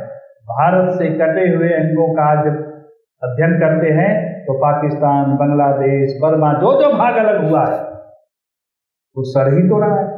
भारत 0.51 0.95
से 0.95 1.09
कटे 1.15 1.49
हुए 1.49 1.73
अंगों 1.75 2.09
का 2.15 2.29
जब 2.45 2.63
अध्ययन 3.23 3.59
करते 3.61 3.93
हैं 3.93 4.13
तो 4.45 4.59
पाकिस्तान, 4.61 5.37
बांग्लादेश, 5.37 6.19
बर्मा 6.23 6.53
जो 6.55 6.73
जो 6.81 6.93
भाग 6.95 7.17
अलग 7.19 7.45
हुआ 7.45 7.65
है, 7.67 7.79
वो 9.17 9.25
सड़ 9.27 9.49
ही 9.55 9.69
तो 9.69 9.81
रहा 9.81 10.01
है। 10.01 10.14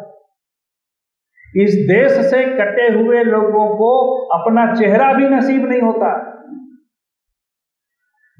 इस 1.54 1.74
देश 1.74 2.12
से 2.12 2.44
कटे 2.44 2.92
हुए 2.94 3.24
लोगों 3.24 3.76
को 3.76 4.16
अपना 4.26 4.74
चेहरा 4.74 5.12
भी 5.12 5.28
नसीब 5.28 5.68
नहीं 5.68 5.80
होता। 5.80 6.32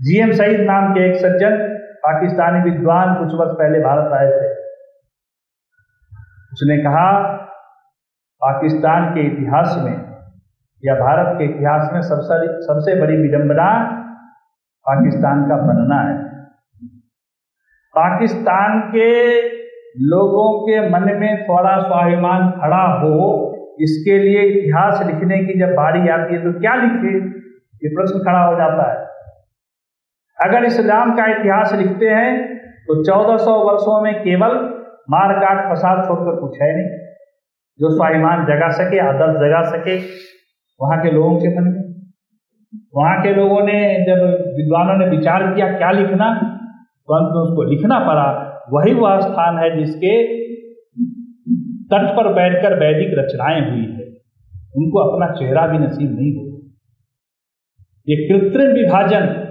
जीएम 0.00 0.32
सईद 0.32 0.60
नाम 0.60 0.94
के 0.94 1.10
एक 1.10 1.16
सज्जन, 1.16 1.76
पाकिस्तानी 1.98 2.70
विद्वान 2.70 3.14
कुछ 3.14 3.34
वर्ष 3.34 3.50
पहले 3.50 3.80
भारत 3.80 4.12
आए 4.12 4.26
थे। 4.26 4.50
उसने 6.52 6.78
कहा, 6.78 7.22
पाकिस्तान 8.40 9.14
के 9.14 9.20
इतिहास 9.20 9.76
में 9.78 10.16
या 10.84 10.94
भारत 10.94 11.38
के 11.38 11.44
इतिहास 11.44 11.90
में 11.92 12.02
सबसे 12.02 12.62
सबसे 12.62 13.00
बड़ी 13.00 13.16
विडंबना 13.16 13.92
पाकिस्तान 14.86 15.48
का 15.48 15.56
बनना 15.56 16.00
है। 16.00 16.46
पाकिस्तान 17.96 18.80
के 18.80 19.10
लोगों 19.96 20.60
के 20.60 20.80
मन 20.90 21.04
में 21.20 21.44
थोड़ा 21.44 21.76
स्वाभिमान 21.78 22.50
खड़ा 22.50 22.84
हो, 23.00 23.18
इसके 23.80 24.18
लिए 24.18 24.42
इतिहास 24.42 25.02
लिखने 25.06 25.38
की 25.38 25.58
जब 25.60 25.68
बारी 25.68 26.08
आती 26.08 26.34
है 26.34 26.42
तो 26.44 26.60
क्या 26.60 26.74
लिखे? 26.74 27.14
ये 27.82 27.88
प्रश्न 27.88 28.18
खड़ा 28.18 28.40
हो 28.40 28.56
जाता 28.56 28.90
है। 28.90 29.04
अगर 30.38 30.64
इस्लाम 30.64 31.14
का 31.16 31.26
इतिहास 31.26 31.74
लिखते 31.74 32.06
हैं 32.06 32.56
तो 32.86 33.02
1400 33.04 33.52
वर्षों 33.64 34.02
में 34.02 34.14
केवल 34.14 34.54
मार 35.10 35.32
काट 35.32 35.72
फसाद 35.72 36.04
छोड़कर 36.04 36.40
कुछ 36.40 36.60
है 36.62 36.76
नहीं। 36.76 36.88
जो 37.80 37.90
स्वाभिमान 37.96 38.44
जगा 38.46 38.68
सके, 38.68 38.98
आदर्श 38.98 39.36
जगा 39.36 39.62
सके, 39.62 39.96
वहाँ 40.80 41.02
के 41.02 41.10
लोगों 41.10 41.36
के 41.36 41.48
मन 41.48 41.64
में। 41.64 41.82
वहाँ 42.96 43.22
के 43.22 43.34
लोगों 43.34 43.60
ने 43.60 44.04
जब 44.04 44.22
विद्वानों 44.56 44.96
ने 44.98 45.06
विचार 45.16 45.54
किया, 45.54 45.72
क्या 45.72 45.90
लिखना? 45.90 46.34
तो 47.08 47.14
अंत 47.14 47.34
में 47.34 47.42
उसको 47.42 47.62
लिखना 47.62 47.98
पड़ा। 47.98 48.45
वही 48.72 48.94
वह 48.94 49.20
स्थान 49.20 49.58
है 49.58 49.68
जिसके 49.78 50.14
तट 51.84 52.06
पर 52.16 52.32
बैठकर 52.32 52.74
वैदिक 52.80 53.18
रचनाएँ 53.18 53.60
हुई 53.70 53.84
है। 53.84 54.06
उनको 54.76 54.98
अपना 54.98 55.34
चेहरा 55.34 55.66
भी 55.66 55.78
नसीब 55.78 56.14
नहीं 56.14 56.36
हो 56.36 56.44
ये 58.08 58.16
कृत्रिम 58.28 58.72
विभाजन 58.72 59.42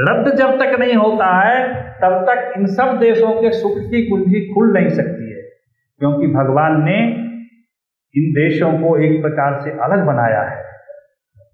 रद्द 0.00 0.36
जब 0.36 0.50
तक 0.58 0.78
नहीं 0.78 0.94
होता 0.94 1.26
है, 1.40 1.74
तब 1.92 2.24
तक 2.28 2.52
इन 2.58 2.66
सब 2.66 2.98
देशों 3.00 3.30
के 3.42 3.50
सुख 3.50 3.78
की 3.78 4.06
कुंजी 4.06 4.40
खुल 4.54 4.72
नहीं 4.72 4.88
सकती 4.88 5.30
है, 5.30 5.42
क्योंकि 6.00 6.26
भगवान 6.26 6.82
ने 6.84 6.98
इन 8.14 8.32
देशों 8.32 8.72
को 8.72 8.96
एक 8.98 9.20
प्रकार 9.22 9.60
से 9.60 9.70
अलग 9.70 10.06
बनाया 10.06 10.42
है। 10.42 10.58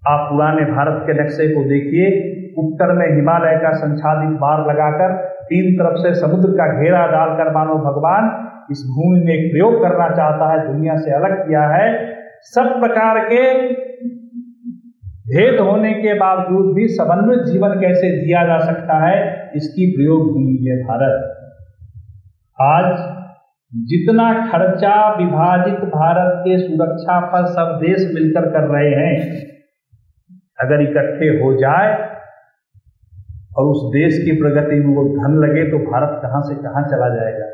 आप 0.07 0.29
पुराने 0.31 0.65
भारत 0.65 1.03
के 1.07 1.13
नक्शे 1.23 1.47
को 1.47 1.63
देखिए 1.69 2.32
उत्तर 2.57 2.91
में 2.93 3.05
हिमालय 3.07 3.57
का 3.57 3.71
संचालित 3.77 4.37
बार 4.39 4.65
लगाकर 4.67 5.15
तीन 5.45 5.73
तरफ़ 5.75 5.97
से 5.97 6.13
समुद्र 6.15 6.51
का 6.51 6.67
घेरा 6.73 7.05
डालकर 7.07 7.51
मानो 7.53 7.75
भगवान, 7.81 8.29
इस 8.71 8.83
भूमि 8.89 9.19
में 9.19 9.33
एक 9.33 9.51
प्रयोग 9.51 9.81
करना 9.81 10.09
चाहता 10.09 10.51
है, 10.51 10.67
दुनिया 10.67 10.95
से 10.97 11.11
अलग 11.11 11.33
किया 11.39 11.63
है। 11.69 11.87
सब 12.45 12.69
प्रकार 12.79 13.19
के 13.25 13.41
भेद 15.25 15.59
होने 15.59 15.93
के 15.93 16.13
बावजूद 16.13 16.73
भी 16.75 16.87
समन्वित 16.89 17.43
जीवन 17.45 17.79
कैसे 17.81 18.09
दिया 18.15 18.45
जा 18.47 18.59
सकता 18.61 18.97
है, 19.05 19.17
इसकी 19.55 19.91
प्रयोग 19.91 20.31
भूमि 20.31 20.57
है 20.69 20.77
भारत। 20.83 21.29
आज 22.59 22.89
जितना 23.71 24.25
खर्चा 24.47 24.95
विभाजित 25.15 25.79
भारत 25.91 26.33
के 26.39 26.57
सुरक्षा 26.59 27.19
पर 27.27 27.45
सब 27.45 27.77
देश 27.81 28.09
मिलकर 28.13 28.49
कर 28.49 28.67
रहे 28.69 28.89
हैं, 28.95 29.13
अगर 30.59 30.81
इकट्ठे 30.81 31.29
हो 31.39 31.53
जाए 31.53 31.87
और 33.57 33.65
उस 33.65 33.81
देश 33.93 34.17
की 34.17 34.31
प्रगति 34.41 34.75
में 34.75 34.95
वो 34.95 35.03
धन 35.15 35.33
लगे 35.39 35.63
तो 35.71 35.77
भारत 35.91 36.19
कहाँ 36.23 36.41
से 36.41 36.55
कहाँ 36.55 36.83
चला 36.83 37.09
जाएगा? 37.09 37.47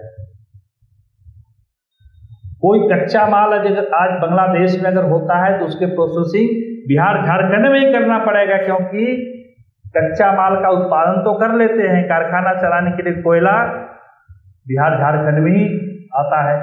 कोई 2.62 2.80
कच्चा 2.90 3.26
माल 3.28 3.52
अगर 3.52 3.78
आज 3.96 4.10
बांग्लादेश 4.22 4.82
में 4.84 4.90
अगर 4.92 5.04
होता 5.04 5.46
है 5.46 5.60
तो 5.60 5.66
उसके 5.66 5.86
प्रोसेसिंग 5.86 6.50
बिहार, 6.88 7.18
झारखंड 7.26 7.68
में 7.72 7.80
ही 7.80 7.92
करना 7.94 8.18
पड़ेगा, 8.20 8.58
क्योंकि 8.58 9.06
कच्चा 9.98 10.32
माल 10.34 10.56
का 10.56 10.70
उत्पादन 10.70 11.22
तो 11.22 11.34
कर 11.34 11.56
लेते 11.56 11.88
हैं। 11.88 12.04
कारखाना 12.04 12.54
चलाने 12.54 12.92
के 12.92 13.04
लिए 13.04 13.22
कोयला 13.22 13.56
बिहार, 14.68 14.98
झारखंड 14.98 15.44
में 15.44 15.52
ही 15.52 15.64
आता 16.16 16.42
है। 16.50 16.58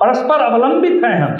परस्पर 0.00 0.44
अवलंबित 0.44 1.04
हैं 1.04 1.18
हम। 1.20 1.36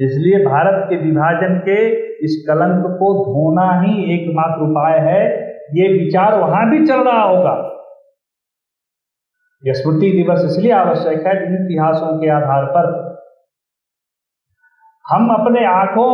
इसलिए 0.00 0.44
भारत 0.44 0.86
के 0.90 0.96
विभाजन 0.96 1.58
के 1.58 1.78
इस 2.24 2.44
कलंक 2.48 2.84
को 2.86 3.24
धोना 3.24 3.80
ही 3.80 4.14
एकमात्र 4.14 4.62
उपाय 4.62 4.98
है। 4.98 5.52
ये 5.74 6.04
विचार 6.04 6.38
वहाँ 6.40 6.70
भी 6.70 6.86
चल 6.86 7.00
रहा 7.00 7.22
होगा। 7.22 7.68
यह 9.66 9.72
स्मृति 9.72 10.10
दिवस 10.12 10.44
इसलिए 10.44 10.72
आवश्यक 10.72 11.26
है 11.26 11.46
इन 11.46 11.54
इतिहासों 11.54 12.20
के 12.20 12.28
आधार 12.28 12.64
पर। 12.64 13.12
हम 15.10 15.30
अपने 15.30 15.66
आँखों 15.66 16.12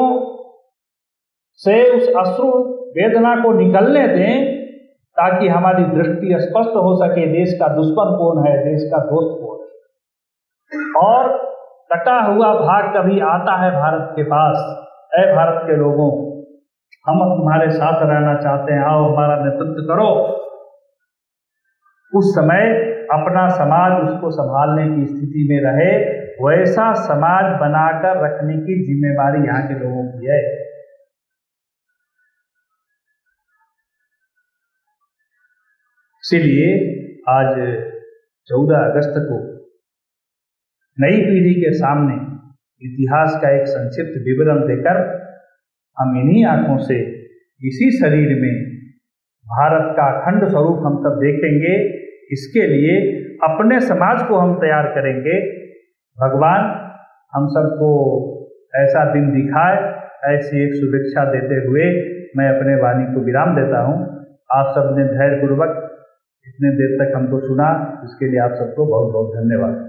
से 1.53 1.97
उस 1.97 2.09
अश्रु 2.09 2.49
वेदना 2.89 3.43
को 3.43 3.53
निकलने 3.53 4.09
दें 4.09 4.59
ताकि 5.17 5.49
हमारी 5.49 5.85
दृष्टि 5.85 6.37
स्पष्ट 6.41 6.77
हो 6.77 6.97
सके। 6.97 7.27
देश 7.27 7.55
का 7.61 7.69
दुश्मन 7.69 8.17
कौन 8.17 8.47
है? 8.47 8.65
देश 8.65 8.91
का 8.91 8.99
दोस्त 8.99 9.41
कौन 9.41 9.59
है? 9.61 9.69
और 11.07 11.49
कटा 11.93 12.21
हुआ 12.21 12.55
भाग 12.55 12.97
कभी 12.97 13.21
आता 13.21 13.57
है 13.57 13.71
भारत 13.71 14.13
के 14.17 14.23
पास। 14.23 14.85
ऐ 15.19 15.35
भारत 15.35 15.63
के 15.67 15.77
लोगों, 15.77 16.39
हम 17.07 17.19
तुम्हारे 17.19 17.71
साथ 17.71 18.03
रहना 18.03 18.35
चाहते 18.35 18.73
हैं। 18.73 18.85
आओ, 18.85 19.13
हमारा 19.13 19.37
नेतृत्व 19.45 19.83
करो। 19.83 20.35
उस 22.19 22.35
समय 22.35 22.75
अपना 23.13 23.49
समाज 23.49 24.09
उसको 24.09 24.31
संभालने 24.31 24.97
की 24.97 25.07
स्थिति 25.07 25.49
में 25.51 25.71
रहे, 25.71 26.19
वैसा 26.45 26.93
समाज 26.93 27.61
बनाकर 27.61 28.25
रखने 28.25 28.55
की 28.55 28.87
जिम्मेवारी 28.87 29.47
यहाँ 29.47 29.69
के 29.69 29.75
लोगों 29.75 30.05
की 30.05 30.27
है। 30.27 30.69
इसीलिए 36.19 36.75
आज 37.29 37.55
14 38.47 38.79
अगस्त 38.79 39.15
को 39.17 39.58
नई 40.99 41.19
पीढ़ी 41.21 41.55
के 41.55 41.73
सामने 41.73 42.15
इतिहास 42.83 43.39
का 43.43 43.51
एक 43.57 43.67
संक्षिप्त 43.67 44.15
विवरण 44.23 44.61
देकर 44.67 44.99
हम 45.97 46.17
इन्हीं 46.21 46.45
आँखों 46.45 46.79
से 46.79 46.97
इसी 47.63 47.91
शरीर 47.99 48.35
में 48.41 48.55
भारत 49.47 49.95
का 49.97 50.07
अखंड 50.17 50.49
स्वरूप 50.49 50.83
हम 50.87 50.97
सब 50.97 51.19
देखेंगे। 51.21 51.75
इसके 52.33 52.67
लिए 52.67 52.97
अपने 53.45 53.81
समाज 53.81 54.23
को 54.23 54.37
हम 54.37 54.55
तैयार 54.55 54.87
करेंगे। 54.87 55.39
भगवान 56.19 56.67
हम 57.35 57.47
सबको 57.49 57.91
ऐसा 58.77 59.05
दिन 59.13 59.31
दिखाए, 59.31 59.77
ऐसी 60.35 60.63
एक 60.65 60.75
शुभेच्छा 60.75 61.25
देते 61.25 61.67
हुए 61.67 61.91
मैं 62.37 62.49
अपने 62.49 62.75
वाणी 62.75 63.05
को 63.15 63.25
विराम 63.27 63.55
देता 63.57 63.81
हूँ। 63.81 63.99
आप 64.53 64.73
सबने 64.75 65.05
धैर्यपूर्वक 65.05 65.77
इतने 66.47 66.71
देर 66.71 66.97
तक 66.97 67.17
हमको 67.17 67.41
सुना, 67.41 68.01
इसके 68.05 68.31
लिए 68.31 68.41
आप 68.41 68.55
सबको 68.55 68.87
बहुत 68.87 69.13
बहुत 69.13 69.37
धन्यवाद। 69.37 69.88